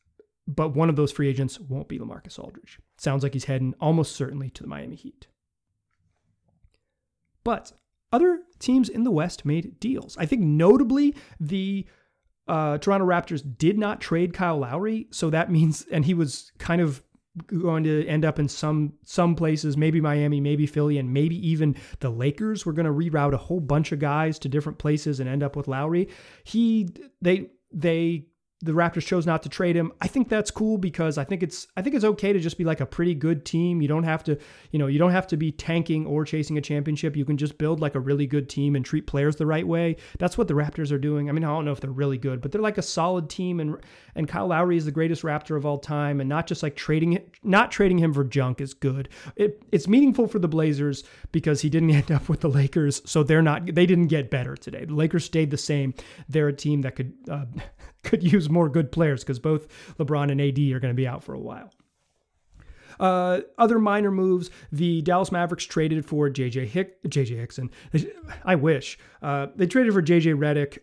but 0.46 0.74
one 0.74 0.88
of 0.88 0.96
those 0.96 1.12
free 1.12 1.28
agents 1.28 1.59
won't 1.61 1.88
be 1.88 1.98
Lamarcus 1.98 2.38
Aldridge. 2.38 2.78
Sounds 2.98 3.22
like 3.22 3.33
he's 3.33 3.44
heading 3.44 3.74
almost 3.80 4.16
certainly 4.16 4.50
to 4.50 4.62
the 4.62 4.68
Miami 4.68 4.96
Heat. 4.96 5.26
But 7.42 7.72
other 8.12 8.40
teams 8.59 8.88
in 8.88 9.04
the 9.04 9.11
West 9.11 9.44
made 9.44 9.78
deals. 9.80 10.16
I 10.16 10.26
think 10.26 10.42
notably 10.42 11.14
the 11.40 11.87
uh, 12.46 12.78
Toronto 12.78 13.07
Raptors 13.07 13.42
did 13.59 13.78
not 13.78 14.00
trade 14.00 14.33
Kyle 14.33 14.59
Lowry, 14.59 15.09
so 15.11 15.30
that 15.30 15.50
means, 15.50 15.85
and 15.90 16.04
he 16.04 16.14
was 16.14 16.52
kind 16.59 16.80
of 16.80 17.02
going 17.47 17.85
to 17.85 18.07
end 18.07 18.25
up 18.25 18.38
in 18.38 18.49
some 18.49 18.94
some 19.05 19.35
places, 19.35 19.77
maybe 19.77 20.01
Miami, 20.01 20.40
maybe 20.40 20.66
Philly, 20.66 20.99
and 20.99 21.12
maybe 21.12 21.37
even 21.49 21.77
the 22.01 22.11
Lakers. 22.11 22.64
We're 22.64 22.73
going 22.73 22.87
to 22.87 22.92
reroute 22.92 23.33
a 23.33 23.38
whole 23.38 23.61
bunch 23.61 23.92
of 23.92 23.99
guys 23.99 24.38
to 24.40 24.49
different 24.49 24.79
places 24.79 25.20
and 25.20 25.29
end 25.29 25.42
up 25.42 25.57
with 25.57 25.68
Lowry. 25.68 26.09
He 26.44 26.88
they 27.20 27.51
they 27.73 28.27
the 28.64 28.72
Raptors 28.72 29.07
chose 29.07 29.27
not 29.27 29.42
to 29.42 29.48
trade 29.50 29.77
him. 29.77 29.92
I 30.00 30.09
think 30.09 30.31
that's 30.31 30.50
cool 30.50 30.79
because 30.79 31.18
I 31.18 31.24
think 31.24 31.42
it's 31.42 31.66
I 31.77 31.83
think 31.83 31.94
it's 31.94 32.05
okay 32.05 32.33
to 32.33 32.40
just 32.40 32.57
be 32.57 32.64
like 32.64 32.81
a 32.81 32.87
pretty 32.87 33.14
good 33.14 33.44
team. 33.44 33.83
You 33.83 33.88
don't 33.88 34.05
have 34.05 34.24
to, 34.24 34.38
you 34.70 34.79
know, 34.79 34.87
you 34.87 34.98
don't 34.98 35.11
have 35.11 35.27
to 35.29 35.37
be 35.37 35.53
tanking 35.53 36.07
or 36.07 36.24
chasing 36.24 36.57
a 36.57 36.62
championship. 36.62 37.14
You 37.14 37.27
can 37.27 37.37
just 37.37 37.59
build 37.59 37.81
like 37.81 37.94
a 37.94 38.00
really 38.00 38.27
good 38.27 38.48
team 38.48 38.74
and 38.74 38.85
treat 38.85 39.07
players 39.07 39.37
the 39.37 39.46
right 39.46 39.66
way. 39.66 39.96
That's 40.18 40.38
what 40.38 40.48
the 40.48 40.55
Raptors 40.55 40.92
are 40.92 40.98
doing. 40.98 41.29
I 41.29 41.33
mean, 41.33 41.44
I 41.44 41.48
don't 41.48 41.66
know 41.66 41.72
if 41.72 41.81
they're 41.81 41.90
really 41.90 42.16
good, 42.16 42.40
but 42.40 42.53
they're 42.53 42.62
like 42.62 42.79
a 42.79 42.83
solid 42.83 43.29
team 43.29 43.61
and 43.61 43.77
and 44.14 44.27
Kyle 44.27 44.46
Lowry 44.46 44.79
is 44.79 44.87
the 44.87 44.92
greatest 44.92 45.22
Raptor 45.22 45.57
of 45.57 45.66
all 45.66 45.79
time 45.79 46.20
and 46.20 46.29
not 46.29 46.46
just 46.46 46.62
like 46.62 46.74
trading 46.74 47.18
not 47.42 47.70
trading 47.70 47.98
him 47.98 48.14
for 48.14 48.24
junk 48.24 48.62
is 48.62 48.72
good. 48.72 49.11
It, 49.37 49.62
it's 49.72 49.87
meaningful 49.87 50.27
for 50.27 50.38
the 50.38 50.48
Blazers 50.48 51.05
because 51.33 51.61
he 51.61 51.68
didn't 51.68 51.90
end 51.90 52.11
up 52.11 52.31
with 52.31 52.40
the 52.40 52.48
Lakers, 52.48 53.03
so 53.05 53.22
they're 53.22 53.42
not 53.42 53.66
they 53.74 53.85
didn't 53.85 54.07
get 54.07 54.31
better 54.31 54.57
today. 54.57 54.87
The 54.87 54.94
Lakers 54.94 55.24
stayed 55.24 55.50
the 55.50 55.59
same. 55.59 55.92
They're 56.31 56.48
a 56.48 56.53
team 56.53 56.81
that 56.83 56.96
could 56.96 57.12
uh, 57.31 57.44
could 58.05 58.23
use 58.23 58.49
more 58.49 58.69
good 58.69 58.93
players 58.93 59.23
because 59.23 59.38
both 59.38 59.67
LeBron 59.99 60.31
and 60.31 60.40
AD 60.40 60.59
are 60.75 60.81
going 60.81 60.95
to 60.95 60.97
be 60.97 61.07
out 61.07 61.23
for 61.25 61.35
a 61.35 61.40
while. 61.40 61.73
Uh, 63.01 63.40
other 63.59 63.79
minor 63.79 64.11
moves: 64.11 64.51
the 64.71 65.03
Dallas 65.03 65.33
Mavericks 65.33 65.64
traded 65.64 66.07
for 66.07 66.31
JJ 66.31 66.67
Hick, 66.67 67.03
JJ 67.03 67.37
Hickson. 67.37 67.71
I 68.45 68.55
wish 68.55 68.99
uh, 69.23 69.49
they 69.57 69.67
traded 69.67 69.93
for 69.93 70.03
JJ 70.03 70.37
Redick 70.37 70.79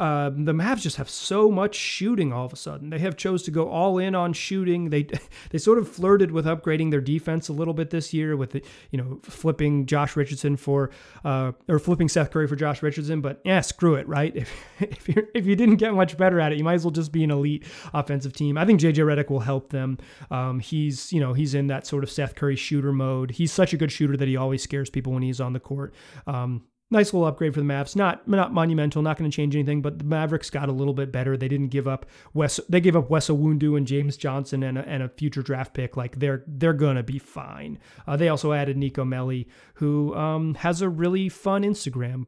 uh, 0.00 0.30
the 0.30 0.52
Mavs 0.52 0.80
just 0.80 0.96
have 0.96 1.10
so 1.10 1.50
much 1.50 1.74
shooting 1.74 2.32
all 2.32 2.46
of 2.46 2.52
a 2.52 2.56
sudden. 2.56 2.90
They 2.90 2.98
have 3.00 3.16
chose 3.16 3.42
to 3.44 3.50
go 3.50 3.68
all 3.68 3.98
in 3.98 4.14
on 4.14 4.32
shooting. 4.32 4.90
They 4.90 5.06
they 5.50 5.58
sort 5.58 5.78
of 5.78 5.88
flirted 5.88 6.30
with 6.30 6.46
upgrading 6.46 6.90
their 6.90 7.00
defense 7.00 7.48
a 7.48 7.52
little 7.52 7.74
bit 7.74 7.90
this 7.90 8.14
year 8.14 8.36
with 8.36 8.52
the, 8.52 8.64
you 8.90 8.98
know 8.98 9.20
flipping 9.22 9.86
Josh 9.86 10.16
Richardson 10.16 10.56
for 10.56 10.90
uh, 11.24 11.52
or 11.68 11.78
flipping 11.78 12.08
Seth 12.08 12.30
Curry 12.30 12.46
for 12.46 12.56
Josh 12.56 12.82
Richardson. 12.82 13.20
But 13.20 13.40
yeah, 13.44 13.60
screw 13.60 13.94
it, 13.94 14.08
right? 14.08 14.34
If 14.78 15.08
if 15.08 15.08
you 15.08 15.28
if 15.34 15.46
you 15.46 15.56
didn't 15.56 15.76
get 15.76 15.92
much 15.94 16.16
better 16.16 16.40
at 16.40 16.52
it, 16.52 16.58
you 16.58 16.64
might 16.64 16.74
as 16.74 16.84
well 16.84 16.92
just 16.92 17.12
be 17.12 17.24
an 17.24 17.30
elite 17.30 17.64
offensive 17.92 18.32
team. 18.32 18.56
I 18.56 18.64
think 18.64 18.80
JJ 18.80 18.96
Redick 18.96 19.28
will 19.28 19.40
help 19.40 19.70
them. 19.70 19.98
Um, 20.30 20.60
he's 20.60 21.12
you 21.12 21.20
know 21.20 21.32
he's 21.32 21.54
in 21.54 21.66
that 21.66 21.86
sort 21.86 22.04
of 22.04 22.10
Seth 22.10 22.34
Curry 22.34 22.56
shooter 22.56 22.92
mode. 22.92 23.32
He's 23.32 23.52
such 23.52 23.72
a 23.72 23.76
good 23.76 23.90
shooter 23.90 24.16
that 24.16 24.28
he 24.28 24.36
always 24.36 24.62
scares 24.62 24.88
people 24.88 25.12
when 25.12 25.22
he's 25.22 25.40
on 25.40 25.52
the 25.52 25.60
court. 25.60 25.94
Um, 26.26 26.62
nice 26.90 27.12
little 27.12 27.26
upgrade 27.26 27.54
for 27.54 27.60
the 27.60 27.66
Mavs. 27.66 27.94
Not 27.94 28.26
not 28.26 28.52
monumental, 28.52 29.02
not 29.02 29.16
going 29.16 29.30
to 29.30 29.34
change 29.34 29.54
anything, 29.54 29.82
but 29.82 29.98
the 29.98 30.04
Mavericks 30.04 30.50
got 30.50 30.68
a 30.68 30.72
little 30.72 30.94
bit 30.94 31.12
better. 31.12 31.36
They 31.36 31.48
didn't 31.48 31.68
give 31.68 31.86
up 31.86 32.06
Wes. 32.34 32.60
They 32.68 32.80
gave 32.80 32.96
up 32.96 33.10
Wes 33.10 33.28
Iwundu 33.28 33.76
and 33.76 33.86
James 33.86 34.16
Johnson 34.16 34.62
and 34.62 34.78
a, 34.78 34.88
and 34.88 35.02
a 35.02 35.08
future 35.08 35.42
draft 35.42 35.74
pick. 35.74 35.96
Like 35.96 36.18
they're 36.18 36.44
they're 36.46 36.72
gonna 36.72 37.02
be 37.02 37.18
fine. 37.18 37.78
Uh, 38.06 38.16
they 38.16 38.28
also 38.28 38.52
added 38.52 38.76
Nico 38.76 39.04
Melli, 39.04 39.46
who 39.74 40.14
um, 40.14 40.54
has 40.56 40.82
a 40.82 40.88
really 40.88 41.28
fun 41.28 41.62
Instagram 41.62 42.26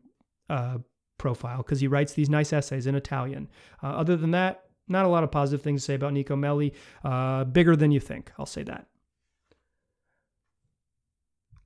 uh, 0.49 0.79
profile 1.19 1.59
because 1.59 1.81
he 1.81 1.87
writes 1.87 2.13
these 2.13 2.31
nice 2.31 2.53
essays 2.53 2.87
in 2.87 2.95
Italian. 2.95 3.49
Uh, 3.83 3.89
other 3.89 4.17
than 4.17 4.33
that. 4.33 4.65
Not 4.89 5.05
a 5.05 5.09
lot 5.09 5.23
of 5.23 5.31
positive 5.31 5.63
things 5.63 5.83
to 5.83 5.85
say 5.85 5.95
about 5.95 6.15
Nico 6.15 6.35
Melli. 6.35 6.73
Uh, 7.05 7.45
bigger 7.45 7.77
than 7.77 7.93
you 7.93 8.01
think, 8.01 8.33
I'll 8.37 8.45
say 8.45 8.65
that. 8.65 8.89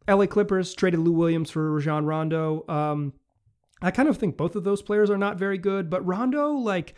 LA 0.08 0.26
Clippers 0.26 0.74
traded 0.74 1.00
Lou 1.00 1.12
Williams 1.12 1.50
for 1.50 1.72
Rajon 1.72 2.06
Rondo. 2.06 2.64
Um, 2.68 3.12
I 3.82 3.90
kind 3.90 4.08
of 4.08 4.16
think 4.16 4.36
both 4.36 4.56
of 4.56 4.64
those 4.64 4.82
players 4.82 5.10
are 5.10 5.18
not 5.18 5.38
very 5.38 5.58
good, 5.58 5.90
but 5.90 6.04
Rondo, 6.06 6.52
like, 6.52 6.94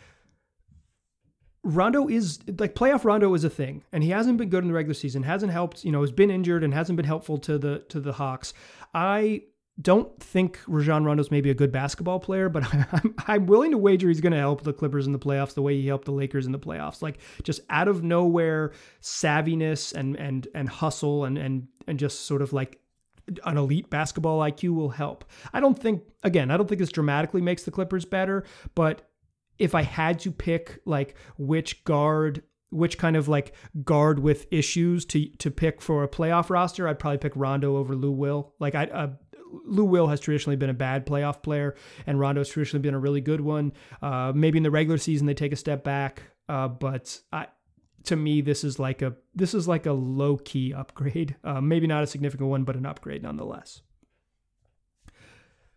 Rondo 1.63 2.07
is 2.07 2.39
like 2.59 2.75
playoff 2.75 3.03
Rondo 3.03 3.33
is 3.33 3.43
a 3.43 3.49
thing, 3.49 3.83
and 3.91 4.03
he 4.03 4.11
hasn't 4.11 4.37
been 4.37 4.49
good 4.49 4.63
in 4.63 4.69
the 4.69 4.73
regular 4.73 4.93
season. 4.93 5.23
Hasn't 5.23 5.51
helped, 5.51 5.83
you 5.83 5.91
know, 5.91 6.01
has 6.01 6.11
been 6.11 6.31
injured 6.31 6.63
and 6.63 6.73
hasn't 6.73 6.95
been 6.95 7.05
helpful 7.05 7.37
to 7.39 7.57
the 7.57 7.79
to 7.89 7.99
the 7.99 8.13
Hawks. 8.13 8.53
I 8.93 9.43
don't 9.79 10.17
think 10.21 10.59
Rajon 10.65 11.03
Rondo's 11.03 11.29
maybe 11.29 11.49
a 11.49 11.53
good 11.53 11.71
basketball 11.71 12.19
player, 12.19 12.49
but 12.49 12.63
I'm, 12.93 13.15
I'm 13.27 13.45
willing 13.47 13.71
to 13.71 13.77
wager 13.77 14.07
he's 14.07 14.21
going 14.21 14.33
to 14.33 14.39
help 14.39 14.63
the 14.63 14.73
Clippers 14.73 15.05
in 15.05 15.13
the 15.13 15.19
playoffs 15.19 15.53
the 15.53 15.61
way 15.61 15.79
he 15.79 15.87
helped 15.87 16.05
the 16.05 16.11
Lakers 16.11 16.45
in 16.45 16.51
the 16.51 16.59
playoffs. 16.59 17.01
Like 17.01 17.19
just 17.43 17.61
out 17.69 17.87
of 17.87 18.03
nowhere 18.03 18.71
savviness 19.01 19.93
and 19.93 20.15
and 20.15 20.47
and 20.55 20.69
hustle 20.69 21.25
and 21.25 21.37
and 21.37 21.67
and 21.85 21.99
just 21.99 22.21
sort 22.21 22.41
of 22.41 22.53
like 22.53 22.79
an 23.45 23.57
elite 23.57 23.89
basketball 23.89 24.39
IQ 24.39 24.75
will 24.75 24.89
help. 24.89 25.25
I 25.53 25.59
don't 25.59 25.77
think, 25.77 26.03
again, 26.23 26.51
I 26.51 26.57
don't 26.57 26.67
think 26.67 26.79
this 26.79 26.91
dramatically 26.91 27.41
makes 27.41 27.63
the 27.63 27.71
Clippers 27.71 28.05
better, 28.05 28.45
but 28.75 29.09
if 29.59 29.75
I 29.75 29.81
had 29.81 30.19
to 30.19 30.31
pick 30.31 30.79
like 30.85 31.15
which 31.37 31.83
guard 31.83 32.43
which 32.69 32.97
kind 32.97 33.15
of 33.15 33.29
like 33.29 33.53
guard 33.85 34.19
with 34.19 34.45
issues 34.51 35.05
to 35.05 35.29
to 35.37 35.49
pick 35.49 35.81
for 35.81 36.03
a 36.03 36.07
playoff 36.07 36.49
roster, 36.49 36.87
I'd 36.87 36.99
probably 36.99 37.17
pick 37.17 37.33
Rondo 37.35 37.77
over 37.77 37.95
Lou 37.95 38.11
Will. 38.11 38.53
Like 38.59 38.75
I, 38.75 38.85
uh, 38.85 39.09
Lou 39.65 39.85
Will 39.85 40.07
has 40.07 40.19
traditionally 40.19 40.57
been 40.57 40.69
a 40.69 40.73
bad 40.73 41.05
playoff 41.05 41.41
player, 41.41 41.75
and 42.05 42.19
Rondo's 42.19 42.49
traditionally 42.49 42.81
been 42.81 42.93
a 42.93 42.99
really 42.99 43.21
good 43.21 43.41
one. 43.41 43.71
Uh, 44.01 44.33
maybe 44.35 44.57
in 44.57 44.63
the 44.63 44.71
regular 44.71 44.97
season 44.97 45.27
they 45.27 45.33
take 45.33 45.53
a 45.53 45.57
step 45.57 45.83
back, 45.83 46.23
uh, 46.49 46.67
but 46.67 47.19
I 47.31 47.47
to 48.07 48.15
me 48.15 48.41
this 48.41 48.63
is 48.63 48.79
like 48.79 49.01
a 49.01 49.13
this 49.35 49.53
is 49.53 49.67
like 49.67 49.85
a 49.85 49.93
low 49.93 50.37
key 50.37 50.73
upgrade. 50.73 51.35
Uh, 51.43 51.61
maybe 51.61 51.87
not 51.87 52.03
a 52.03 52.07
significant 52.07 52.49
one 52.49 52.63
but 52.63 52.75
an 52.75 52.85
upgrade 52.85 53.23
nonetheless. 53.23 53.81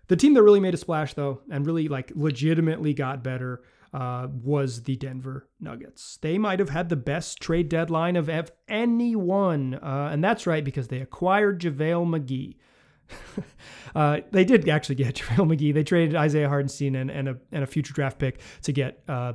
The 0.08 0.16
team 0.16 0.34
that 0.34 0.42
really 0.42 0.58
made 0.58 0.74
a 0.74 0.78
splash 0.78 1.14
though 1.14 1.40
and 1.50 1.64
really 1.64 1.86
like 1.86 2.10
legitimately 2.14 2.94
got 2.94 3.22
better 3.22 3.62
uh, 3.94 4.26
was 4.42 4.82
the 4.82 4.96
denver 4.96 5.48
nuggets. 5.60 6.18
They 6.20 6.38
might 6.38 6.58
have 6.58 6.70
had 6.70 6.88
the 6.88 6.96
best 6.96 7.40
trade 7.40 7.68
deadline 7.68 8.16
of 8.16 8.28
anyone 8.68 9.74
uh, 9.74 10.08
and 10.12 10.24
that's 10.24 10.46
right 10.46 10.64
because 10.64 10.88
they 10.88 11.00
acquired 11.00 11.60
javale 11.60 12.06
mcgee. 12.06 12.56
Uh, 13.92 14.20
they 14.30 14.44
did 14.44 14.68
actually 14.68 14.94
get 14.94 15.14
JaVale 15.16 15.56
McGee. 15.56 15.74
They 15.74 15.82
traded 15.82 16.14
Isaiah 16.14 16.48
Hartenstein 16.48 16.94
and, 16.94 17.10
and, 17.10 17.28
a, 17.28 17.36
and 17.50 17.64
a 17.64 17.66
future 17.66 17.92
draft 17.92 18.20
pick 18.20 18.40
to 18.62 18.72
get 18.72 19.02
uh, 19.08 19.32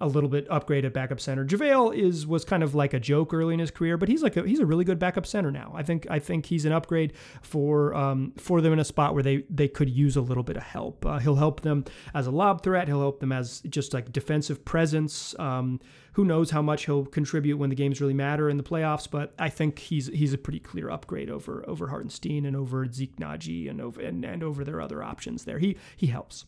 a 0.00 0.06
little 0.06 0.28
bit 0.28 0.48
upgraded 0.48 0.92
backup 0.92 1.20
center. 1.20 1.44
JaVale 1.44 1.96
is 1.96 2.26
was 2.26 2.44
kind 2.44 2.62
of 2.62 2.74
like 2.74 2.94
a 2.94 3.00
joke 3.00 3.34
early 3.34 3.54
in 3.54 3.60
his 3.60 3.70
career, 3.70 3.96
but 3.96 4.08
he's 4.08 4.22
like 4.22 4.36
a, 4.36 4.46
he's 4.46 4.60
a 4.60 4.66
really 4.66 4.84
good 4.84 4.98
backup 4.98 5.26
center 5.26 5.50
now. 5.50 5.72
I 5.74 5.82
think 5.82 6.06
I 6.08 6.18
think 6.18 6.46
he's 6.46 6.64
an 6.64 6.72
upgrade 6.72 7.14
for 7.42 7.94
um, 7.94 8.32
for 8.36 8.60
them 8.60 8.72
in 8.72 8.78
a 8.78 8.84
spot 8.84 9.14
where 9.14 9.22
they 9.22 9.44
they 9.50 9.66
could 9.66 9.90
use 9.90 10.16
a 10.16 10.20
little 10.20 10.44
bit 10.44 10.56
of 10.56 10.62
help. 10.62 11.04
Uh, 11.04 11.18
he'll 11.18 11.36
help 11.36 11.62
them 11.62 11.84
as 12.14 12.26
a 12.26 12.30
lob 12.30 12.62
threat. 12.62 12.86
He'll 12.86 13.00
help 13.00 13.20
them 13.20 13.32
as 13.32 13.60
just 13.68 13.92
like 13.92 14.12
defensive 14.12 14.64
presence. 14.64 15.34
Um, 15.38 15.80
who 16.12 16.24
knows 16.24 16.50
how 16.50 16.62
much 16.62 16.86
he'll 16.86 17.04
contribute 17.04 17.58
when 17.58 17.70
the 17.70 17.76
games 17.76 18.00
really 18.00 18.14
matter 18.14 18.48
in 18.48 18.56
the 18.56 18.62
playoffs? 18.62 19.08
But 19.10 19.34
I 19.38 19.48
think 19.48 19.80
he's 19.80 20.06
he's 20.08 20.32
a 20.32 20.38
pretty 20.38 20.60
clear 20.60 20.90
upgrade 20.90 21.28
over 21.28 21.64
over 21.68 21.88
Hartenstein 21.88 22.46
and 22.46 22.56
over 22.56 22.86
Zeke 22.90 23.16
Nnaji 23.16 23.68
and 23.68 23.80
over 23.80 24.00
and, 24.00 24.24
and 24.24 24.44
over 24.44 24.64
their 24.64 24.80
other 24.80 25.02
options 25.02 25.44
there. 25.44 25.58
He 25.58 25.76
he 25.96 26.06
helps. 26.06 26.44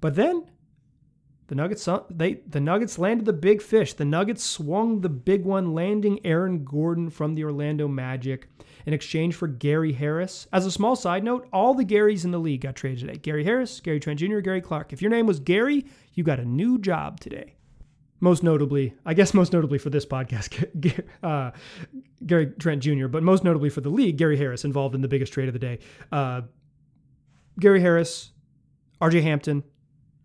But 0.00 0.14
then 0.14 0.44
the 1.48 1.54
Nuggets 1.54 1.88
they 2.10 2.34
the 2.46 2.60
Nuggets 2.60 2.98
landed 2.98 3.24
the 3.24 3.32
big 3.32 3.60
fish. 3.62 3.94
The 3.94 4.04
Nuggets 4.04 4.44
swung 4.44 5.00
the 5.00 5.08
big 5.08 5.44
one, 5.44 5.72
landing 5.74 6.20
Aaron 6.24 6.62
Gordon 6.62 7.10
from 7.10 7.34
the 7.34 7.44
Orlando 7.44 7.88
Magic 7.88 8.48
in 8.84 8.92
exchange 8.92 9.34
for 9.34 9.48
Gary 9.48 9.92
Harris. 9.92 10.46
As 10.52 10.66
a 10.66 10.70
small 10.70 10.94
side 10.94 11.24
note, 11.24 11.48
all 11.52 11.74
the 11.74 11.84
Garys 11.84 12.24
in 12.24 12.30
the 12.30 12.38
league 12.38 12.60
got 12.60 12.76
traded 12.76 13.00
today. 13.00 13.18
Gary 13.18 13.44
Harris, 13.44 13.80
Gary 13.80 13.98
Trent 13.98 14.18
Jr., 14.18 14.40
Gary 14.40 14.60
Clark. 14.60 14.92
If 14.92 15.00
your 15.00 15.10
name 15.10 15.26
was 15.26 15.40
Gary, 15.40 15.86
you 16.14 16.22
got 16.22 16.38
a 16.38 16.44
new 16.44 16.78
job 16.78 17.18
today. 17.18 17.54
Most 18.20 18.42
notably, 18.42 18.94
I 19.06 19.14
guess 19.14 19.32
most 19.32 19.52
notably 19.52 19.78
for 19.78 19.90
this 19.90 20.04
podcast, 20.04 21.02
uh, 21.22 21.52
Gary 22.26 22.46
Trent 22.58 22.82
Jr., 22.82 23.06
but 23.06 23.22
most 23.22 23.42
notably 23.42 23.70
for 23.70 23.80
the 23.80 23.90
league, 23.90 24.18
Gary 24.18 24.36
Harris 24.36 24.64
involved 24.64 24.94
in 24.94 25.00
the 25.00 25.08
biggest 25.08 25.32
trade 25.32 25.48
of 25.48 25.52
the 25.52 25.60
day. 25.60 25.78
Uh, 26.10 26.42
Gary 27.58 27.80
Harris, 27.80 28.32
RJ 29.00 29.22
Hampton, 29.22 29.62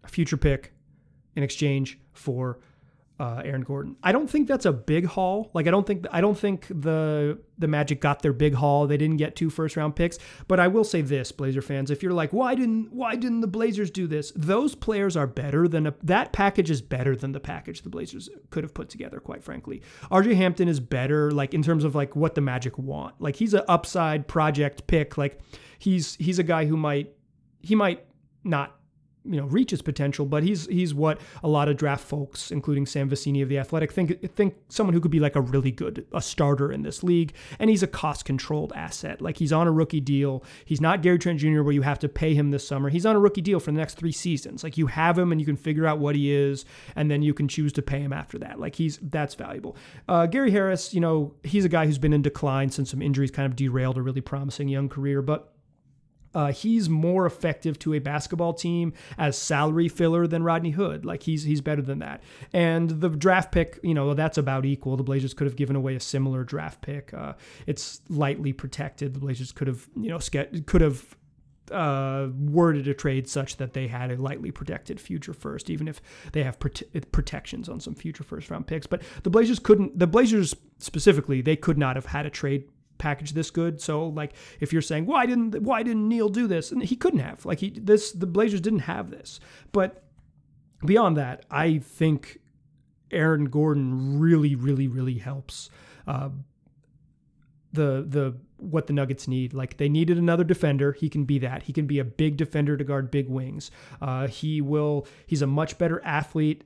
a 0.03 0.07
future 0.07 0.37
pick, 0.37 0.73
in 1.35 1.43
exchange 1.43 1.99
for 2.13 2.59
uh, 3.19 3.41
Aaron 3.45 3.61
Gordon. 3.61 3.95
I 4.03 4.11
don't 4.11 4.29
think 4.29 4.47
that's 4.47 4.65
a 4.65 4.73
big 4.73 5.05
haul. 5.05 5.51
Like 5.53 5.67
I 5.67 5.71
don't 5.71 5.85
think 5.85 6.05
I 6.11 6.19
don't 6.19 6.37
think 6.37 6.67
the 6.67 7.39
the 7.57 7.67
Magic 7.67 8.01
got 8.01 8.21
their 8.21 8.33
big 8.33 8.55
haul. 8.55 8.87
They 8.87 8.97
didn't 8.97 9.17
get 9.17 9.35
two 9.35 9.49
first 9.49 9.77
round 9.77 9.95
picks. 9.95 10.17
But 10.47 10.59
I 10.59 10.67
will 10.67 10.83
say 10.83 11.01
this, 11.01 11.31
Blazer 11.31 11.61
fans, 11.61 11.91
if 11.91 12.01
you're 12.01 12.11
like, 12.11 12.33
why 12.33 12.55
didn't 12.55 12.91
why 12.91 13.15
didn't 13.15 13.41
the 13.41 13.47
Blazers 13.47 13.91
do 13.91 14.07
this? 14.07 14.33
Those 14.35 14.73
players 14.73 15.15
are 15.15 15.27
better 15.27 15.67
than 15.67 15.87
a, 15.87 15.93
that 16.03 16.33
package 16.33 16.71
is 16.71 16.81
better 16.81 17.15
than 17.15 17.31
the 17.31 17.39
package 17.39 17.83
the 17.83 17.89
Blazers 17.89 18.29
could 18.49 18.63
have 18.63 18.73
put 18.73 18.89
together. 18.89 19.19
Quite 19.19 19.43
frankly, 19.43 19.83
RJ 20.11 20.35
Hampton 20.35 20.67
is 20.67 20.79
better. 20.79 21.31
Like 21.31 21.53
in 21.53 21.61
terms 21.61 21.83
of 21.83 21.93
like 21.93 22.15
what 22.15 22.35
the 22.35 22.41
Magic 22.41 22.77
want. 22.77 23.21
Like 23.21 23.35
he's 23.35 23.53
an 23.53 23.63
upside 23.67 24.27
project 24.27 24.87
pick. 24.87 25.17
Like 25.17 25.39
he's 25.77 26.15
he's 26.15 26.39
a 26.39 26.43
guy 26.43 26.65
who 26.65 26.75
might 26.75 27.13
he 27.61 27.75
might 27.75 28.03
not 28.43 28.75
you 29.25 29.37
know 29.37 29.45
reach 29.45 29.71
his 29.71 29.81
potential, 29.81 30.25
but 30.25 30.43
he's 30.43 30.67
he's 30.67 30.93
what 30.93 31.19
a 31.43 31.47
lot 31.47 31.69
of 31.69 31.77
draft 31.77 32.05
folks, 32.05 32.51
including 32.51 32.85
Sam 32.85 33.09
Vecenie 33.09 33.41
of 33.43 33.49
the 33.49 33.57
Athletic, 33.57 33.91
think 33.91 34.33
think 34.35 34.55
someone 34.69 34.93
who 34.93 34.99
could 34.99 35.11
be 35.11 35.19
like 35.19 35.35
a 35.35 35.41
really 35.41 35.71
good 35.71 36.05
a 36.13 36.21
starter 36.21 36.71
in 36.71 36.83
this 36.83 37.03
league. 37.03 37.33
And 37.59 37.69
he's 37.69 37.83
a 37.83 37.87
cost 37.87 38.25
controlled 38.25 38.73
asset. 38.75 39.21
Like 39.21 39.37
he's 39.37 39.53
on 39.53 39.67
a 39.67 39.71
rookie 39.71 40.01
deal. 40.01 40.43
He's 40.65 40.81
not 40.81 41.01
Gary 41.01 41.19
Trent 41.19 41.39
Jr. 41.39 41.61
where 41.61 41.73
you 41.73 41.81
have 41.81 41.99
to 41.99 42.09
pay 42.09 42.33
him 42.33 42.51
this 42.51 42.67
summer. 42.67 42.89
He's 42.89 43.05
on 43.05 43.15
a 43.15 43.19
rookie 43.19 43.41
deal 43.41 43.59
for 43.59 43.71
the 43.71 43.77
next 43.77 43.95
three 43.95 44.11
seasons. 44.11 44.63
Like 44.63 44.77
you 44.77 44.87
have 44.87 45.17
him 45.17 45.31
and 45.31 45.39
you 45.39 45.45
can 45.45 45.57
figure 45.57 45.85
out 45.85 45.99
what 45.99 46.15
he 46.15 46.31
is, 46.31 46.65
and 46.95 47.09
then 47.09 47.21
you 47.21 47.33
can 47.33 47.47
choose 47.47 47.73
to 47.73 47.81
pay 47.81 47.99
him 47.99 48.13
after 48.13 48.37
that. 48.39 48.59
Like 48.59 48.75
he's 48.75 48.99
that's 49.01 49.35
valuable. 49.35 49.77
Uh, 50.07 50.25
Gary 50.25 50.51
Harris, 50.51 50.93
you 50.93 50.99
know, 50.99 51.33
he's 51.43 51.65
a 51.65 51.69
guy 51.69 51.85
who's 51.85 51.97
been 51.97 52.13
in 52.13 52.21
decline 52.21 52.69
since 52.69 52.91
some 52.91 53.01
injuries 53.01 53.31
kind 53.31 53.45
of 53.45 53.55
derailed 53.55 53.97
a 53.97 54.01
really 54.01 54.21
promising 54.21 54.67
young 54.67 54.89
career, 54.89 55.21
but 55.21 55.52
uh, 56.33 56.51
he's 56.51 56.89
more 56.89 57.25
effective 57.25 57.77
to 57.79 57.93
a 57.93 57.99
basketball 57.99 58.53
team 58.53 58.93
as 59.17 59.37
salary 59.37 59.87
filler 59.87 60.27
than 60.27 60.43
Rodney 60.43 60.71
Hood. 60.71 61.05
Like 61.05 61.23
he's 61.23 61.43
he's 61.43 61.61
better 61.61 61.81
than 61.81 61.99
that. 61.99 62.21
And 62.51 62.89
the 62.89 63.09
draft 63.09 63.51
pick, 63.51 63.79
you 63.83 63.93
know, 63.93 64.13
that's 64.13 64.37
about 64.37 64.65
equal. 64.65 64.97
The 64.97 65.03
Blazers 65.03 65.33
could 65.33 65.47
have 65.47 65.55
given 65.55 65.75
away 65.75 65.95
a 65.95 65.99
similar 65.99 66.43
draft 66.43 66.81
pick. 66.81 67.13
Uh, 67.13 67.33
it's 67.67 68.01
lightly 68.09 68.53
protected. 68.53 69.13
The 69.13 69.19
Blazers 69.19 69.51
could 69.51 69.67
have, 69.67 69.87
you 69.95 70.09
know, 70.09 70.19
could 70.65 70.81
have 70.81 71.15
uh, 71.71 72.27
worded 72.37 72.87
a 72.87 72.93
trade 72.93 73.27
such 73.27 73.57
that 73.57 73.73
they 73.73 73.87
had 73.87 74.11
a 74.11 74.21
lightly 74.21 74.51
protected 74.51 74.99
future 74.99 75.33
first, 75.33 75.69
even 75.69 75.87
if 75.87 76.01
they 76.33 76.43
have 76.43 76.59
prote- 76.59 77.11
protections 77.11 77.69
on 77.69 77.79
some 77.79 77.95
future 77.95 78.23
first 78.23 78.49
round 78.49 78.67
picks. 78.67 78.87
But 78.87 79.01
the 79.23 79.29
Blazers 79.29 79.59
couldn't. 79.59 79.97
The 79.97 80.07
Blazers 80.07 80.55
specifically, 80.79 81.41
they 81.41 81.55
could 81.55 81.77
not 81.77 81.95
have 81.95 82.07
had 82.07 82.25
a 82.25 82.29
trade 82.29 82.65
package 83.03 83.33
this 83.33 83.51
good. 83.51 83.81
So 83.81 84.07
like 84.07 84.33
if 84.61 84.71
you're 84.71 84.81
saying 84.81 85.05
why 85.05 85.25
didn't 85.25 85.61
why 85.61 85.83
didn't 85.83 86.07
Neil 86.07 86.29
do 86.29 86.47
this? 86.47 86.71
And 86.71 86.81
he 86.81 86.95
couldn't 86.95 87.19
have. 87.19 87.45
Like 87.45 87.59
he 87.59 87.69
this 87.69 88.13
the 88.13 88.25
Blazers 88.25 88.61
didn't 88.61 88.87
have 88.93 89.11
this. 89.11 89.41
But 89.73 90.03
beyond 90.85 91.17
that, 91.17 91.45
I 91.51 91.79
think 91.79 92.39
Aaron 93.11 93.45
Gordon 93.45 94.19
really 94.19 94.55
really 94.55 94.87
really 94.87 95.17
helps 95.17 95.69
uh, 96.07 96.29
the 97.73 98.05
the 98.07 98.37
what 98.57 98.87
the 98.87 98.93
Nuggets 98.93 99.27
need. 99.27 99.53
Like 99.53 99.75
they 99.77 99.89
needed 99.89 100.17
another 100.17 100.45
defender. 100.45 100.93
He 100.93 101.09
can 101.09 101.25
be 101.25 101.39
that. 101.39 101.63
He 101.63 101.73
can 101.73 101.85
be 101.85 101.99
a 101.99 102.05
big 102.05 102.37
defender 102.37 102.77
to 102.77 102.83
guard 102.85 103.11
big 103.11 103.27
wings. 103.27 103.69
Uh, 104.01 104.27
he 104.27 104.61
will. 104.61 105.05
He's 105.27 105.41
a 105.41 105.47
much 105.47 105.77
better 105.77 106.01
athlete 106.05 106.63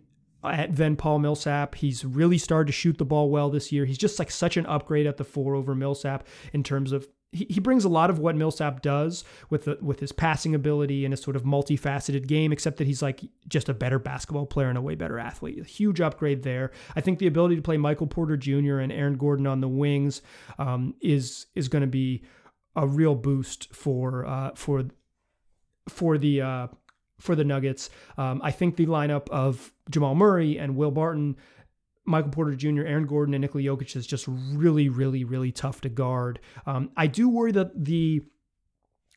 than 0.69 0.95
Paul 0.95 1.19
Millsap. 1.19 1.75
He's 1.75 2.03
really 2.05 2.37
started 2.37 2.67
to 2.67 2.73
shoot 2.73 2.97
the 2.97 3.05
ball 3.05 3.29
well 3.29 3.49
this 3.49 3.71
year. 3.71 3.85
He's 3.85 3.97
just 3.97 4.19
like 4.19 4.31
such 4.31 4.57
an 4.57 4.65
upgrade 4.65 5.07
at 5.07 5.17
the 5.17 5.23
four 5.23 5.55
over 5.55 5.75
Millsap 5.75 6.25
in 6.53 6.63
terms 6.63 6.91
of 6.91 7.07
he, 7.31 7.45
he 7.49 7.59
brings 7.59 7.83
a 7.83 7.89
lot 7.89 8.09
of 8.09 8.19
what 8.19 8.35
Millsap 8.35 8.81
does 8.81 9.23
with 9.49 9.65
the, 9.65 9.77
with 9.81 9.99
his 9.99 10.11
passing 10.11 10.55
ability 10.55 11.05
and 11.05 11.11
his 11.11 11.21
sort 11.21 11.35
of 11.35 11.43
multifaceted 11.43 12.27
game, 12.27 12.51
except 12.51 12.77
that 12.77 12.87
he's 12.87 13.01
like 13.01 13.21
just 13.47 13.69
a 13.69 13.73
better 13.73 13.99
basketball 13.99 14.45
player 14.45 14.69
and 14.69 14.77
a 14.77 14.81
way 14.81 14.95
better 14.95 15.19
athlete. 15.19 15.59
A 15.59 15.63
huge 15.63 15.99
upgrade 16.01 16.43
there. 16.43 16.71
I 16.95 17.01
think 17.01 17.19
the 17.19 17.27
ability 17.27 17.55
to 17.57 17.61
play 17.61 17.77
Michael 17.77 18.07
Porter 18.07 18.37
Jr. 18.37 18.79
and 18.79 18.91
Aaron 18.91 19.17
Gordon 19.17 19.47
on 19.47 19.61
the 19.61 19.67
wings 19.67 20.21
um, 20.57 20.95
is 21.01 21.47
is 21.55 21.67
going 21.67 21.81
to 21.81 21.87
be 21.87 22.23
a 22.75 22.87
real 22.87 23.15
boost 23.15 23.73
for 23.73 24.25
uh, 24.25 24.51
for 24.55 24.85
for 25.89 26.17
the 26.17 26.41
uh, 26.41 26.67
for 27.20 27.36
the 27.36 27.43
Nuggets. 27.43 27.89
Um, 28.18 28.41
I 28.43 28.51
think 28.51 28.76
the 28.76 28.86
lineup 28.86 29.30
of 29.30 29.74
Jamal 29.89 30.15
Murray 30.15 30.57
and 30.57 30.76
Will 30.76 30.91
Barton, 30.91 31.36
Michael 32.05 32.32
Porter 32.32 32.55
Jr., 32.55 32.82
Aaron 32.82 33.05
Gordon, 33.05 33.34
and 33.34 33.41
Nikola 33.41 33.63
Jokic 33.63 33.95
is 33.95 34.07
just 34.07 34.26
really, 34.28 34.89
really, 34.89 35.24
really 35.24 35.51
tough 35.51 35.82
to 35.82 35.89
guard. 35.89 36.39
Um, 36.65 36.91
I 36.95 37.07
do 37.07 37.30
worry 37.30 37.51
that 37.51 37.86
the 37.86 38.24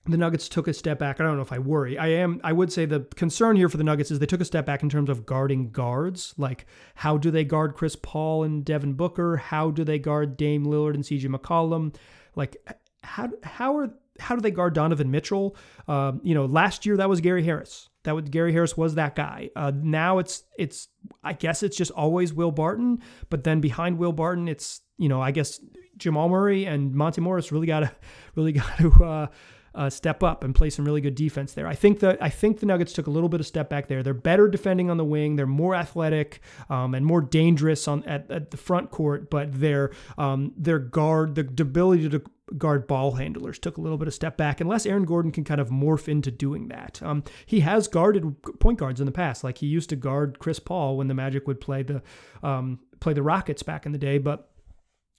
the 0.07 0.17
Nuggets 0.17 0.49
took 0.49 0.67
a 0.67 0.73
step 0.73 0.99
back. 0.99 1.21
I 1.21 1.25
don't 1.25 1.37
know 1.37 1.43
if 1.43 1.53
I 1.53 1.59
worry. 1.59 1.99
I 1.99 2.09
am. 2.09 2.41
I 2.43 2.53
would 2.53 2.73
say 2.73 2.87
the 2.87 3.01
concern 3.17 3.57
here 3.57 3.69
for 3.69 3.77
the 3.77 3.85
Nuggets 3.85 4.11
is 4.11 4.19
they 4.19 4.27
took 4.27 4.41
a 4.41 4.47
step 4.47 4.65
back 4.65 4.83
in 4.83 4.89
terms 4.89 5.11
of 5.11 5.27
guarding 5.27 5.71
guards. 5.71 6.35
Like, 6.39 6.67
how 6.95 7.19
do 7.19 7.31
they 7.31 7.45
guard 7.45 7.75
Chris 7.75 7.97
Paul 7.97 8.43
and 8.43 8.65
Devin 8.65 8.95
Booker? 8.95 9.37
How 9.37 9.71
do 9.71 9.85
they 9.85 9.99
guard 9.99 10.39
Dame 10.39 10.65
Lillard 10.65 10.95
and 10.95 11.05
CJ 11.05 11.27
McCollum? 11.27 11.95
Like, 12.35 12.57
how 13.03 13.29
how 13.43 13.77
are 13.77 13.91
how 14.21 14.35
do 14.35 14.41
they 14.41 14.51
guard 14.51 14.75
Donovan 14.75 15.11
Mitchell? 15.11 15.57
Um, 15.89 16.21
you 16.23 16.35
know, 16.35 16.45
last 16.45 16.87
year 16.87 16.97
that 16.99 17.09
was 17.09 17.21
Gary 17.21 17.43
Harris. 17.43 17.89
That 18.05 18.15
was 18.15 18.29
Gary 18.29 18.53
Harris 18.53 18.77
was 18.77 18.95
that 18.95 19.15
guy. 19.15 19.51
Uh, 19.55 19.73
now 19.75 20.19
it's 20.19 20.45
it's 20.59 20.89
I 21.23 21.33
guess 21.33 21.63
it's 21.63 21.77
just 21.77 21.91
always 21.91 22.33
Will 22.33 22.51
Barton, 22.51 23.01
but 23.29 23.45
then 23.45 23.61
behind 23.61 23.99
Will 23.99 24.13
Barton, 24.13 24.49
it's 24.49 24.81
you 24.97 25.09
know 25.09 25.21
I 25.21 25.33
guess 25.33 25.61
Jamal 25.97 26.29
Murray 26.29 26.65
and 26.65 26.95
Monte 26.95 27.21
Morris 27.21 27.53
really 27.53 27.67
got 27.67 27.81
to 27.81 27.93
really 28.35 28.53
got 28.53 28.79
to 28.79 28.93
uh, 29.05 29.27
uh, 29.75 29.89
step 29.91 30.23
up 30.23 30.43
and 30.43 30.55
play 30.55 30.71
some 30.71 30.85
really 30.85 31.01
good 31.01 31.15
defense 31.15 31.53
there. 31.53 31.67
I 31.67 31.75
think 31.75 32.01
that 32.01 32.23
I 32.23 32.29
think 32.29 32.61
the 32.61 32.67
Nuggets 32.67 32.93
took 32.93 33.07
a 33.07 33.11
little 33.11 33.29
bit 33.29 33.41
of 33.41 33.47
step 33.47 33.69
back 33.69 33.87
there. 33.87 34.03
They're 34.03 34.15
better 34.15 34.49
defending 34.49 34.91
on 34.91 34.97
the 34.97 35.05
wing. 35.05 35.37
They're 35.37 35.47
more 35.47 35.75
athletic 35.75 36.41
um, 36.69 36.95
and 36.95 37.07
more 37.07 37.21
dangerous 37.21 37.87
on 37.87 38.03
at, 38.05 38.31
at 38.31 38.51
the 38.51 38.57
front 38.57 38.91
court, 38.91 39.31
but 39.31 39.61
their 39.61 39.93
um, 40.19 40.53
their 40.57 40.79
guard 40.79 41.35
the 41.35 41.63
ability 41.63 42.09
to 42.09 42.23
guard 42.59 42.87
ball 42.87 43.13
handlers 43.13 43.59
took 43.59 43.77
a 43.77 43.81
little 43.81 43.99
bit 43.99 44.09
of 44.09 44.15
step 44.15 44.37
back 44.37 44.61
unless 44.61 44.87
Aaron 44.87 45.05
Gordon 45.05 45.33
can 45.33 45.45
kind 45.45 45.61
of 45.61 45.69
morph 45.69 46.09
into 46.09 46.31
doing 46.31 46.69
that. 46.69 47.01
Um, 47.03 47.25
he 47.47 47.61
has 47.61 47.89
guarded 47.89 48.43
point 48.61 48.79
guards 48.79 49.01
in 49.01 49.07
the 49.07 49.13
past, 49.13 49.45
like 49.45 49.59
he 49.59 49.67
used 49.67 49.91
to 49.91 49.97
guard 49.97 50.39
Chris 50.39 50.59
Paul 50.59 50.97
when 50.97 51.09
the 51.09 51.15
Magic 51.15 51.47
would 51.47 51.61
play 51.61 51.83
the 51.83 52.03
um, 52.43 52.81
play 53.01 53.13
the 53.13 53.23
Rockets 53.23 53.63
back 53.63 53.87
in 53.87 53.93
the 53.93 53.99
day, 53.99 54.19
but 54.19 54.51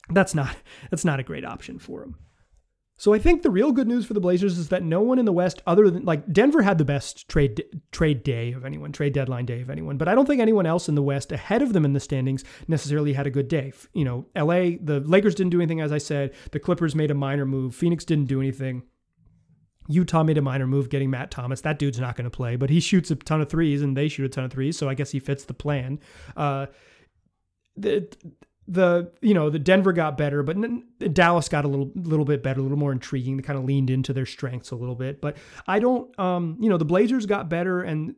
that's 0.10 0.36
not 0.36 0.56
that's 0.90 1.06
not 1.06 1.20
a 1.20 1.24
great 1.24 1.46
option 1.46 1.80
for 1.80 2.04
him. 2.04 2.16
So 3.02 3.16
I 3.16 3.18
think 3.18 3.41
the 3.41 3.49
real 3.49 3.72
good 3.72 3.88
news 3.88 4.06
for 4.06 4.14
the 4.14 4.20
Blazers 4.20 4.60
is 4.60 4.70
that 4.70 4.84
no 4.84 5.02
one 5.02 5.18
in 5.18 5.26
the 5.26 5.32
West, 5.32 5.64
other 5.66 5.89
than 5.89 6.06
like 6.06 6.32
Denver, 6.32 6.62
had 6.62 6.78
the 6.78 6.86
best 6.86 7.28
trade 7.28 7.64
trade 7.91 8.22
day 8.22 8.52
of 8.52 8.64
anyone, 8.64 8.91
trade 8.91 9.14
deadline 9.14 9.47
day 9.47 9.62
of 9.62 9.72
anyone. 9.72 9.97
But 9.97 10.08
I 10.08 10.14
don't 10.14 10.28
think 10.28 10.39
anyone 10.39 10.68
else 10.68 10.88
in 10.88 10.93
the 10.93 11.02
West 11.02 11.32
ahead 11.32 11.64
of 11.64 11.74
them 11.74 11.84
in 11.84 11.93
the 11.93 11.99
standings 11.99 12.43
necessarily 12.68 13.14
had 13.14 13.26
a 13.26 13.32
good 13.32 13.47
day. 13.47 13.74
You 13.95 14.06
know, 14.06 14.28
L.A. 14.36 14.76
the 14.76 14.99
Lakers 14.99 15.34
didn't 15.34 15.49
do 15.49 15.60
anything, 15.60 15.82
as 15.82 15.91
I 15.91 15.97
said. 15.97 16.36
The 16.52 16.60
Clippers 16.60 16.93
made 16.93 17.10
a 17.10 17.16
minor 17.16 17.43
move. 17.43 17.74
Phoenix 17.74 18.06
didn't 18.06 18.28
do 18.28 18.39
anything. 18.39 18.84
Utah 19.88 20.22
made 20.22 20.38
a 20.38 20.43
minor 20.43 20.68
move 20.68 20.89
getting 20.89 21.10
Matt 21.10 21.32
Thomas. 21.32 21.62
That 21.62 21.80
dude's 21.80 21.99
not 21.99 22.16
going 22.16 22.26
to 22.26 22.30
play, 22.30 22.56
but 22.56 22.70
he 22.70 22.80
shoots 22.80 23.10
a 23.10 23.16
ton 23.16 23.41
of 23.41 23.49
threes 23.49 23.82
and 23.82 23.97
they 23.97 24.10
shoot 24.10 24.26
a 24.26 24.30
ton 24.30 24.43
of 24.43 24.52
threes, 24.52 24.78
so 24.78 24.88
I 24.88 24.93
guess 24.93 25.10
he 25.10 25.20
fits 25.20 25.45
the 25.45 25.56
plan. 25.56 25.99
Uh, 26.38 26.68
the 27.76 28.08
the 28.72 29.11
you 29.22 29.34
know 29.34 29.49
the 29.49 29.59
Denver 29.59 29.91
got 29.91 30.17
better, 30.17 30.43
but 30.43 30.57
Dallas 31.13 31.49
got 31.49 31.65
a 31.65 31.67
little 31.67 31.91
little 31.93 32.26
bit 32.26 32.41
better, 32.41 32.61
a 32.61 32.63
little 32.63 32.78
more 32.78 32.93
intriguing. 32.93 33.36
They 33.36 33.43
kind 33.43 33.59
of 33.59 33.65
leaned 33.65 33.89
into 33.89 34.13
their 34.13 34.26
strengths 34.26 34.72
a 34.72 34.76
little 34.76 34.95
bit, 34.95 35.19
but 35.19 35.38
I 35.67 35.80
don't. 35.80 36.17
Um, 36.17 36.57
you 36.59 36.69
know 36.69 36.78
the 36.78 36.86
Blazers 36.86 37.26
got 37.26 37.49
better, 37.49 37.82
and 37.82 38.15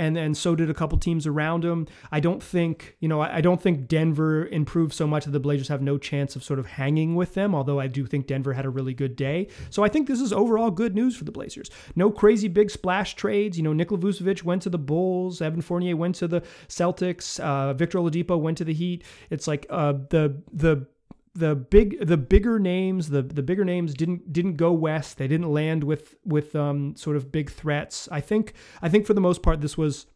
and 0.00 0.16
and 0.16 0.36
so 0.36 0.56
did 0.56 0.70
a 0.70 0.74
couple 0.74 0.98
teams 0.98 1.26
around 1.26 1.64
him. 1.64 1.86
I 2.10 2.20
don't 2.20 2.42
think 2.42 2.96
you 3.00 3.08
know 3.08 3.20
I, 3.20 3.40
don't 3.40 3.60
think 3.60 3.86
Denver 3.86 4.46
improved 4.46 4.94
so 4.94 5.06
much 5.06 5.26
that 5.26 5.30
the 5.32 5.40
Blazers 5.40 5.68
have 5.68 5.82
no 5.82 5.98
chance 5.98 6.34
of 6.36 6.42
sort 6.42 6.58
of 6.58 6.66
hanging 6.66 7.14
with 7.14 7.34
them. 7.34 7.54
Although 7.54 7.78
I 7.78 7.86
do 7.86 8.06
think 8.06 8.26
Denver 8.26 8.54
had 8.54 8.64
a 8.64 8.70
really 8.70 8.94
good 8.94 9.14
day, 9.14 9.48
so 9.68 9.84
I 9.84 9.88
think 9.88 10.08
this 10.08 10.20
is 10.20 10.32
overall 10.32 10.70
good 10.70 10.94
news 10.94 11.16
for 11.16 11.24
the 11.24 11.32
Blazers. 11.32 11.70
No 11.94 12.10
crazy 12.10 12.48
big 12.48 12.70
splash 12.70 13.14
trades. 13.14 13.58
You 13.58 13.62
know 13.62 13.74
Nikola 13.74 14.00
Vucevic 14.00 14.42
went 14.42 14.62
to 14.62 14.70
the 14.70 14.78
Bulls, 14.78 15.42
Evan 15.42 15.60
Fournier 15.60 15.96
went 15.96 16.14
to 16.16 16.28
the 16.28 16.40
Celtics, 16.68 17.38
uh, 17.40 17.74
Victor 17.74 17.98
Oladipo 17.98 18.40
went 18.40 18.58
to 18.58 18.64
the 18.64 18.74
Heat. 18.74 19.04
It's 19.28 19.46
like 19.46 19.66
uh, 19.68 19.92
the 20.08 20.42
the 20.52 20.86
the 21.34 21.54
big 21.54 22.04
the 22.04 22.16
bigger 22.16 22.58
names 22.58 23.08
the 23.10 23.22
the 23.22 23.42
bigger 23.42 23.64
names 23.64 23.94
didn't 23.94 24.32
didn't 24.32 24.56
go 24.56 24.72
west. 24.72 25.18
They 25.18 25.28
didn't 25.28 25.52
land 25.52 25.84
with 25.84 26.16
with 26.24 26.56
um 26.56 26.96
sort 26.96 27.16
of 27.16 27.30
big 27.30 27.50
threats. 27.50 28.08
I 28.10 28.20
think 28.20 28.54
i 28.82 28.88
think 28.88 29.06
for 29.06 29.14
the 29.14 29.20
most 29.20 29.42
part 29.42 29.60
this 29.60 29.78
was 29.78 30.06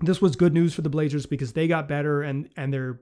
this 0.00 0.20
was 0.20 0.36
good 0.36 0.52
news 0.52 0.74
for 0.74 0.82
the 0.82 0.90
blazers 0.90 1.26
because 1.26 1.52
they 1.52 1.68
got 1.68 1.88
better 1.88 2.22
and 2.22 2.48
and 2.56 2.72
they're 2.72 3.00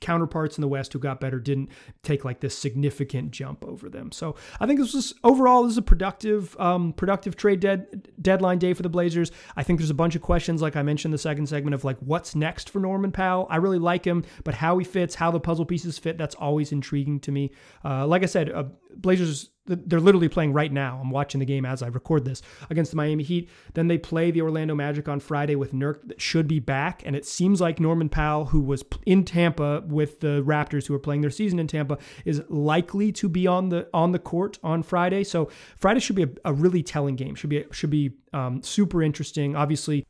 counterparts 0.00 0.56
in 0.56 0.62
the 0.62 0.68
West 0.68 0.92
who 0.92 0.98
got 0.98 1.20
better 1.20 1.38
didn't 1.38 1.70
take 2.02 2.24
like 2.24 2.40
this 2.40 2.56
significant 2.56 3.30
jump 3.30 3.64
over 3.64 3.88
them. 3.88 4.12
So 4.12 4.36
I 4.60 4.66
think 4.66 4.80
this 4.80 4.94
was 4.94 5.14
overall 5.24 5.62
this 5.62 5.72
is 5.72 5.78
a 5.78 5.82
productive 5.82 6.58
um, 6.60 6.92
productive 6.92 7.36
trade 7.36 7.60
dead, 7.60 8.08
deadline 8.20 8.58
day 8.58 8.74
for 8.74 8.82
the 8.82 8.88
Blazers. 8.88 9.32
I 9.56 9.62
think 9.62 9.78
there's 9.78 9.90
a 9.90 9.94
bunch 9.94 10.14
of 10.14 10.22
questions 10.22 10.62
like 10.62 10.76
I 10.76 10.82
mentioned 10.82 11.14
the 11.14 11.18
second 11.18 11.46
segment 11.46 11.74
of 11.74 11.84
like 11.84 11.98
what's 12.00 12.34
next 12.34 12.70
for 12.70 12.80
Norman 12.80 13.12
Powell. 13.12 13.46
I 13.50 13.56
really 13.56 13.78
like 13.78 14.04
him, 14.04 14.24
but 14.44 14.54
how 14.54 14.78
he 14.78 14.84
fits, 14.84 15.14
how 15.14 15.30
the 15.30 15.40
puzzle 15.40 15.64
pieces 15.64 15.98
fit, 15.98 16.18
that's 16.18 16.34
always 16.34 16.72
intriguing 16.72 17.20
to 17.20 17.32
me. 17.32 17.52
Uh, 17.84 18.06
like 18.06 18.22
I 18.22 18.26
said, 18.26 18.50
uh, 18.50 18.64
Blazers 18.96 19.50
they're 19.66 20.00
literally 20.00 20.28
playing 20.28 20.52
right 20.52 20.72
now. 20.72 20.98
I'm 21.02 21.10
watching 21.10 21.38
the 21.38 21.44
game 21.44 21.64
as 21.64 21.82
I 21.82 21.88
record 21.88 22.24
this 22.24 22.42
against 22.70 22.92
the 22.92 22.96
Miami 22.96 23.24
Heat. 23.24 23.48
Then 23.74 23.88
they 23.88 23.98
play 23.98 24.30
the 24.30 24.42
Orlando 24.42 24.74
Magic 24.74 25.08
on 25.08 25.20
Friday 25.20 25.56
with 25.56 25.72
Nurk 25.72 26.06
that 26.06 26.20
should 26.20 26.46
be 26.46 26.60
back. 26.60 27.02
And 27.04 27.16
it 27.16 27.26
seems 27.26 27.60
like 27.60 27.80
Norman 27.80 28.08
Powell, 28.08 28.46
who 28.46 28.60
was 28.60 28.84
in 29.04 29.24
Tampa 29.24 29.82
with 29.86 30.20
the 30.20 30.42
Raptors, 30.44 30.86
who 30.86 30.94
are 30.94 31.00
playing 31.00 31.20
their 31.20 31.30
season 31.30 31.58
in 31.58 31.66
Tampa, 31.66 31.98
is 32.24 32.42
likely 32.48 33.12
to 33.12 33.28
be 33.28 33.46
on 33.46 33.68
the 33.68 33.88
on 33.92 34.12
the 34.12 34.18
court 34.18 34.58
on 34.62 34.82
Friday. 34.82 35.24
So 35.24 35.50
Friday 35.76 36.00
should 36.00 36.16
be 36.16 36.24
a, 36.24 36.30
a 36.46 36.52
really 36.52 36.82
telling 36.82 37.16
game. 37.16 37.34
Should 37.34 37.50
be 37.50 37.64
should 37.72 37.90
be 37.90 38.12
um, 38.32 38.62
super 38.62 39.02
interesting. 39.02 39.56
Obviously, 39.56 40.06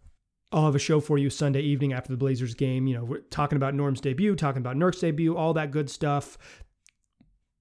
I'll 0.52 0.66
have 0.66 0.74
a 0.74 0.80
show 0.80 1.00
for 1.00 1.18
you 1.18 1.30
Sunday 1.30 1.61
evening 1.61 1.92
after 1.92 2.11
the 2.11 2.16
Blazers 2.16 2.54
game. 2.54 2.86
You 2.86 2.96
know, 2.96 3.04
we're 3.04 3.20
talking 3.20 3.57
about 3.57 3.74
Norm's 3.74 4.00
debut, 4.00 4.36
talking 4.36 4.61
about 4.61 4.76
Nurk's 4.76 5.00
debut, 5.00 5.36
all 5.36 5.54
that 5.54 5.70
good 5.70 5.90
stuff 5.90 6.38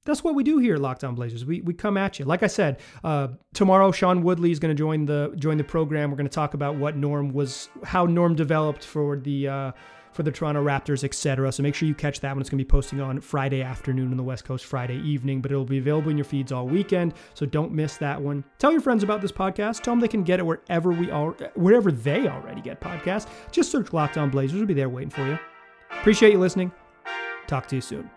that's 0.05 0.23
what 0.23 0.35
we 0.35 0.43
do 0.43 0.59
here 0.59 0.75
at 0.75 0.81
Locked 0.81 1.03
On 1.03 1.15
Blazers. 1.15 1.45
We, 1.45 1.61
we 1.61 1.73
come 1.73 1.97
at 1.97 2.19
you. 2.19 2.25
Like 2.25 2.43
I 2.43 2.47
said, 2.47 2.79
uh, 3.03 3.29
tomorrow 3.53 3.91
Sean 3.91 4.21
Woodley 4.23 4.51
is 4.51 4.59
going 4.59 4.75
to 4.75 4.77
join 4.77 5.05
the 5.05 5.33
join 5.37 5.57
the 5.57 5.63
program. 5.63 6.11
We're 6.11 6.17
going 6.17 6.29
to 6.29 6.33
talk 6.33 6.53
about 6.53 6.75
what 6.75 6.95
Norm 6.95 7.33
was, 7.33 7.69
how 7.83 8.05
Norm 8.05 8.35
developed 8.35 8.85
for 8.85 9.17
the 9.17 9.47
uh, 9.47 9.71
for 10.15 10.23
the 10.23 10.31
Toronto 10.31 10.63
Raptors, 10.63 11.03
etc. 11.03 11.51
So 11.51 11.61
make 11.61 11.75
sure 11.75 11.87
you 11.87 11.93
catch 11.93 12.21
that 12.21 12.31
one. 12.33 12.39
It's 12.39 12.49
going 12.49 12.57
to 12.57 12.63
be 12.63 12.69
posting 12.69 13.01
on 13.01 13.19
Friday 13.19 13.61
afternoon 13.61 14.11
on 14.11 14.17
the 14.17 14.23
West 14.23 14.45
Coast, 14.45 14.63
Friday 14.63 14.97
evening, 14.99 15.41
but 15.41 15.51
it'll 15.51 15.65
be 15.65 15.77
available 15.77 16.09
in 16.09 16.17
your 16.17 16.23
feeds 16.23 16.53
all 16.53 16.65
weekend. 16.65 17.15
So 17.33 17.45
don't 17.45 17.73
miss 17.73 17.97
that 17.97 18.21
one. 18.21 18.45
Tell 18.57 18.71
your 18.71 18.79
friends 18.79 19.03
about 19.03 19.21
this 19.21 19.33
podcast. 19.33 19.81
Tell 19.81 19.91
them 19.91 19.99
they 19.99 20.07
can 20.07 20.23
get 20.23 20.39
it 20.39 20.45
wherever 20.45 20.91
we 20.91 21.11
are, 21.11 21.31
wherever 21.55 21.91
they 21.91 22.29
already 22.29 22.61
get 22.61 22.79
podcasts. 22.79 23.27
Just 23.51 23.71
search 23.71 23.91
Locked 23.91 24.17
On 24.17 24.29
Blazers. 24.29 24.55
We'll 24.55 24.67
be 24.67 24.73
there 24.73 24.87
waiting 24.87 25.09
for 25.09 25.27
you. 25.27 25.37
Appreciate 25.91 26.31
you 26.31 26.39
listening. 26.39 26.71
Talk 27.47 27.67
to 27.67 27.75
you 27.75 27.81
soon. 27.81 28.09